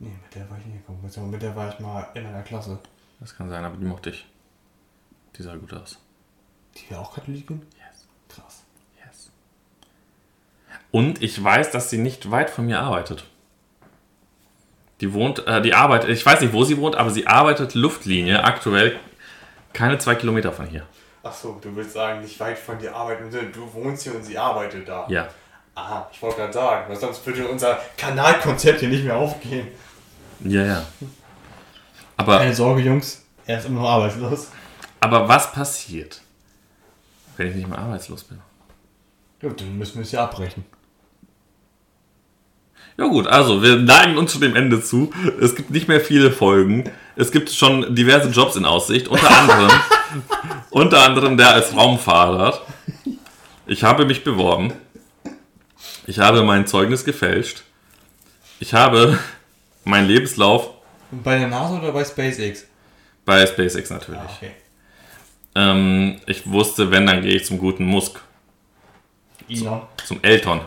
Nee, 0.05 0.17
mit 0.23 0.35
der 0.35 0.49
war 0.51 0.59
ich 0.59 0.67
nie 0.67 0.79
gekommen. 0.79 1.01
Mit 1.03 1.15
der- 1.17 1.23
Mit 1.23 1.43
der 1.43 1.57
war 1.57 1.73
ich 1.73 1.79
mal 1.81 2.07
in 2.15 2.27
einer 2.27 2.43
Klasse. 2.43 2.79
Das 3.21 3.37
kann 3.37 3.49
sein, 3.49 3.65
aber 3.65 3.77
die 3.77 3.85
mochte 3.85 4.11
ich. 4.11 4.27
Die 5.37 5.43
sah 5.43 5.55
gut 5.57 5.73
aus. 5.73 5.99
Die 6.77 6.91
war 6.93 7.01
auch 7.01 7.15
Katholikin? 7.15 7.63
Yes. 7.77 8.07
Krass. 8.29 8.63
Yes. 9.05 9.31
Und 10.91 11.23
ich 11.23 11.43
weiß, 11.43 11.71
dass 11.71 11.91
sie 11.91 11.99
nicht 11.99 12.31
weit 12.31 12.51
von 12.51 12.67
mir 12.67 12.81
arbeitet. 12.81 13.25
Die 15.01 15.13
wohnt, 15.13 15.47
äh, 15.47 15.61
die 15.63 15.75
arbeitet, 15.75 16.11
ich 16.11 16.25
weiß 16.25 16.41
nicht, 16.41 16.53
wo 16.53 16.65
sie 16.65 16.79
wohnt, 16.79 16.97
aber 16.97 17.11
sie 17.11 17.27
arbeitet 17.27 17.75
Luftlinie 17.75 18.43
aktuell 18.45 18.99
keine 19.73 19.99
zwei 19.99 20.15
Kilometer 20.15 20.53
von 20.53 20.67
hier. 20.67 20.87
Ach 21.23 21.33
so, 21.33 21.59
du 21.61 21.75
willst 21.75 21.93
sagen, 21.95 22.21
nicht 22.21 22.39
weit 22.39 22.59
von 22.59 22.79
dir 22.79 22.95
arbeiten. 22.95 23.31
Du 23.53 23.73
wohnst 23.73 24.03
hier 24.05 24.15
und 24.15 24.23
sie 24.23 24.37
arbeitet 24.39 24.87
da. 24.87 25.07
Ja. 25.09 25.29
Aha, 25.75 26.09
ich 26.13 26.23
wollte 26.23 26.37
gerade 26.37 26.53
sagen, 26.53 26.89
weil 26.89 26.97
sonst 26.97 27.27
würde 27.27 27.49
unser 27.49 27.81
Kanalkonzept 27.97 28.81
hier 28.81 28.89
nicht 28.89 29.05
mehr 29.05 29.17
aufgehen. 29.17 29.67
Ja, 30.41 30.65
ja. 30.65 30.87
Aber, 32.17 32.39
Keine 32.39 32.55
Sorge, 32.55 32.83
Jungs, 32.83 33.25
er 33.47 33.59
ist 33.59 33.67
immer 33.67 33.81
noch 33.83 33.89
arbeitslos. 33.89 34.49
aber 35.01 35.29
was 35.29 35.53
passiert, 35.53 36.21
wenn 37.37 37.49
ich 37.49 37.57
nicht 37.57 37.69
mehr 37.69 37.79
arbeitslos 37.79 38.25
bin? 38.25 38.39
Gut, 39.41 39.61
dann 39.61 39.77
müssen 39.77 39.97
wir 39.97 40.03
es 40.03 40.13
ja 40.13 40.25
abbrechen. 40.25 40.65
Ja 42.97 43.07
gut, 43.07 43.27
also 43.27 43.61
wir 43.63 43.77
neigen 43.77 44.17
uns 44.17 44.33
schon 44.33 44.41
dem 44.41 44.55
Ende 44.55 44.81
zu. 44.81 45.11
Es 45.41 45.57
gibt 45.57 45.71
nicht 45.71 45.89
mehr 45.89 46.01
viele 46.01 46.31
Folgen. 46.31 46.89
Es 47.17 47.33
gibt 47.33 47.51
schon 47.51 47.95
diverse 47.95 48.29
Jobs 48.29 48.55
in 48.55 48.65
Aussicht, 48.65 49.09
unter 49.09 49.29
anderem, 49.31 49.71
unter 50.71 51.03
anderem 51.03 51.37
der 51.37 51.51
als 51.55 51.75
Raumfahrer. 51.75 52.61
Ich 53.67 53.83
habe 53.83 54.07
mich 54.07 54.23
beworben. 54.23 54.73
Ich 56.07 56.21
habe 56.21 56.45
mein 56.45 56.69
Zeugnis 56.69 57.05
gefälscht. 57.05 57.65
Ich 58.61 58.75
habe 58.75 59.19
meinen 59.85 60.09
Lebenslauf 60.09 60.71
Bei 61.11 61.39
der 61.39 61.49
NASA 61.49 61.79
oder 61.79 61.93
bei 61.93 62.05
SpaceX? 62.05 62.67
bei 63.25 63.47
SpaceX 63.47 63.91
natürlich. 63.91 64.21
okay. 64.37 64.51
Ähm, 65.55 66.21
ich 66.27 66.51
wusste, 66.51 66.91
wenn, 66.91 67.07
dann 67.07 67.23
gehe 67.23 67.35
ich 67.37 67.45
zum 67.47 67.59
guten 67.59 67.85
Musk, 67.85 68.21
Elon. 69.49 69.83
zum 70.05 70.19
Elton. 70.23 70.61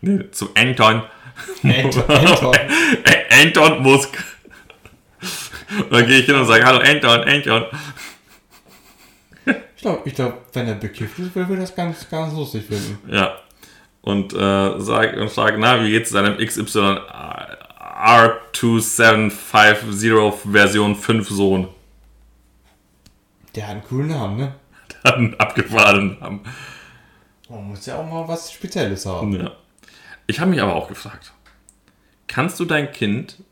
Nee, 0.00 0.30
zum 0.30 0.48
Anton. 0.54 1.02
Anton. 1.62 2.02
Anton. 2.08 2.54
Anton 3.30 3.82
Musk. 3.82 4.16
Und 5.78 5.92
dann 5.92 6.06
gehe 6.06 6.20
ich 6.20 6.26
hin 6.26 6.36
und 6.36 6.46
sage, 6.46 6.64
hallo 6.64 6.78
Anton, 6.78 7.20
Anton. 7.24 7.64
Ich 9.44 9.82
glaube, 9.82 10.02
ich 10.08 10.14
glaub, 10.14 10.44
wenn 10.54 10.68
er 10.68 10.74
bekifft 10.76 11.18
ist, 11.18 11.34
würde 11.34 11.54
er 11.54 11.60
das 11.60 11.74
ganz, 11.74 12.08
ganz 12.08 12.32
lustig 12.34 12.64
finden. 12.66 12.98
Ja. 13.12 13.38
Und 14.06 14.32
äh, 14.34 14.80
sag, 14.80 15.16
und 15.16 15.30
frage, 15.30 15.58
na, 15.58 15.82
wie 15.82 15.90
geht's 15.90 16.12
deinem 16.12 16.38
XY 16.38 17.00
R2750 18.22 20.52
Version 20.52 20.94
5 20.94 21.28
Sohn? 21.28 21.66
Der 23.56 23.66
hat 23.66 23.72
einen 23.72 23.82
coolen 23.82 24.06
Namen, 24.06 24.36
ne? 24.36 24.54
Der 24.92 25.02
hat 25.10 25.18
einen 25.18 25.34
abgefahrenen 25.40 26.20
Namen. 26.20 26.40
Man 27.48 27.70
muss 27.70 27.84
ja 27.86 27.98
auch 27.98 28.08
mal 28.08 28.28
was 28.28 28.52
Spezielles 28.52 29.06
haben. 29.06 29.32
Ja. 29.32 29.50
Ich 30.28 30.38
habe 30.38 30.52
mich 30.52 30.62
aber 30.62 30.76
auch 30.76 30.86
gefragt, 30.86 31.32
kannst 32.28 32.60
du 32.60 32.64
dein 32.64 32.92
Kind 32.92 33.42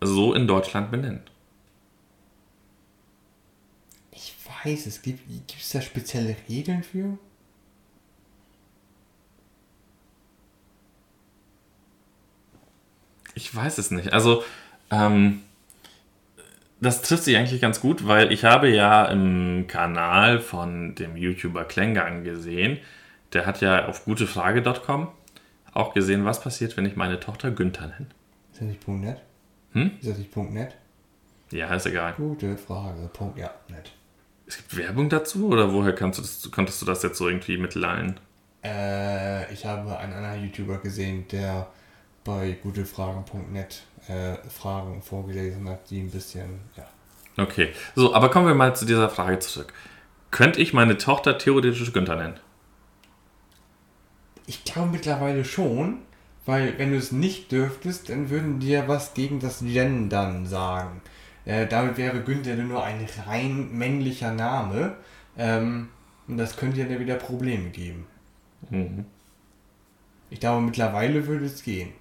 so 0.00 0.32
in 0.32 0.46
Deutschland 0.46 0.90
benennen? 0.90 1.20
Ich 4.10 4.34
weiß, 4.64 4.86
es 4.86 5.02
gibt 5.02 5.20
es 5.54 5.68
da 5.68 5.82
spezielle 5.82 6.34
Regeln 6.48 6.82
für? 6.82 7.18
Ich 13.34 13.54
weiß 13.54 13.78
es 13.78 13.90
nicht. 13.90 14.12
Also, 14.12 14.44
ähm, 14.90 15.42
das 16.80 17.02
trifft 17.02 17.24
sich 17.24 17.36
eigentlich 17.36 17.60
ganz 17.60 17.80
gut, 17.80 18.06
weil 18.06 18.32
ich 18.32 18.44
habe 18.44 18.68
ja 18.68 19.06
im 19.06 19.66
Kanal 19.66 20.40
von 20.40 20.94
dem 20.94 21.16
YouTuber 21.16 21.64
Klengang 21.64 22.24
gesehen, 22.24 22.78
der 23.32 23.46
hat 23.46 23.60
ja 23.60 23.86
auf 23.86 24.04
gutefrage.com 24.04 25.08
auch 25.72 25.92
gesehen, 25.92 26.24
was 26.24 26.40
passiert, 26.40 26.76
wenn 26.76 26.86
ich 26.86 26.94
meine 26.94 27.18
Tochter 27.18 27.50
Günther 27.50 27.88
nenne. 27.88 28.06
Ist 28.52 28.60
das 28.60 28.68
nicht 28.68 28.86
.net? 28.86 29.20
Hm? 29.72 29.90
Ist 30.00 30.08
das 30.08 30.18
nicht 30.18 30.36
.net? 30.36 30.76
Ja, 31.50 31.74
ist 31.74 31.86
egal. 31.86 32.14
Gute 32.16 32.56
Frage. 32.56 33.10
Punkt, 33.12 33.38
ja, 33.38 33.50
net. 33.68 33.90
Es 34.46 34.56
gibt 34.58 34.76
Werbung 34.76 35.08
dazu 35.08 35.48
oder 35.48 35.72
woher 35.72 35.94
kannst 35.94 36.18
du 36.18 36.22
das, 36.22 36.48
konntest 36.50 36.80
du 36.82 36.86
das 36.86 37.02
jetzt 37.02 37.18
so 37.18 37.28
irgendwie 37.28 37.56
mitleihen? 37.56 38.20
Äh, 38.62 39.52
ich 39.52 39.64
habe 39.64 39.96
einen 39.98 40.12
anderen 40.12 40.44
YouTuber 40.44 40.78
gesehen, 40.78 41.26
der 41.28 41.66
bei 42.24 42.58
gutefragen.net 42.62 43.82
äh, 44.08 44.36
Fragen 44.48 45.02
vorgelesen 45.02 45.68
hat, 45.68 45.90
die 45.90 46.00
ein 46.00 46.10
bisschen, 46.10 46.60
ja. 46.76 46.86
Okay, 47.36 47.72
so, 47.94 48.14
aber 48.14 48.30
kommen 48.30 48.46
wir 48.46 48.54
mal 48.54 48.74
zu 48.74 48.84
dieser 48.84 49.10
Frage 49.10 49.38
zurück. 49.40 49.72
Könnte 50.30 50.60
ich 50.60 50.72
meine 50.72 50.96
Tochter 50.96 51.38
theoretisch 51.38 51.92
Günther 51.92 52.16
nennen? 52.16 52.40
Ich 54.46 54.64
glaube 54.64 54.90
mittlerweile 54.90 55.44
schon, 55.44 55.98
weil 56.46 56.78
wenn 56.78 56.90
du 56.90 56.98
es 56.98 57.12
nicht 57.12 57.50
dürftest, 57.52 58.08
dann 58.08 58.30
würden 58.30 58.60
ja 58.60 58.88
was 58.88 59.14
gegen 59.14 59.40
das 59.40 59.60
Gendern 59.60 60.46
sagen. 60.46 61.00
Äh, 61.44 61.66
damit 61.66 61.96
wäre 61.96 62.20
Günther 62.20 62.56
nur 62.56 62.84
ein 62.84 63.06
rein 63.26 63.72
männlicher 63.72 64.32
Name. 64.32 64.96
Ähm, 65.36 65.88
und 66.26 66.38
das 66.38 66.56
könnte 66.56 66.80
ja 66.80 66.86
dann 66.86 67.00
wieder 67.00 67.16
Probleme 67.16 67.70
geben. 67.70 68.06
Mhm. 68.70 69.06
Ich 70.30 70.40
glaube, 70.40 70.62
mittlerweile 70.62 71.26
würde 71.26 71.46
es 71.46 71.62
gehen. 71.62 71.92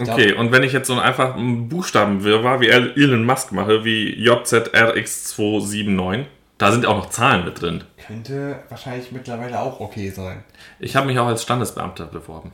Okay, 0.00 0.32
und 0.32 0.50
wenn 0.52 0.62
ich 0.62 0.72
jetzt 0.72 0.86
so 0.86 0.98
einfach 0.98 1.36
einen 1.36 1.68
Buchstabenwirrwarr 1.68 2.60
wie 2.60 2.68
Elon 2.68 3.24
Musk 3.24 3.52
mache, 3.52 3.84
wie 3.84 4.14
JZRX279, 4.26 6.24
da 6.58 6.72
sind 6.72 6.86
auch 6.86 6.96
noch 6.96 7.10
Zahlen 7.10 7.44
mit 7.44 7.60
drin. 7.60 7.84
Könnte 8.06 8.60
wahrscheinlich 8.68 9.12
mittlerweile 9.12 9.60
auch 9.60 9.80
okay 9.80 10.10
sein. 10.10 10.44
Ich 10.78 10.96
habe 10.96 11.06
mich 11.06 11.18
auch 11.18 11.26
als 11.26 11.42
Standesbeamter 11.42 12.06
beworben. 12.06 12.52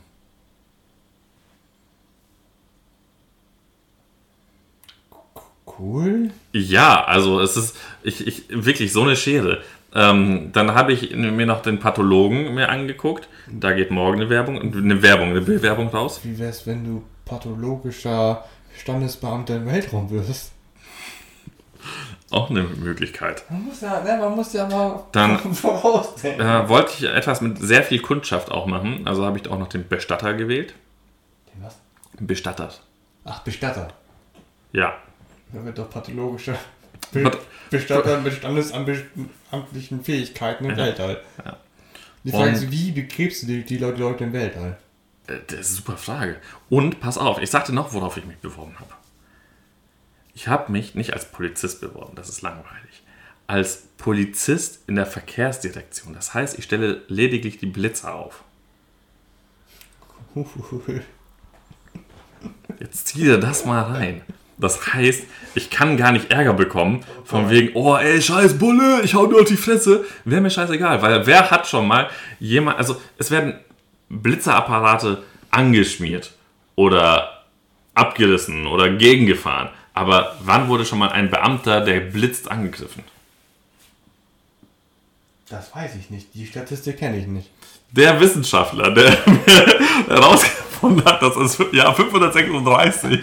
Cool. 5.78 6.30
Ja, 6.52 7.04
also 7.04 7.40
es 7.40 7.56
ist 7.56 7.76
ich, 8.02 8.26
ich, 8.26 8.44
wirklich 8.48 8.92
so 8.92 9.02
eine 9.02 9.16
Schere. 9.16 9.62
Ähm, 9.94 10.50
dann 10.52 10.74
habe 10.74 10.92
ich 10.92 11.14
mir 11.14 11.46
noch 11.46 11.62
den 11.62 11.80
Pathologen 11.80 12.54
mir 12.54 12.68
angeguckt. 12.68 13.28
Da 13.50 13.72
geht 13.72 13.90
morgen 13.90 14.20
eine 14.20 14.30
Werbung, 14.30 14.60
eine 14.60 15.02
Werbung, 15.02 15.30
eine 15.30 15.40
Bewerbung 15.40 15.88
raus. 15.88 16.20
Wie 16.22 16.38
wär's, 16.38 16.66
wenn 16.66 16.84
du 16.84 17.02
pathologischer 17.26 18.44
Standesbeamter 18.78 19.56
im 19.56 19.66
Weltraum 19.66 20.08
wirst? 20.10 20.52
Auch 22.30 22.50
eine 22.50 22.62
Möglichkeit. 22.64 23.44
Man 23.50 23.66
muss 23.66 23.80
ja, 23.82 24.02
ne, 24.02 24.16
man 24.18 24.34
muss 24.34 24.52
ja 24.52 24.66
mal 24.66 25.04
Dann- 25.12 25.38
vorausdenken. 25.54 26.44
Äh, 26.44 26.68
wollte 26.68 26.92
ich 26.98 27.04
etwas 27.04 27.40
mit 27.40 27.58
sehr 27.58 27.82
viel 27.84 28.00
Kundschaft 28.00 28.50
auch 28.50 28.66
machen. 28.66 29.06
Also 29.06 29.24
habe 29.24 29.38
ich 29.38 29.46
auch 29.48 29.58
noch 29.58 29.68
den 29.68 29.86
Bestatter 29.86 30.34
gewählt. 30.34 30.74
Den 31.54 31.62
was? 31.64 31.76
Bestatter. 32.18 32.70
Ach, 33.24 33.40
Bestatter. 33.40 33.88
Ja. 34.72 34.94
Da 35.52 35.64
wird 35.64 35.78
doch 35.78 35.88
pathologischer 35.88 36.56
Pat- 37.12 37.38
Bestatter 37.70 38.20
mit 38.20 38.32
standesamtlichen 38.34 40.02
Fähigkeiten 40.02 40.64
im 40.64 40.72
Ja. 40.72 40.76
Weltall. 40.78 41.20
Ja. 41.44 41.56
Die 42.24 42.32
Frage 42.32 42.50
ist, 42.50 42.70
wie 42.72 42.90
begräbst 42.90 43.42
du 43.42 43.46
die, 43.46 43.62
die 43.64 43.78
Leute, 43.78 44.00
Leute 44.00 44.24
im 44.24 44.32
Weltall? 44.32 44.76
Äh, 45.26 45.38
Das 45.46 45.60
ist 45.60 45.66
eine 45.68 45.76
super 45.76 45.96
Frage. 45.96 46.36
Und 46.68 47.00
pass 47.00 47.18
auf, 47.18 47.40
ich 47.40 47.50
sagte 47.50 47.74
noch, 47.74 47.92
worauf 47.92 48.16
ich 48.16 48.24
mich 48.24 48.38
beworben 48.38 48.78
habe. 48.78 48.92
Ich 50.34 50.48
habe 50.48 50.70
mich 50.70 50.94
nicht 50.94 51.14
als 51.14 51.30
Polizist 51.32 51.80
beworben, 51.80 52.14
das 52.14 52.28
ist 52.28 52.42
langweilig. 52.42 53.02
Als 53.46 53.84
Polizist 53.96 54.80
in 54.86 54.96
der 54.96 55.06
Verkehrsdirektion. 55.06 56.12
Das 56.14 56.34
heißt, 56.34 56.58
ich 56.58 56.64
stelle 56.64 57.02
lediglich 57.08 57.58
die 57.58 57.66
Blitzer 57.66 58.14
auf. 58.14 58.44
Jetzt 62.78 63.08
zieh 63.08 63.20
dir 63.24 63.38
das 63.38 63.64
mal 63.64 63.82
rein. 63.82 64.20
Das 64.58 64.92
heißt, 64.92 65.24
ich 65.54 65.70
kann 65.70 65.96
gar 65.96 66.12
nicht 66.12 66.30
Ärger 66.30 66.54
bekommen, 66.54 67.04
von 67.24 67.50
wegen, 67.50 67.74
oh 67.74 67.96
ey, 67.96 68.20
scheiß 68.22 68.58
Bulle, 68.58 69.02
ich 69.02 69.14
hau 69.14 69.26
nur 69.26 69.40
auf 69.42 69.48
die 69.48 69.56
Fresse. 69.56 70.04
Wäre 70.24 70.40
mir 70.40 70.50
scheißegal, 70.50 71.02
weil 71.02 71.26
wer 71.26 71.50
hat 71.50 71.66
schon 71.66 71.86
mal 71.86 72.08
jemand, 72.40 72.78
also 72.78 73.00
es 73.18 73.30
werden 73.30 73.58
Blitzerapparate 74.08 75.22
angeschmiert 75.50 76.32
oder 76.74 77.44
abgerissen 77.94 78.66
oder 78.66 78.90
gegengefahren. 78.90 79.70
Aber 79.94 80.36
wann 80.44 80.68
wurde 80.68 80.84
schon 80.84 80.98
mal 80.98 81.10
ein 81.10 81.30
Beamter, 81.30 81.80
der 81.80 82.00
blitzt, 82.00 82.50
angegriffen? 82.50 83.02
Das 85.48 85.74
weiß 85.74 85.92
ich 85.96 86.10
nicht. 86.10 86.34
Die 86.34 86.46
Statistik 86.46 86.98
kenne 86.98 87.18
ich 87.18 87.26
nicht. 87.26 87.48
Der 87.92 88.20
Wissenschaftler, 88.20 88.90
der 88.90 89.10
herausgefunden 90.08 91.04
hat, 91.04 91.22
dass 91.22 91.34
das 91.34 91.58
Jahr 91.72 91.94
536 91.94 93.20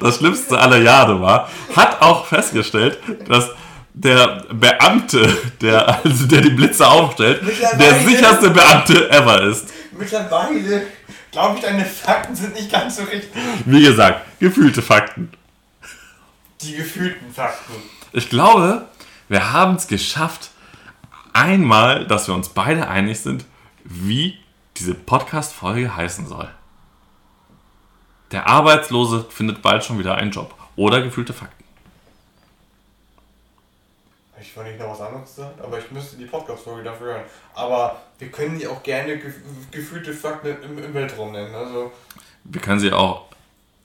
das 0.00 0.16
schlimmste 0.16 0.58
aller 0.58 0.78
Jahre 0.78 1.20
war, 1.20 1.48
hat 1.76 2.00
auch 2.00 2.26
festgestellt, 2.26 2.98
dass 3.28 3.50
der 3.94 4.44
Beamte, 4.50 5.36
der, 5.60 6.02
also 6.04 6.26
der 6.26 6.40
die 6.40 6.50
Blitze 6.50 6.88
aufstellt, 6.88 7.42
der 7.78 8.00
sicherste 8.00 8.50
Beamte 8.50 9.10
ever 9.10 9.42
ist. 9.42 9.72
Mittlerweile 9.98 10.86
glaube 11.32 11.56
ich, 11.56 11.64
deine 11.64 11.84
Fakten 11.84 12.36
sind 12.36 12.54
nicht 12.54 12.70
ganz 12.70 12.96
so 12.96 13.02
richtig. 13.02 13.30
Wie 13.64 13.82
gesagt, 13.82 14.38
gefühlte 14.38 14.82
Fakten. 14.82 15.32
Die 16.60 16.76
gefühlten 16.76 17.32
Fakten. 17.32 17.72
Ich 18.12 18.28
glaube, 18.28 18.86
wir 19.28 19.52
haben 19.52 19.74
es 19.74 19.88
geschafft, 19.88 20.50
einmal, 21.32 22.06
dass 22.06 22.28
wir 22.28 22.34
uns 22.34 22.50
beide 22.50 22.86
einig 22.88 23.20
sind, 23.20 23.46
wie 23.84 24.38
diese 24.76 24.94
Podcast-Folge 24.94 25.96
heißen 25.96 26.26
soll. 26.26 26.48
Der 28.30 28.46
Arbeitslose 28.46 29.26
findet 29.28 29.62
bald 29.62 29.84
schon 29.84 29.98
wieder 29.98 30.14
einen 30.16 30.30
Job. 30.30 30.54
Oder 30.76 31.02
gefühlte 31.02 31.32
Fakten. 31.32 31.61
Ich 34.52 34.56
wollte 34.58 34.70
nicht 34.72 34.80
noch 34.80 34.90
was 34.90 35.00
anderes 35.00 35.34
sagen, 35.34 35.58
aber 35.62 35.78
ich 35.78 35.90
müsste 35.90 36.18
die 36.18 36.26
Podcast-Folge 36.26 36.82
dafür 36.82 37.14
hören. 37.14 37.22
Aber 37.54 38.02
wir 38.18 38.30
können 38.30 38.58
die 38.58 38.66
auch 38.66 38.82
gerne 38.82 39.16
gef 39.16 39.32
gefühlte 39.70 40.12
Fakten 40.12 40.62
im, 40.62 40.78
im 40.78 40.92
Weltraum 40.92 41.32
nennen. 41.32 41.54
Also, 41.54 41.90
Wir 42.44 42.60
können 42.60 42.78
sie 42.78 42.92
auch 42.92 43.28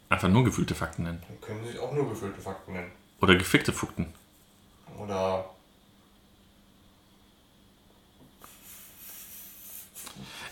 einfach 0.10 0.28
nur 0.28 0.44
gefühlte 0.44 0.76
Fakten 0.76 1.04
nennen. 1.04 1.24
wir 1.30 1.38
können 1.40 1.66
sich 1.66 1.80
auch 1.80 1.94
nur 1.94 2.10
gefühlte 2.10 2.42
Fakten 2.42 2.74
nennen. 2.74 2.92
Oder 3.22 3.36
gefickte 3.38 3.72
Fakten. 3.72 4.14
Oder 4.98 5.46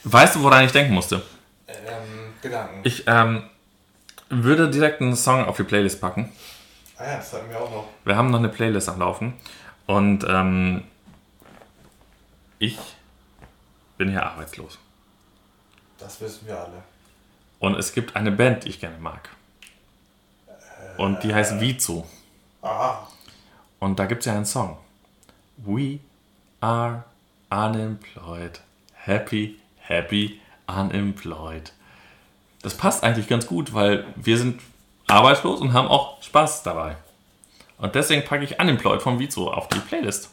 Weißt 0.06 0.36
du, 0.38 0.44
woran 0.44 0.64
ich 0.64 0.72
denken 0.72 0.94
musste? 0.94 1.22
ähm, 1.68 2.34
Gedanken. 2.42 2.80
Ich 2.84 3.04
ähm, 3.08 3.44
würde 4.30 4.70
direkt 4.70 5.02
einen 5.02 5.18
Song 5.18 5.44
auf 5.44 5.58
die 5.58 5.64
Playlist 5.64 6.00
packen. 6.00 6.32
ah 6.98 7.04
ja, 7.06 7.18
das 7.18 7.34
hatten 7.34 7.50
wir 7.50 7.60
auch 7.60 7.70
noch. 7.70 7.88
Wir 8.06 8.16
haben 8.16 8.32
noch 8.32 8.40
eine 8.40 8.48
Playlist 8.50 8.88
am 8.88 9.00
Laufen. 9.00 9.34
Und 9.88 10.26
ähm, 10.28 10.84
ich 12.60 12.78
bin 13.98 14.10
hier 14.10 14.26
arbeitslos. 14.26 14.80
Das 15.98 16.20
wissen 16.22 16.48
wir 16.48 16.60
alle. 16.60 16.84
Und 17.60 17.76
es 17.76 17.94
gibt 17.94 18.16
eine 18.16 18.32
Band, 18.32 18.64
die 18.66 18.70
ich 18.70 18.80
gerne 18.80 18.98
mag. 18.98 19.30
Und 20.98 21.24
die 21.24 21.34
heißt 21.34 21.60
Vizo. 21.60 22.08
Ah, 22.62 23.00
Und 23.80 24.00
da 24.00 24.06
gibt 24.06 24.22
es 24.22 24.26
ja 24.26 24.34
einen 24.34 24.46
Song. 24.46 24.78
We 25.58 26.00
are 26.62 27.04
unemployed. 27.50 28.62
Happy, 28.94 29.60
happy, 29.78 30.42
unemployed. 30.68 31.72
Das 32.62 32.76
passt 32.76 33.04
eigentlich 33.04 33.28
ganz 33.28 33.46
gut, 33.46 33.74
weil 33.74 34.06
wir 34.16 34.38
sind 34.38 34.62
arbeitslos 35.08 35.62
und 35.62 35.74
haben 35.74 35.88
auch 35.88 36.22
Spaß 36.24 36.64
dabei. 36.64 36.98
Und 37.78 37.96
deswegen 37.96 38.24
packe 38.26 38.44
ich 38.44 38.60
Unemployed 38.60 39.02
von 39.02 39.20
Vizo 39.20 39.52
auf 39.52 39.68
die 39.68 39.80
Playlist. 39.80 40.30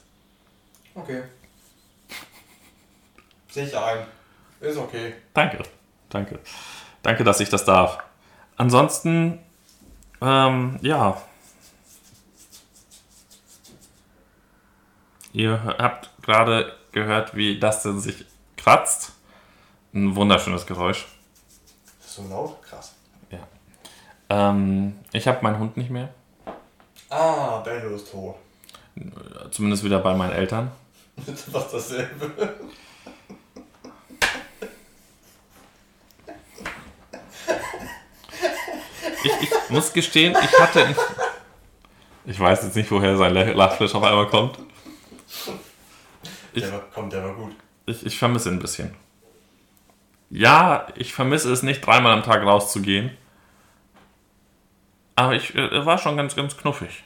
okay. 0.95 1.22
Sehe 3.51 3.66
ich 3.66 3.76
ein. 3.76 4.07
Ist 4.61 4.78
okay. 4.78 5.14
Danke, 5.34 5.62
danke. 6.09 6.38
Danke, 7.03 7.24
dass 7.24 7.40
ich 7.40 7.51
das 7.51 7.64
darf. 7.64 7.99
Ansonsten, 8.57 9.40
ähm, 10.20 10.78
ja. 10.80 11.20
Ihr 15.32 15.62
habt 15.78 16.11
gerade 16.22 16.72
gehört, 16.93 17.34
wie 17.34 17.59
das 17.59 17.82
denn 17.82 18.01
sich 18.01 18.24
kratzt. 18.57 19.12
Ein 19.93 20.14
wunderschönes 20.16 20.66
Geräusch. 20.66 21.07
Ist 22.01 22.14
so 22.14 22.26
laut? 22.28 22.62
Krass. 22.62 22.95
Ja. 23.30 23.40
Ähm, 24.30 24.99
ich 25.12 25.26
habe 25.26 25.43
meinen 25.43 25.59
Hund 25.59 25.76
nicht 25.76 25.90
mehr. 25.90 26.09
Ah, 27.13 27.59
Bello 27.65 27.95
ist 27.97 28.11
tot. 28.11 28.37
Zumindest 29.51 29.85
wieder 29.85 29.99
bei 29.99 30.15
meinen 30.15 30.33
Eltern. 30.33 30.71
Was 31.53 31.71
dasselbe. 31.71 32.31
Ich, 39.25 39.33
ich 39.43 39.51
muss 39.71 39.93
gestehen, 39.93 40.37
ich 40.43 40.59
hatte. 40.61 40.95
Ich 42.25 42.39
weiß 42.39 42.63
jetzt 42.65 42.77
nicht, 42.77 42.91
woher 42.91 43.17
sein 43.17 43.35
Lachflash 43.35 43.95
auf 43.95 44.03
einmal 44.03 44.27
kommt. 44.29 44.59
Ich- 46.53 46.63
Der 46.63 46.73
war, 46.73 46.83
komm, 46.95 47.11
der 47.11 47.25
war 47.25 47.35
gut. 47.35 47.53
Ich, 47.87 48.07
ich 48.07 48.19
vermisse 48.19 48.49
ein 48.51 48.59
bisschen. 48.59 48.95
Ja, 50.31 50.87
ich 50.95 51.13
vermisse 51.13 51.53
es 51.53 51.63
nicht, 51.63 51.85
dreimal 51.85 52.13
am 52.13 52.23
Tag 52.23 52.43
rauszugehen. 52.43 53.11
Aber 55.17 55.35
ich 55.35 55.55
äh, 55.55 55.67
er 55.69 55.87
war 55.87 55.99
schon 55.99 56.17
ganz, 56.17 56.35
ganz 56.37 56.57
knuffig. 56.57 57.05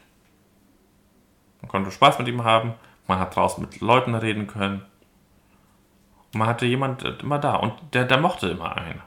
Man 1.63 1.69
konnte 1.71 1.91
Spaß 1.91 2.19
mit 2.19 2.29
ihm 2.29 2.45
haben. 2.45 2.75
Man 3.07 3.19
hat 3.19 3.35
draußen 3.37 3.63
mit 3.63 3.81
Leuten 3.81 4.15
reden 4.15 4.47
können. 4.47 4.85
Und 6.33 6.39
man 6.41 6.49
hatte 6.49 6.67
jemand 6.67 7.05
äh, 7.05 7.11
immer 7.23 7.39
da. 7.39 7.57
Und 7.57 7.73
der, 7.93 8.05
der 8.05 8.19
mochte 8.19 8.49
immer 8.49 8.77
einen. 8.77 9.03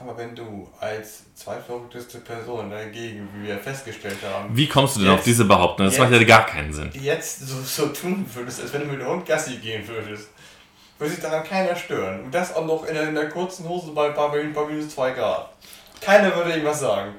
Aber 0.00 0.16
wenn 0.18 0.34
du 0.34 0.68
als 0.80 1.32
zweitverrückteste 1.34 2.18
Person 2.18 2.70
dagegen, 2.70 3.28
wie 3.34 3.46
wir 3.46 3.58
festgestellt 3.58 4.16
haben, 4.34 4.56
Wie 4.56 4.66
kommst 4.66 4.96
du 4.96 5.00
denn 5.00 5.10
Jetzt- 5.10 5.18
auf 5.20 5.24
diese 5.24 5.44
Behauptung? 5.44 5.86
Das 5.86 5.96
jetzt- 5.96 6.10
macht 6.10 6.20
ja 6.20 6.24
gar 6.26 6.46
keinen 6.46 6.72
Sinn. 6.72 6.90
jetzt 6.94 7.46
so, 7.46 7.60
so 7.62 7.88
tun 7.92 8.26
würdest, 8.34 8.60
als 8.62 8.72
wenn 8.72 8.80
du 8.82 8.86
mit 8.88 9.00
dem 9.00 9.06
Hund 9.06 9.26
Gassi 9.26 9.58
gehen 9.58 9.86
würdest, 9.86 10.30
würde 10.98 11.12
sich 11.14 11.22
daran 11.22 11.44
keiner 11.44 11.76
stören. 11.76 12.24
Und 12.24 12.34
das 12.34 12.54
auch 12.54 12.66
noch 12.66 12.84
in 12.84 12.94
der, 12.94 13.08
in 13.08 13.14
der 13.14 13.28
kurzen 13.28 13.68
Hose 13.68 13.92
bei, 13.92 14.08
bei, 14.10 14.28
bei 14.28 14.64
minus 14.66 14.88
2 14.90 15.12
Grad. 15.12 15.50
Keiner 16.00 16.34
würde 16.34 16.50
irgendwas 16.50 16.80
sagen. 16.80 17.14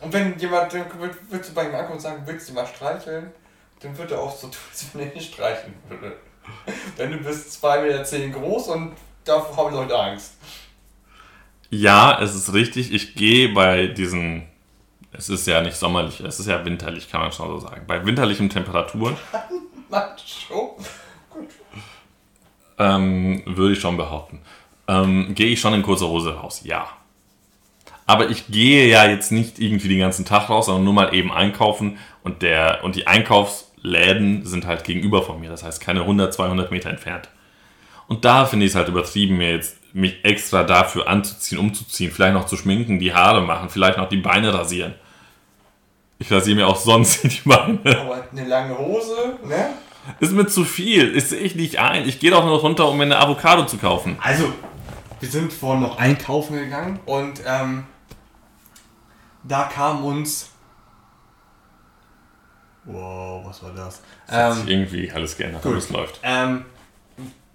Und 0.00 0.12
wenn 0.12 0.38
jemand, 0.38 0.72
dann 0.72 0.82
würd- 0.82 1.16
würdest 1.30 1.50
du 1.50 1.54
bei 1.54 1.64
ihm 1.68 1.74
ankommen 1.74 1.94
und 1.94 2.00
sagen, 2.00 2.22
willst 2.26 2.48
du 2.48 2.52
mal 2.54 2.66
streicheln? 2.66 3.32
Dann 3.80 3.96
wird 3.98 4.10
er 4.12 4.20
auch 4.20 4.34
so 4.36 4.48
tun, 4.48 4.56
als 4.70 4.86
wenn 4.92 5.08
er 5.08 5.14
nicht 5.14 5.32
streicheln 5.34 5.74
würde. 5.88 6.16
Denn 6.96 7.12
du 7.12 7.18
bist 7.18 7.62
2,10 7.64 7.82
Meter 8.28 8.38
groß 8.40 8.68
und 8.68 8.92
davor 9.24 9.66
haben 9.66 9.74
Leute 9.74 9.98
Angst. 9.98 10.34
Ja, 11.70 12.18
es 12.22 12.34
ist 12.34 12.52
richtig. 12.54 12.92
Ich 12.92 13.14
gehe 13.14 13.52
bei 13.52 13.88
diesen. 13.88 14.44
Es 15.12 15.28
ist 15.28 15.46
ja 15.46 15.60
nicht 15.62 15.76
sommerlich, 15.76 16.20
es 16.20 16.38
ist 16.38 16.46
ja 16.46 16.64
winterlich, 16.64 17.10
kann 17.10 17.20
man 17.22 17.32
schon 17.32 17.48
so 17.48 17.58
sagen. 17.66 17.82
Bei 17.86 18.04
winterlichen 18.04 18.48
Temperaturen 18.50 19.16
Macho. 19.88 20.76
Gut. 21.30 21.48
ähm, 22.78 23.42
würde 23.46 23.72
ich 23.72 23.80
schon 23.80 23.96
behaupten. 23.96 24.40
Ähm, 24.86 25.34
gehe 25.34 25.48
ich 25.48 25.60
schon 25.60 25.74
in 25.74 25.82
kurzer 25.82 26.08
Hose 26.08 26.34
raus, 26.34 26.60
ja. 26.64 26.88
Aber 28.08 28.30
ich 28.30 28.46
gehe 28.46 28.88
ja 28.88 29.06
jetzt 29.06 29.32
nicht 29.32 29.58
irgendwie 29.58 29.88
den 29.88 29.98
ganzen 29.98 30.24
Tag 30.24 30.48
raus, 30.48 30.64
sondern 30.64 30.84
nur 30.84 30.94
mal 30.94 31.14
eben 31.14 31.30
einkaufen 31.30 31.98
und, 32.24 32.40
der, 32.40 32.82
und 32.82 32.96
die 32.96 33.06
Einkaufsläden 33.06 34.46
sind 34.46 34.66
halt 34.66 34.84
gegenüber 34.84 35.22
von 35.22 35.38
mir, 35.38 35.50
das 35.50 35.62
heißt 35.62 35.82
keine 35.82 36.00
100, 36.00 36.32
200 36.32 36.70
Meter 36.70 36.88
entfernt. 36.88 37.28
Und 38.06 38.24
da 38.24 38.46
finde 38.46 38.64
ich 38.64 38.72
es 38.72 38.76
halt 38.76 38.88
übertrieben, 38.88 39.36
mir 39.36 39.50
jetzt 39.50 39.76
mich 39.92 40.24
extra 40.24 40.64
dafür 40.64 41.06
anzuziehen, 41.06 41.58
umzuziehen, 41.58 42.10
vielleicht 42.10 42.32
noch 42.32 42.46
zu 42.46 42.56
schminken, 42.56 42.98
die 42.98 43.12
Haare 43.12 43.42
machen, 43.42 43.68
vielleicht 43.68 43.98
noch 43.98 44.08
die 44.08 44.16
Beine 44.16 44.54
rasieren. 44.54 44.94
Ich 46.18 46.32
rasiere 46.32 46.56
mir 46.56 46.66
auch 46.66 46.76
sonst 46.76 47.24
die 47.24 47.42
Beine. 47.44 47.78
Aber 47.84 48.24
eine 48.32 48.48
lange 48.48 48.78
Hose, 48.78 49.36
ne? 49.44 49.68
Ist 50.18 50.32
mir 50.32 50.46
zu 50.46 50.64
viel, 50.64 51.20
sehe 51.20 51.40
ich 51.40 51.56
nicht 51.56 51.78
ein. 51.78 52.08
Ich 52.08 52.20
gehe 52.20 52.30
doch 52.30 52.46
nur 52.46 52.58
runter, 52.60 52.88
um 52.88 52.96
mir 52.96 53.02
eine 53.02 53.18
Avocado 53.18 53.66
zu 53.66 53.76
kaufen. 53.76 54.16
Also, 54.22 54.50
wir 55.20 55.28
sind 55.28 55.52
vorhin 55.52 55.82
noch 55.82 55.98
einkaufen 55.98 56.56
gegangen 56.56 57.00
und 57.04 57.42
ähm, 57.46 57.84
da 59.48 59.64
kam 59.64 60.04
uns. 60.04 60.50
Wow, 62.84 63.44
was 63.46 63.62
war 63.62 63.72
das? 63.72 64.00
Hat 64.28 64.54
sich 64.54 64.62
Ähm, 64.64 64.68
irgendwie 64.68 65.10
alles 65.12 65.36
geändert, 65.36 65.62
gut. 65.62 65.72
aber 65.72 65.78
es 65.78 65.90
läuft. 65.90 66.20
ähm, 66.22 66.64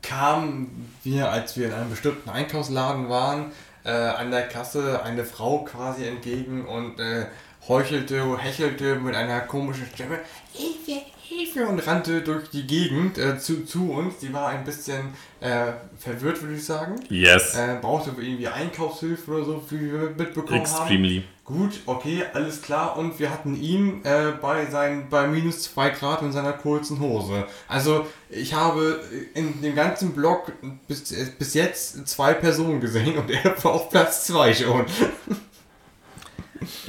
kam 0.02 0.68
wir, 1.04 1.32
als 1.32 1.58
wir 1.58 1.68
in 1.68 1.74
einem 1.74 1.90
bestimmten 1.90 2.30
Einkaufsladen 2.30 3.10
waren, 3.10 3.52
äh, 3.84 3.92
an 3.92 4.32
der 4.32 4.48
Kasse 4.48 5.02
eine 5.04 5.24
Frau 5.26 5.60
quasi 5.64 6.06
entgegen 6.06 6.66
und 6.68 7.00
äh, 7.00 7.26
heuchelte, 7.68 8.38
hechelte 8.38 8.96
mit 8.96 9.16
einer 9.16 9.40
komischen 9.42 9.88
Stimme 9.88 10.20
Hilfe, 10.52 11.02
Hilfe 11.38 11.68
und 11.68 11.86
rannte 11.86 12.22
durch 12.22 12.50
die 12.50 12.66
Gegend 12.66 13.18
äh, 13.18 13.38
zu, 13.38 13.66
zu 13.66 13.92
uns. 13.92 14.18
Die 14.18 14.34
war 14.34 14.50
ein 14.50 14.64
bisschen 14.64 15.14
äh, 15.40 15.74
verwirrt, 15.98 16.42
würde 16.42 16.56
ich 16.56 16.66
sagen. 16.66 16.96
Yes. 17.10 17.56
Äh, 17.56 17.78
brauchte 17.82 18.12
irgendwie 18.18 18.48
Einkaufshilfe 18.48 19.32
oder 19.32 19.46
so, 19.46 19.64
wie 19.70 19.92
wir 19.92 20.14
mitbekommen 20.18 20.62
Extremely. 20.62 21.18
haben. 21.18 21.34
Gut, 21.46 21.82
okay, 21.88 22.24
alles 22.34 22.62
klar. 22.62 22.98
Und 22.98 23.20
wir 23.20 23.30
hatten 23.30 23.62
ihn 23.62 24.04
äh, 24.06 24.32
bei, 24.42 24.66
seinen, 24.68 25.10
bei 25.10 25.28
minus 25.28 25.64
2 25.64 25.90
Grad 25.90 26.22
in 26.22 26.32
seiner 26.32 26.54
kurzen 26.54 27.02
Hose. 27.02 27.46
Also 27.68 28.08
ich 28.30 28.54
habe 28.54 29.04
in 29.34 29.62
dem 29.62 29.76
ganzen 29.76 30.14
Block 30.14 30.54
bis, 30.88 31.14
bis 31.38 31.54
jetzt 31.54 32.08
zwei 32.08 32.34
Personen 32.34 32.80
gesehen 32.80 33.18
und 33.18 33.30
er 33.30 33.62
war 33.64 33.74
auf 33.74 33.90
Platz 33.90 34.26
2 34.28 34.54
schon. 34.54 34.86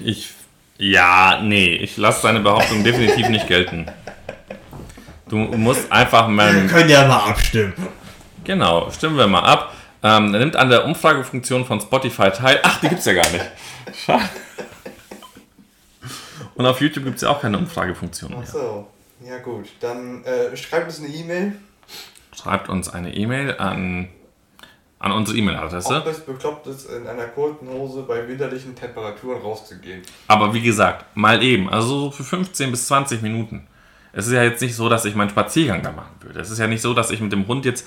Ich. 0.05 0.33
Ja, 0.77 1.41
nee, 1.43 1.77
ich 1.77 1.97
lasse 1.97 2.23
seine 2.23 2.41
Behauptung 2.41 2.83
definitiv 2.85 3.29
nicht 3.29 3.47
gelten. 3.47 3.87
Du 5.35 5.57
musst 5.57 5.91
einfach 5.91 6.29
mal. 6.29 6.69
können 6.69 6.89
ja 6.89 7.09
mal 7.09 7.31
abstimmen. 7.31 7.73
Genau, 8.45 8.89
stimmen 8.93 9.17
wir 9.17 9.27
mal 9.27 9.41
ab. 9.41 9.73
Ähm, 10.01 10.31
nimmt 10.31 10.55
an 10.55 10.71
der 10.71 10.85
Umfragefunktion 10.85 11.65
von 11.65 11.81
Spotify 11.81 12.31
teil. 12.31 12.61
Ach, 12.63 12.79
die 12.79 12.89
gibt's 12.89 13.05
ja 13.05 13.15
gar 13.15 13.29
nicht. 13.31 13.45
Schade. 14.07 14.23
Und 16.55 16.67
auf 16.67 16.81
YouTube 16.81 17.03
gibt 17.03 17.17
es 17.17 17.23
ja 17.23 17.31
auch 17.31 17.41
keine 17.41 17.59
Umfragefunktion 17.59 18.31
mehr. 18.31 18.43
Ach 18.45 18.47
so, 18.47 18.87
ja 19.27 19.39
gut. 19.39 19.71
Dann 19.81 20.23
äh, 20.23 20.57
schreibt 20.57 20.87
uns 20.87 21.01
eine 21.01 21.09
E-Mail. 21.09 21.57
Schreibt 22.33 22.69
uns 22.69 22.89
eine 22.89 23.13
E-Mail 23.13 23.57
an, 23.57 24.11
an 25.01 25.11
unsere 25.11 25.37
E-Mail-Adresse. 25.37 25.97
Ob 25.97 26.07
es 26.07 26.21
bekloppt 26.21 26.69
ist, 26.69 26.89
in 26.89 27.09
einer 27.09 27.27
kurzen 27.27 27.69
Hose 27.71 28.03
bei 28.03 28.29
winterlichen 28.29 28.77
Temperaturen 28.77 29.41
rauszugehen. 29.43 30.03
Aber 30.29 30.55
wie 30.55 30.63
gesagt, 30.63 31.07
mal 31.17 31.43
eben, 31.43 31.69
also 31.69 31.99
so 31.99 32.11
für 32.13 32.23
15 32.23 32.71
bis 32.71 32.87
20 32.87 33.21
Minuten. 33.21 33.67
Es 34.15 34.27
ist 34.27 34.33
ja 34.33 34.43
jetzt 34.43 34.63
nicht 34.63 34.77
so, 34.77 34.89
dass 34.89 35.05
ich 35.05 35.15
meinen 35.15 35.31
Spaziergang 35.31 35.83
da 35.83 35.93
machen 35.93 36.15
würde. 36.21 36.41
Es 36.41 36.51
ist 36.51 36.59
ja 36.59 36.67
nicht 36.67 36.83
so, 36.83 36.95
dass 36.95 37.11
ich 37.11 37.21
mit 37.21 37.33
dem 37.33 37.47
Hund 37.47 37.65
jetzt. 37.65 37.87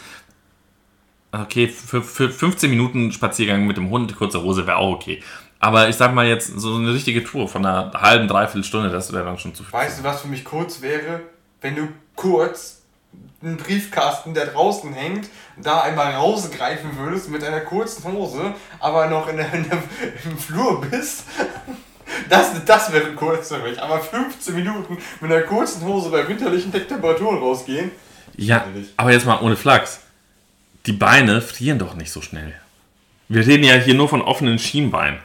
Okay, 1.31 1.67
für, 1.67 2.01
für 2.01 2.29
15 2.29 2.69
Minuten 2.69 3.11
Spaziergang 3.11 3.65
mit 3.67 3.77
dem 3.77 3.89
Hund, 3.89 4.15
kurze 4.15 4.41
Hose 4.41 4.65
wäre 4.65 4.77
auch 4.77 4.95
okay. 4.95 5.21
Aber 5.59 5.89
ich 5.89 5.95
sag 5.95 6.13
mal 6.13 6.27
jetzt, 6.27 6.59
so 6.59 6.75
eine 6.75 6.93
richtige 6.93 7.23
Tour 7.23 7.47
von 7.47 7.65
einer 7.65 7.91
halben, 7.93 8.27
dreiviertel 8.27 8.63
Stunde, 8.63 8.89
das 8.89 9.11
wäre 9.11 9.25
dann 9.25 9.37
schon 9.37 9.55
zu 9.55 9.63
viel. 9.63 9.73
Weißt 9.73 9.99
du, 9.99 10.03
was 10.03 10.21
für 10.21 10.27
mich 10.27 10.45
kurz 10.45 10.81
wäre? 10.81 11.21
Wenn 11.61 11.75
du 11.75 11.87
kurz 12.15 12.81
einen 13.41 13.57
Briefkasten, 13.57 14.33
der 14.33 14.47
draußen 14.47 14.93
hängt, 14.93 15.29
da 15.57 15.81
einmal 15.81 16.13
rausgreifen 16.13 16.97
würdest 16.97 17.29
mit 17.29 17.43
einer 17.43 17.61
kurzen 17.61 18.11
Hose, 18.11 18.53
aber 18.79 19.07
noch 19.07 19.27
in 19.27 19.37
der, 19.37 19.53
in 19.53 19.69
der, 19.69 19.81
im 20.25 20.37
Flur 20.37 20.81
bist. 20.81 21.23
Das, 22.29 22.63
das 22.65 22.91
wäre 22.91 23.13
kurz 23.13 23.49
für 23.49 23.59
mich. 23.59 23.81
Aber 23.81 23.99
15 23.99 24.55
Minuten 24.55 24.97
mit 25.21 25.31
einer 25.31 25.41
kurzen 25.41 25.85
Hose 25.85 26.09
bei 26.09 26.27
winterlichen 26.27 26.71
Temperaturen 26.71 27.37
rausgehen. 27.37 27.91
Ja, 28.35 28.65
aber 28.97 29.11
jetzt 29.11 29.25
mal 29.25 29.39
ohne 29.41 29.55
Flachs. 29.55 30.01
Die 30.85 30.93
Beine 30.93 31.41
frieren 31.41 31.79
doch 31.79 31.95
nicht 31.95 32.11
so 32.11 32.21
schnell. 32.21 32.53
Wir 33.27 33.45
reden 33.45 33.63
ja 33.63 33.75
hier 33.75 33.93
nur 33.93 34.07
von 34.07 34.21
offenen 34.21 34.57
Schienbeinen. 34.57 35.19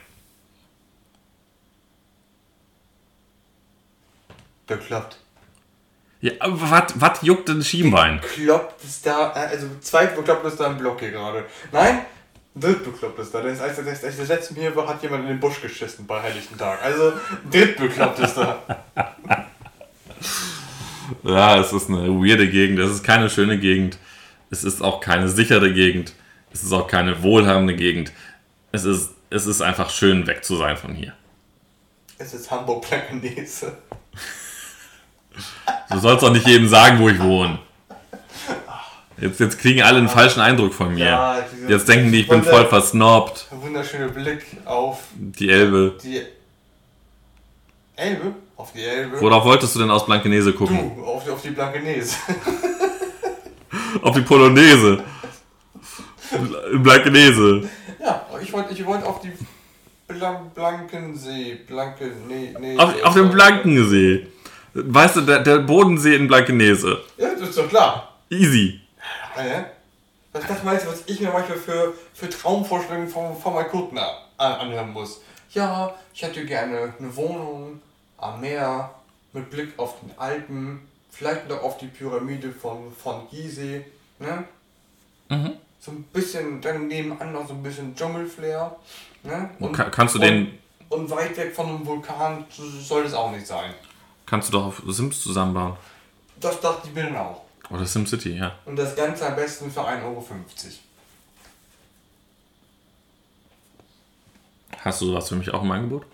Bekloppt. 4.66 5.18
Ja, 6.20 6.32
aber 6.38 6.70
was 6.70 6.94
was 6.94 7.22
juckt 7.22 7.48
denn 7.48 7.62
Schienbein? 7.62 8.20
Bekloppt 8.20 8.82
ist 8.84 9.04
da, 9.04 9.32
äh, 9.34 9.48
also 9.48 9.66
zweit 9.80 10.14
bekloppt 10.16 10.46
ist 10.46 10.58
da 10.58 10.68
im 10.68 10.78
Block 10.78 11.00
hier 11.00 11.10
gerade. 11.10 11.44
Nein, 11.72 12.02
dritt 12.54 12.84
bekloppt 12.84 13.18
ist 13.18 13.34
da. 13.34 13.40
Das 13.40 13.60
heißt, 13.60 13.78
als, 13.78 13.88
als, 13.88 14.04
als 14.04 14.16
das 14.16 14.28
letzte 14.28 14.54
hier 14.54 14.74
war, 14.76 14.86
hat 14.86 15.02
jemand 15.02 15.24
in 15.24 15.28
den 15.28 15.40
Busch 15.40 15.60
geschissen 15.60 16.06
bei 16.06 16.20
Heiligen 16.22 16.56
Tag. 16.56 16.82
Also 16.82 17.12
dritt 17.50 17.76
bekloppt 17.76 18.18
ist 18.18 18.34
da. 18.34 18.62
Ja, 21.24 21.58
es 21.58 21.72
ist 21.72 21.90
eine 21.90 22.08
weirde 22.08 22.48
Gegend. 22.48 22.78
Es 22.78 22.90
ist 22.90 23.02
keine 23.02 23.28
schöne 23.28 23.58
Gegend. 23.58 23.98
Es 24.50 24.64
ist 24.64 24.82
auch 24.82 25.00
keine 25.00 25.28
sichere 25.28 25.72
Gegend. 25.72 26.14
Es 26.52 26.62
ist 26.62 26.72
auch 26.72 26.86
keine 26.86 27.22
wohlhabende 27.22 27.74
Gegend. 27.74 28.12
Es 28.70 28.84
ist, 28.84 29.10
es 29.30 29.46
ist 29.46 29.60
einfach 29.60 29.90
schön, 29.90 30.26
weg 30.26 30.44
zu 30.44 30.56
sein 30.56 30.76
von 30.76 30.94
hier. 30.94 31.12
Es 32.18 32.34
ist 32.34 32.50
Hamburg 32.50 32.88
Blankenese. 32.88 33.76
Du 35.90 35.98
sollst 35.98 36.22
doch 36.22 36.32
nicht 36.32 36.46
jedem 36.46 36.68
sagen, 36.68 36.98
wo 36.98 37.08
ich 37.08 37.20
wohne. 37.20 37.58
Jetzt, 39.22 39.38
jetzt 39.38 39.58
kriegen 39.60 39.82
alle 39.82 39.98
einen 39.98 40.08
falschen 40.08 40.40
Eindruck 40.40 40.74
von 40.74 40.94
mir. 40.94 41.04
Ja, 41.04 41.38
Jetzt 41.68 41.88
denken 41.88 42.10
die, 42.10 42.20
ich 42.22 42.28
bin 42.28 42.42
voll 42.42 42.66
versnobbt. 42.66 43.46
Ein 43.52 43.62
wunderschöner 43.62 44.08
Blick 44.08 44.44
auf 44.64 44.98
Die 45.14 45.48
Elbe. 45.48 45.94
die 46.02 46.22
Elbe? 47.94 48.34
Auf 48.56 48.72
die 48.72 48.82
Elbe. 48.82 49.20
Worauf 49.20 49.44
wolltest 49.44 49.74
du 49.76 49.78
denn 49.78 49.90
aus 49.92 50.04
Blankenese 50.06 50.52
gucken? 50.52 50.96
Du, 50.96 51.04
auf, 51.04 51.22
die- 51.24 51.30
auf 51.30 51.40
die 51.42 51.50
Blankenese. 51.50 52.16
Auf 54.02 54.14
die 54.16 54.22
Polonaise. 54.22 54.98
Blankenese. 56.82 57.68
ja, 58.00 58.26
ich 58.42 58.52
wollte 58.52 58.72
ich 58.72 58.84
wollt 58.86 59.04
auf 59.04 59.20
die 59.20 59.30
Blan 60.08 60.50
Blankensee. 60.54 61.58
Blanke, 61.66 62.10
nee, 62.28 62.54
nee. 62.58 62.76
Auf, 62.78 63.02
auf 63.02 63.14
dem 63.14 63.30
Blankensee. 63.30 64.26
Weißt 64.74 65.16
du, 65.16 65.20
der, 65.22 65.40
der 65.40 65.58
Bodensee 65.58 66.16
in 66.16 66.26
Blankenese. 66.26 67.00
Ja, 67.18 67.28
das 67.38 67.50
ist 67.50 67.58
doch 67.58 67.68
klar. 67.68 68.16
Easy. 68.30 68.80
Hä? 69.34 69.64
Was 70.32 70.46
das 70.46 70.62
meinst 70.62 70.86
du, 70.86 70.90
was 70.90 71.02
ich 71.06 71.20
mir 71.20 71.30
manchmal 71.30 71.58
für, 71.58 71.92
für 72.14 72.28
Traumvorstellungen 72.30 73.08
von, 73.08 73.36
von 73.36 73.54
meinen 73.54 73.68
Kunden 73.68 73.98
an- 73.98 74.14
anhören 74.38 74.90
muss? 74.92 75.20
Ja, 75.52 75.94
ich 76.14 76.22
hätte 76.22 76.44
gerne 76.46 76.94
eine 76.98 77.16
Wohnung 77.16 77.80
am 78.16 78.40
Meer 78.40 78.90
mit 79.34 79.50
Blick 79.50 79.78
auf 79.78 80.00
den 80.00 80.16
Alpen, 80.18 80.88
vielleicht 81.10 81.48
noch 81.48 81.62
auf 81.62 81.76
die 81.78 81.86
Pyramide 81.88 82.50
von, 82.52 82.92
von 82.94 83.28
Gizeh, 83.30 83.84
ne? 84.18 84.44
Mhm. 85.28 85.52
So 85.80 85.90
ein 85.90 86.02
bisschen, 86.04 86.60
dann 86.60 86.86
nebenan 86.86 87.32
noch 87.32 87.46
so 87.46 87.52
ein 87.54 87.62
bisschen 87.62 87.94
Dschungelflair, 87.94 88.74
ne? 89.24 89.50
Und, 89.58 89.72
Ka- 89.72 89.90
kannst 89.90 90.14
du 90.14 90.18
den- 90.18 90.58
Und, 90.88 91.00
und 91.02 91.10
weit 91.10 91.36
weg 91.36 91.54
von 91.54 91.66
einem 91.68 91.86
Vulkan 91.86 92.46
soll 92.50 93.04
es 93.04 93.12
auch 93.12 93.30
nicht 93.32 93.46
sein. 93.46 93.74
Kannst 94.24 94.48
du 94.48 94.52
doch 94.52 94.66
auf 94.66 94.82
Sims 94.86 95.20
zusammenbauen. 95.22 95.76
Das 96.40 96.58
dachte 96.60 96.88
ich 96.88 96.94
mir 96.94 97.04
dann 97.04 97.16
auch. 97.16 97.42
Oder 97.72 97.86
SimCity, 97.86 98.36
ja. 98.36 98.54
Und 98.66 98.76
das 98.76 98.94
Ganze 98.94 99.26
am 99.26 99.34
besten 99.36 99.70
für 99.70 99.80
1,50 99.80 100.04
Euro. 100.04 100.26
Hast 104.84 105.00
du 105.00 105.06
sowas 105.06 105.28
für 105.28 105.36
mich 105.36 105.52
auch 105.52 105.62
im 105.62 105.70
Angebot? 105.70 106.04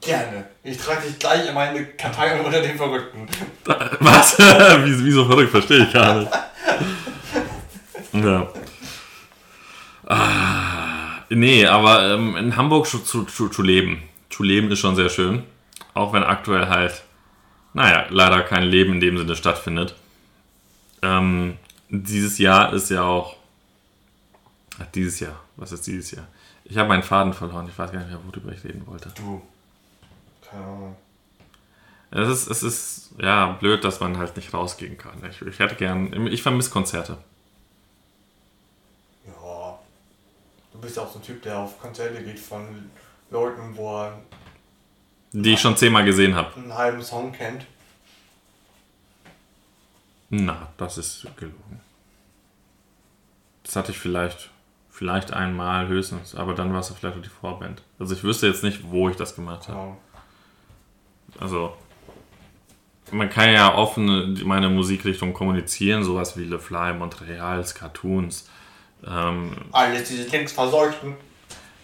Gerne. 0.00 0.46
Ich 0.62 0.78
trage 0.78 1.06
dich 1.06 1.18
gleich 1.18 1.46
in 1.48 1.54
meine 1.54 1.84
Kartei 1.86 2.40
unter 2.40 2.60
den 2.60 2.76
Verrückten. 2.76 3.26
Was? 4.00 4.38
Wie- 4.38 5.04
Wieso 5.04 5.24
verrückt? 5.26 5.50
Verstehe 5.50 5.84
ich 5.84 5.92
gar 5.92 6.20
nicht. 6.20 6.32
Ja. 8.12 8.48
Ah, 10.06 11.18
nee, 11.28 11.66
aber 11.66 12.14
ähm, 12.14 12.34
in 12.36 12.56
Hamburg 12.56 12.86
zu, 12.86 13.00
zu, 13.00 13.24
zu, 13.24 13.48
zu 13.50 13.62
leben. 13.62 14.02
Zu 14.30 14.42
leben 14.42 14.70
ist 14.70 14.78
schon 14.78 14.96
sehr 14.96 15.10
schön. 15.10 15.42
Auch 15.92 16.14
wenn 16.14 16.22
aktuell 16.22 16.68
halt, 16.68 17.02
naja, 17.74 18.06
leider 18.08 18.40
kein 18.42 18.62
Leben 18.62 18.94
in 18.94 19.00
dem 19.00 19.18
Sinne 19.18 19.36
stattfindet. 19.36 19.96
Ähm, 21.02 21.56
dieses 21.88 22.38
Jahr 22.38 22.72
ist 22.72 22.90
ja 22.90 23.02
auch. 23.02 23.36
Ach, 24.80 24.86
dieses 24.94 25.20
Jahr. 25.20 25.40
Was 25.56 25.72
ist 25.72 25.86
dieses 25.86 26.10
Jahr? 26.10 26.26
Ich 26.64 26.76
habe 26.76 26.88
meinen 26.88 27.02
Faden 27.02 27.32
verloren. 27.32 27.68
Ich 27.68 27.78
weiß 27.78 27.92
gar 27.92 28.00
nicht 28.00 28.10
mehr, 28.10 28.20
worüber 28.26 28.52
ich 28.52 28.64
reden 28.64 28.86
wollte. 28.86 29.10
Du. 29.16 29.40
Keine 30.48 30.62
Ahnung. 30.64 30.96
Es 32.10 32.28
ist, 32.28 32.46
es 32.48 32.62
ist 32.62 33.10
ja 33.20 33.52
blöd, 33.52 33.82
dass 33.84 34.00
man 34.00 34.16
halt 34.16 34.36
nicht 34.36 34.52
rausgehen 34.54 34.96
kann. 34.96 35.22
Ich, 35.28 35.42
ich 35.42 35.58
hätte 35.58 35.74
gern, 35.74 36.26
ich 36.28 36.42
vermisse 36.42 36.70
Konzerte. 36.70 37.18
Ja. 39.26 39.78
Du 40.72 40.78
bist 40.80 40.96
ja 40.96 41.02
auch 41.02 41.12
so 41.12 41.18
ein 41.18 41.22
Typ, 41.22 41.42
der 41.42 41.58
auf 41.58 41.80
Konzerte 41.80 42.22
geht 42.22 42.38
von 42.38 42.90
Leuten, 43.30 43.76
wo 43.76 44.02
er 44.04 44.18
Die 45.32 45.54
ich 45.54 45.60
schon 45.60 45.76
zehnmal 45.76 46.04
gesehen 46.04 46.34
habe. 46.34 46.54
einen 46.56 46.74
halben 46.74 47.02
Song 47.02 47.32
kennt. 47.32 47.66
Na, 50.30 50.68
das 50.76 50.98
ist 50.98 51.26
gelogen. 51.36 51.80
Das 53.62 53.76
hatte 53.76 53.92
ich 53.92 53.98
vielleicht, 53.98 54.50
vielleicht 54.90 55.32
einmal 55.32 55.88
höchstens, 55.88 56.34
aber 56.34 56.54
dann 56.54 56.72
war 56.72 56.80
es 56.80 56.88
vielleicht 56.88 57.16
auch 57.16 57.22
die 57.22 57.28
Vorband. 57.28 57.82
Also 57.98 58.14
ich 58.14 58.22
wüsste 58.24 58.46
jetzt 58.46 58.62
nicht, 58.62 58.90
wo 58.90 59.08
ich 59.08 59.16
das 59.16 59.34
gemacht 59.34 59.68
habe. 59.68 59.90
Ja. 59.90 59.96
Also 61.40 61.76
man 63.12 63.28
kann 63.30 63.52
ja 63.52 63.74
offen 63.74 64.40
meine 64.44 64.68
Musikrichtung 64.68 65.32
kommunizieren, 65.32 66.02
sowas 66.04 66.36
wie 66.36 66.44
Le 66.44 66.58
Fly, 66.58 66.92
Montreals, 66.94 67.74
Cartoons. 67.74 68.48
Ähm, 69.06 69.52
Alles 69.72 70.08
diese 70.08 70.28
linksverseuchten. 70.28 71.14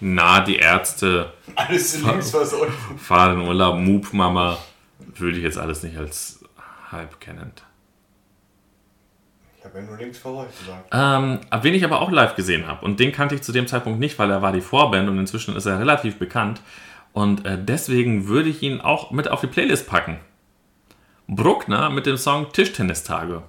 na, 0.00 0.40
die 0.40 0.56
Ärzte, 0.56 1.32
Alles 1.54 1.92
diese 1.92 2.08
linksverseuchten. 2.10 2.98
Fahr 2.98 3.34
in 3.34 3.40
Urlaub, 3.40 3.78
Moop 3.78 4.12
Mama, 4.12 4.58
würde 4.98 5.36
ich 5.36 5.44
jetzt 5.44 5.58
alles 5.58 5.82
nicht 5.84 5.96
als 5.96 6.40
halb 6.90 7.20
kennend. 7.20 7.62
Ich 9.62 9.66
habe 9.66 9.78
ja 9.78 9.84
nur 9.84 9.96
links 9.96 10.18
vor 10.18 10.44
euch 10.44 10.58
gesagt. 10.58 10.88
Ähm, 10.90 11.38
wen 11.62 11.74
ich 11.74 11.84
aber 11.84 12.00
auch 12.00 12.10
live 12.10 12.34
gesehen 12.34 12.66
habe. 12.66 12.84
Und 12.84 12.98
den 12.98 13.12
kannte 13.12 13.36
ich 13.36 13.42
zu 13.42 13.52
dem 13.52 13.68
Zeitpunkt 13.68 14.00
nicht, 14.00 14.18
weil 14.18 14.28
er 14.28 14.42
war 14.42 14.50
die 14.50 14.60
Vorband 14.60 15.08
und 15.08 15.20
inzwischen 15.20 15.54
ist 15.54 15.66
er 15.66 15.78
relativ 15.78 16.18
bekannt. 16.18 16.60
Und 17.12 17.46
äh, 17.46 17.56
deswegen 17.62 18.26
würde 18.26 18.48
ich 18.48 18.60
ihn 18.64 18.80
auch 18.80 19.12
mit 19.12 19.28
auf 19.28 19.40
die 19.40 19.46
Playlist 19.46 19.88
packen. 19.88 20.18
Bruckner 21.28 21.90
mit 21.90 22.06
dem 22.06 22.16
Song 22.16 22.52
Tischtennistage. 22.52 23.44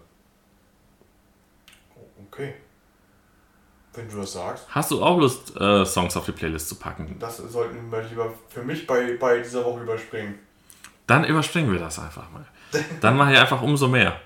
Okay. 2.28 2.53
Wenn 3.95 4.07
du 4.07 4.18
das 4.18 4.34
sagst. 4.34 4.68
Hast 4.70 4.91
du 4.91 5.01
auch 5.01 5.18
Lust, 5.18 5.59
äh, 5.59 5.84
Songs 5.84 6.16
auf 6.16 6.26
die 6.26 6.32
Playlist 6.32 6.70
zu 6.70 6.76
packen? 6.76 7.16
Das 7.20 7.38
sollten 7.38 7.91
wir 7.91 8.03
lieber 8.03 8.32
für 8.49 8.61
mich 8.61 8.86
bei, 8.86 9.18
bei 9.20 9.39
dieser 9.39 9.66
Woche 9.66 9.82
überspringen. 9.82 10.36
Dann 11.07 11.24
überspringen 11.24 11.72
wir 11.72 11.80
das 11.80 11.97
einfach 11.97 12.30
mal. 12.30 12.45
Dann 13.01 13.18
mache 13.18 13.34
ich 13.34 13.39
einfach 13.39 13.64
umso 13.64 13.88
mehr. 13.88 14.20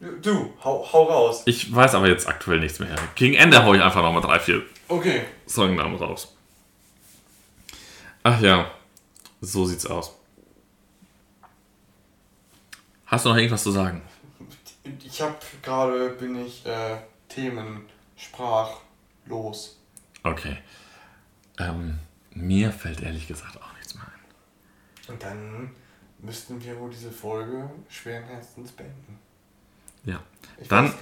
Du, 0.00 0.52
hau, 0.62 0.86
hau 0.92 1.04
raus. 1.04 1.42
Ich 1.46 1.74
weiß 1.74 1.94
aber 1.94 2.08
jetzt 2.08 2.28
aktuell 2.28 2.60
nichts 2.60 2.78
mehr. 2.78 2.94
Gegen 3.14 3.34
Ende 3.34 3.64
hau 3.64 3.72
ich 3.74 3.80
einfach 3.80 4.02
nochmal 4.02 4.20
drei, 4.22 4.38
vier 4.38 4.62
Okay. 4.88 5.22
Songnamen 5.46 5.96
raus. 5.96 6.36
Ach 8.22 8.40
ja, 8.40 8.70
so 9.40 9.64
sieht's 9.64 9.86
aus. 9.86 10.14
Hast 13.06 13.24
du 13.24 13.30
noch 13.30 13.36
irgendwas 13.36 13.62
zu 13.62 13.70
sagen? 13.70 14.02
Ich 15.04 15.20
habe 15.20 15.36
gerade, 15.62 16.10
bin 16.10 16.44
ich 16.44 16.64
äh, 16.66 16.96
Themen 17.28 17.88
sprachlos. 18.16 19.78
Okay. 20.22 20.58
Ähm, 21.58 21.98
mir 22.32 22.70
fällt 22.70 23.00
ehrlich 23.00 23.26
gesagt 23.26 23.56
auch 23.62 23.72
nichts 23.76 23.94
mehr 23.94 24.04
ein. 24.04 25.12
Und 25.14 25.22
dann 25.22 25.70
müssten 26.18 26.62
wir 26.62 26.78
wohl 26.78 26.90
diese 26.90 27.10
Folge 27.10 27.70
schweren 27.88 28.24
Herzens 28.24 28.72
beenden. 28.72 29.18
Ja. 30.06 30.16
Ich 30.58 30.68
Dann 30.68 30.92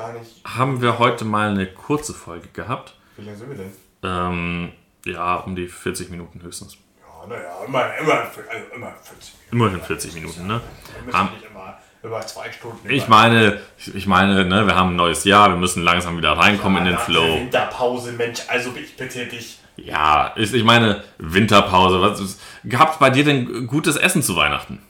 haben 0.45 0.83
wir 0.83 0.99
heute 0.99 1.25
mal 1.25 1.51
eine 1.51 1.67
kurze 1.67 2.13
Folge 2.13 2.49
gehabt. 2.49 2.97
wie 3.17 3.25
lange 3.25 3.37
sind 3.39 3.49
wir 3.51 3.57
denn? 3.57 3.73
Ähm, 4.03 4.73
ja, 5.07 5.37
um 5.37 5.55
die 5.55 5.69
40 5.69 6.11
Minuten 6.11 6.43
höchstens. 6.43 6.77
Ja, 7.01 7.27
naja, 7.29 7.65
immer, 7.65 7.97
immer, 7.99 8.15
also 8.15 8.41
immer 8.75 8.93
40 9.03 9.35
Minuten. 9.35 9.53
Immerhin 9.53 9.81
40 9.81 10.15
Minuten, 10.15 10.47
ne? 10.49 10.61
Wir 11.05 11.15
Haben- 11.15 11.31
nicht 11.35 11.45
immer 11.49 11.79
über 12.03 12.21
zwei 12.27 12.51
Stunden. 12.53 12.91
Ich 12.91 13.09
meine, 13.09 13.61
ich 13.95 14.07
meine, 14.07 14.45
ne, 14.45 14.67
wir 14.67 14.75
haben 14.75 14.91
ein 14.91 14.97
neues 14.97 15.25
Jahr, 15.25 15.49
wir 15.51 15.57
müssen 15.57 15.83
langsam 15.85 16.17
wieder 16.19 16.33
reinkommen 16.37 16.79
in 16.85 16.93
den 16.93 16.99
Flow. 16.99 17.37
Winterpause, 17.37 18.13
Mensch, 18.13 18.41
also 18.49 18.75
ich 18.77 18.97
bitte 18.97 19.25
dich. 19.27 19.59
Ja, 19.77 20.27
ist, 20.37 20.53
ich 20.55 20.65
meine, 20.65 21.03
Winterpause. 21.19 22.01
Was 22.03 22.21
ist, 22.21 22.41
gab's 22.69 22.99
bei 22.99 23.09
dir 23.11 23.25
denn 23.25 23.67
gutes 23.69 23.97
Essen 23.97 24.23
zu 24.23 24.37
Weihnachten? 24.37 24.83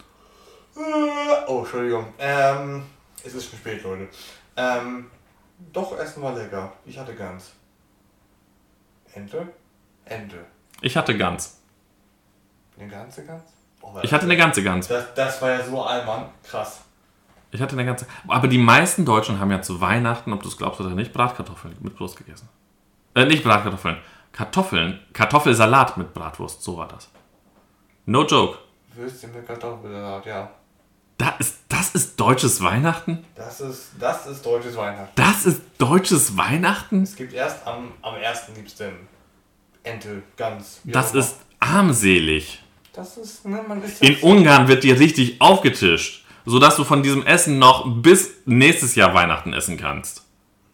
Äh, 0.76 0.80
Oh, 1.46 1.60
Entschuldigung. 1.60 2.06
Ähm, 2.18 2.82
es 3.24 3.34
ist 3.34 3.50
schon 3.50 3.58
spät, 3.58 3.82
Leute. 3.82 4.08
Ähm, 4.56 5.10
doch, 5.72 5.98
Essen 5.98 6.22
war 6.22 6.34
lecker. 6.34 6.72
Ich 6.84 6.98
hatte 6.98 7.14
Gans. 7.14 7.52
Ente? 9.12 9.48
Ente. 10.04 10.44
Ich 10.80 10.96
hatte 10.96 11.16
Gans. 11.16 11.60
Eine 12.78 12.88
ganze 12.88 13.24
Gans? 13.24 13.42
Oh, 13.80 13.92
Ich 14.02 14.12
hatte 14.12 14.24
eine 14.24 14.36
ganze 14.36 14.62
Gans. 14.62 14.88
Das, 14.88 15.14
das 15.14 15.40
war 15.42 15.50
ja 15.50 15.64
so 15.64 15.82
allmann. 15.82 16.26
Krass. 16.42 16.80
Ich 17.52 17.62
hatte 17.62 17.74
eine 17.74 17.84
ganze. 17.84 18.06
Aber 18.26 18.48
die 18.48 18.58
meisten 18.58 19.04
Deutschen 19.04 19.38
haben 19.38 19.50
ja 19.50 19.62
zu 19.62 19.80
Weihnachten, 19.80 20.32
ob 20.32 20.42
du 20.42 20.48
es 20.48 20.56
glaubst 20.56 20.80
oder 20.80 20.90
nicht, 20.90 21.12
Bratkartoffeln 21.12 21.76
mit 21.80 21.98
Wurst 22.00 22.16
gegessen. 22.16 22.48
Äh, 23.14 23.26
nicht 23.26 23.44
Bratkartoffeln. 23.44 23.98
Kartoffeln. 24.32 24.98
Kartoffelsalat 25.12 25.96
mit 25.96 26.12
Bratwurst. 26.12 26.62
So 26.62 26.76
war 26.76 26.88
das. 26.88 27.08
No 28.06 28.24
joke. 28.26 28.58
Würstchen 28.92 29.32
mit 29.32 29.46
Kartoffelsalat, 29.46 30.26
ja. 30.26 30.50
Da 31.16 31.30
ist, 31.38 31.58
das 31.68 31.94
ist 31.94 32.18
deutsches 32.18 32.62
Weihnachten? 32.62 33.24
Das 33.36 33.60
ist, 33.60 33.90
das 34.00 34.26
ist 34.26 34.44
deutsches 34.44 34.76
Weihnachten. 34.76 35.10
Das 35.14 35.46
ist 35.46 35.60
deutsches 35.78 36.36
Weihnachten? 36.36 37.02
Es 37.02 37.14
gibt 37.14 37.32
erst 37.32 37.66
am, 37.66 37.92
am 38.02 38.14
1. 38.14 38.56
liebsten 38.56 38.92
Ente, 39.84 40.22
Gans. 40.36 40.80
Das 40.84 41.14
ist 41.14 41.36
armselig. 41.60 42.62
Das 42.92 43.16
ist, 43.16 43.44
ne, 43.44 43.60
man 43.66 43.82
ist 43.82 44.02
In 44.02 44.16
Ungarn 44.16 44.68
wird 44.68 44.82
dir 44.82 44.98
richtig 44.98 45.40
aufgetischt, 45.40 46.24
sodass 46.46 46.76
du 46.76 46.84
von 46.84 47.02
diesem 47.02 47.24
Essen 47.26 47.58
noch 47.58 47.86
bis 47.86 48.32
nächstes 48.44 48.94
Jahr 48.94 49.14
Weihnachten 49.14 49.52
essen 49.52 49.76
kannst. 49.76 50.22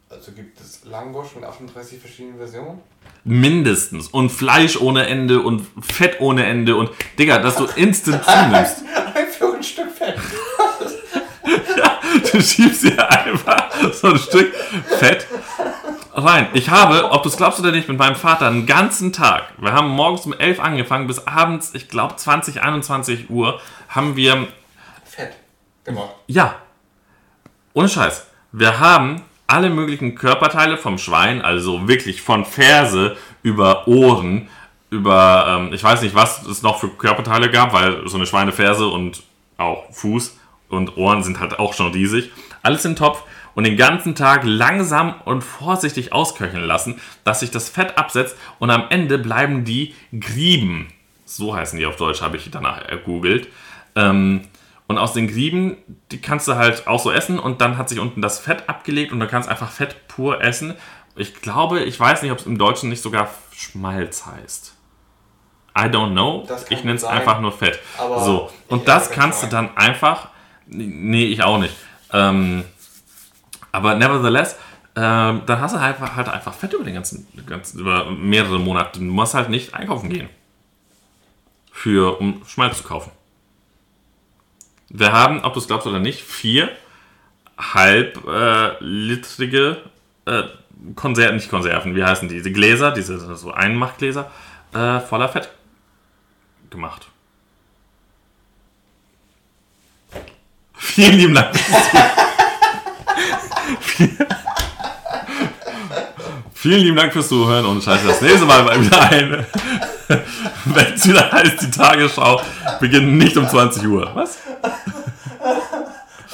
Also 0.08 0.32
gibt 0.32 0.60
es 0.60 0.84
Langosch 0.84 1.34
mit 1.34 1.44
38 1.44 1.98
verschiedenen 1.98 2.36
Versionen? 2.36 2.80
Mindestens. 3.24 4.08
Und 4.08 4.30
Fleisch 4.30 4.80
ohne 4.80 5.06
Ende 5.06 5.40
und 5.40 5.66
Fett 5.80 6.20
ohne 6.20 6.44
Ende 6.46 6.76
und 6.76 6.90
Digga, 7.18 7.38
dass 7.38 7.56
du 7.56 7.64
instant 7.76 8.24
zunimmst. 8.24 8.82
Einfach 9.14 9.54
ein 9.54 9.62
Stück 9.62 9.90
Fett. 9.90 10.16
Du 12.29 12.29
schiebst 12.42 12.84
dir 12.84 13.10
einfach 13.10 13.70
so 13.92 14.08
ein 14.08 14.18
Stück 14.18 14.54
Fett 14.98 15.26
rein. 16.14 16.48
Ich 16.54 16.70
habe, 16.70 17.10
ob 17.10 17.22
du 17.22 17.28
es 17.28 17.36
glaubst 17.36 17.60
oder 17.60 17.72
nicht, 17.72 17.88
mit 17.88 17.98
meinem 17.98 18.16
Vater 18.16 18.46
einen 18.46 18.66
ganzen 18.66 19.12
Tag, 19.12 19.44
wir 19.58 19.72
haben 19.72 19.88
morgens 19.88 20.26
um 20.26 20.32
11 20.32 20.60
angefangen, 20.60 21.06
bis 21.06 21.26
abends, 21.26 21.74
ich 21.74 21.88
glaube 21.88 22.16
20, 22.16 22.62
21 22.62 23.30
Uhr, 23.30 23.60
haben 23.88 24.16
wir 24.16 24.48
Fett 25.04 25.32
gemacht. 25.84 26.10
Ja. 26.26 26.56
Ohne 27.72 27.88
Scheiß. 27.88 28.26
Wir 28.52 28.80
haben 28.80 29.22
alle 29.46 29.70
möglichen 29.70 30.14
Körperteile 30.14 30.76
vom 30.76 30.98
Schwein, 30.98 31.42
also 31.42 31.88
wirklich 31.88 32.22
von 32.22 32.44
Ferse 32.44 33.16
über 33.42 33.88
Ohren, 33.88 34.48
über, 34.90 35.46
ähm, 35.48 35.72
ich 35.72 35.82
weiß 35.82 36.02
nicht, 36.02 36.14
was 36.14 36.46
es 36.46 36.62
noch 36.62 36.80
für 36.80 36.88
Körperteile 36.88 37.50
gab, 37.50 37.72
weil 37.72 38.08
so 38.08 38.16
eine 38.16 38.26
Schweineferse 38.26 38.86
und 38.88 39.22
auch 39.56 39.84
Fuß 39.92 40.39
und 40.70 40.96
Ohren 40.96 41.22
sind 41.22 41.40
halt 41.40 41.58
auch 41.58 41.74
schon 41.74 41.92
riesig. 41.92 42.30
Alles 42.62 42.84
in 42.84 42.92
den 42.92 42.96
Topf 42.96 43.22
und 43.54 43.64
den 43.64 43.76
ganzen 43.76 44.14
Tag 44.14 44.42
langsam 44.44 45.14
und 45.24 45.42
vorsichtig 45.42 46.12
ausköcheln 46.12 46.64
lassen, 46.64 47.00
dass 47.24 47.40
sich 47.40 47.50
das 47.50 47.68
Fett 47.68 47.98
absetzt 47.98 48.36
und 48.58 48.70
am 48.70 48.84
Ende 48.90 49.18
bleiben 49.18 49.64
die 49.64 49.94
Grieben. 50.18 50.88
So 51.24 51.54
heißen 51.54 51.78
die 51.78 51.86
auf 51.86 51.96
Deutsch, 51.96 52.22
habe 52.22 52.36
ich 52.36 52.50
danach 52.50 52.88
ergoogelt. 52.88 53.48
Ähm, 53.96 54.42
und 54.86 54.98
aus 54.98 55.12
den 55.12 55.28
Grieben, 55.28 55.76
die 56.10 56.20
kannst 56.20 56.48
du 56.48 56.56
halt 56.56 56.88
auch 56.88 57.00
so 57.00 57.12
essen 57.12 57.38
und 57.38 57.60
dann 57.60 57.78
hat 57.78 57.88
sich 57.88 58.00
unten 58.00 58.22
das 58.22 58.40
Fett 58.40 58.68
abgelegt 58.68 59.12
und 59.12 59.20
du 59.20 59.28
kannst 59.28 59.48
einfach 59.48 59.70
Fett 59.70 60.08
pur 60.08 60.42
essen. 60.42 60.74
Ich 61.14 61.40
glaube, 61.42 61.80
ich 61.80 61.98
weiß 61.98 62.22
nicht, 62.22 62.32
ob 62.32 62.38
es 62.38 62.46
im 62.46 62.58
Deutschen 62.58 62.88
nicht 62.88 63.02
sogar 63.02 63.30
Schmalz 63.52 64.26
heißt. 64.26 64.74
I 65.78 65.82
don't 65.82 66.10
know. 66.10 66.46
Ich 66.70 66.82
nenne 66.82 66.96
es 66.96 67.02
sein. 67.02 67.18
einfach 67.18 67.40
nur 67.40 67.52
Fett. 67.52 67.78
Aber 67.98 68.20
so, 68.24 68.50
und 68.68 68.88
das 68.88 69.10
kannst 69.12 69.42
du 69.42 69.46
Schwein. 69.46 69.68
dann 69.68 69.76
einfach. 69.76 70.29
Nee, 70.70 71.26
ich 71.26 71.42
auch 71.42 71.58
nicht. 71.58 71.74
Ähm, 72.12 72.64
aber 73.72 73.96
nevertheless, 73.96 74.56
ähm, 74.96 75.42
dann 75.46 75.60
hast 75.60 75.74
du 75.74 75.80
halt, 75.80 76.00
halt 76.00 76.28
einfach 76.28 76.54
Fett 76.54 76.72
über 76.72 76.82
den 76.84 76.94
ganzen, 76.94 77.26
ganzen, 77.46 77.80
über 77.80 78.10
mehrere 78.10 78.58
Monate. 78.58 78.98
Du 79.00 79.04
musst 79.04 79.34
halt 79.34 79.48
nicht 79.48 79.74
einkaufen 79.74 80.10
gehen. 80.10 80.28
Für, 81.72 82.20
um 82.20 82.42
Schmalz 82.46 82.78
zu 82.78 82.84
kaufen. 82.84 83.10
Wir 84.88 85.12
haben, 85.12 85.44
ob 85.44 85.54
du 85.54 85.60
es 85.60 85.66
glaubst 85.66 85.86
oder 85.86 86.00
nicht, 86.00 86.22
vier 86.22 86.70
halblitrige 87.56 89.78
äh, 90.26 90.30
äh, 90.30 90.44
Konserven, 90.94 91.36
nicht 91.36 91.50
Konserven, 91.50 91.94
wie 91.94 92.04
heißen 92.04 92.28
die? 92.28 92.36
Diese 92.36 92.52
Gläser, 92.52 92.90
diese 92.90 93.36
so 93.36 93.52
Einmachgläser, 93.52 94.30
äh, 94.72 95.00
voller 95.00 95.28
Fett 95.28 95.50
gemacht. 96.70 97.10
Vielen 100.80 101.16
lieben 101.16 101.34
Dank. 101.34 101.54
Vielen 106.54 106.80
lieben 106.80 106.96
Dank 106.96 107.12
fürs 107.12 107.28
Zuhören 107.28 107.66
und 107.66 107.84
schaltet 107.84 108.08
das 108.08 108.22
nächste 108.22 108.46
Mal 108.46 108.64
mal 108.64 108.80
wieder 108.80 109.00
ein. 109.02 109.46
Wenn 110.64 110.94
es 110.94 111.06
wieder 111.06 111.30
heißt, 111.30 111.62
die 111.62 111.70
Tagesschau 111.70 112.40
beginnt 112.80 113.12
nicht 113.18 113.36
um 113.36 113.46
20 113.46 113.86
Uhr. 113.86 114.10
Was? 114.14 114.38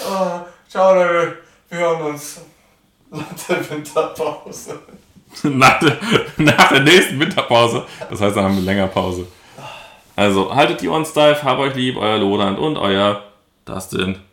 Ah, 0.09 0.44
ciao, 0.68 0.94
Leute. 0.94 1.38
Wir 1.68 1.78
hören 1.78 2.03
uns 2.03 2.40
nach 3.11 3.24
der 3.49 3.70
Winterpause. 3.70 4.78
Nach 5.42 5.78
der, 5.80 5.99
nach 6.36 6.68
der 6.68 6.80
nächsten 6.80 7.20
Winterpause. 7.20 7.84
Das 8.09 8.20
heißt, 8.20 8.36
dann 8.36 8.44
haben 8.44 8.57
wir 8.57 8.62
länger 8.62 8.86
Pause. 8.86 9.26
Also, 10.14 10.55
haltet 10.55 10.80
die 10.80 10.88
Ohren 10.88 11.05
steif, 11.05 11.42
hab 11.42 11.59
euch 11.59 11.74
lieb, 11.74 11.97
euer 11.99 12.18
Lorand 12.18 12.59
und 12.59 12.78
euer 12.78 13.22
Dustin. 13.64 14.25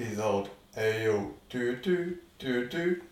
Peace 0.00 0.18
out. 0.18 0.48
Ey, 0.78 1.04
yo. 1.04 1.34
Du, 1.50 1.76
du, 1.76 2.22
du, 2.38 2.68
du. 2.68 3.02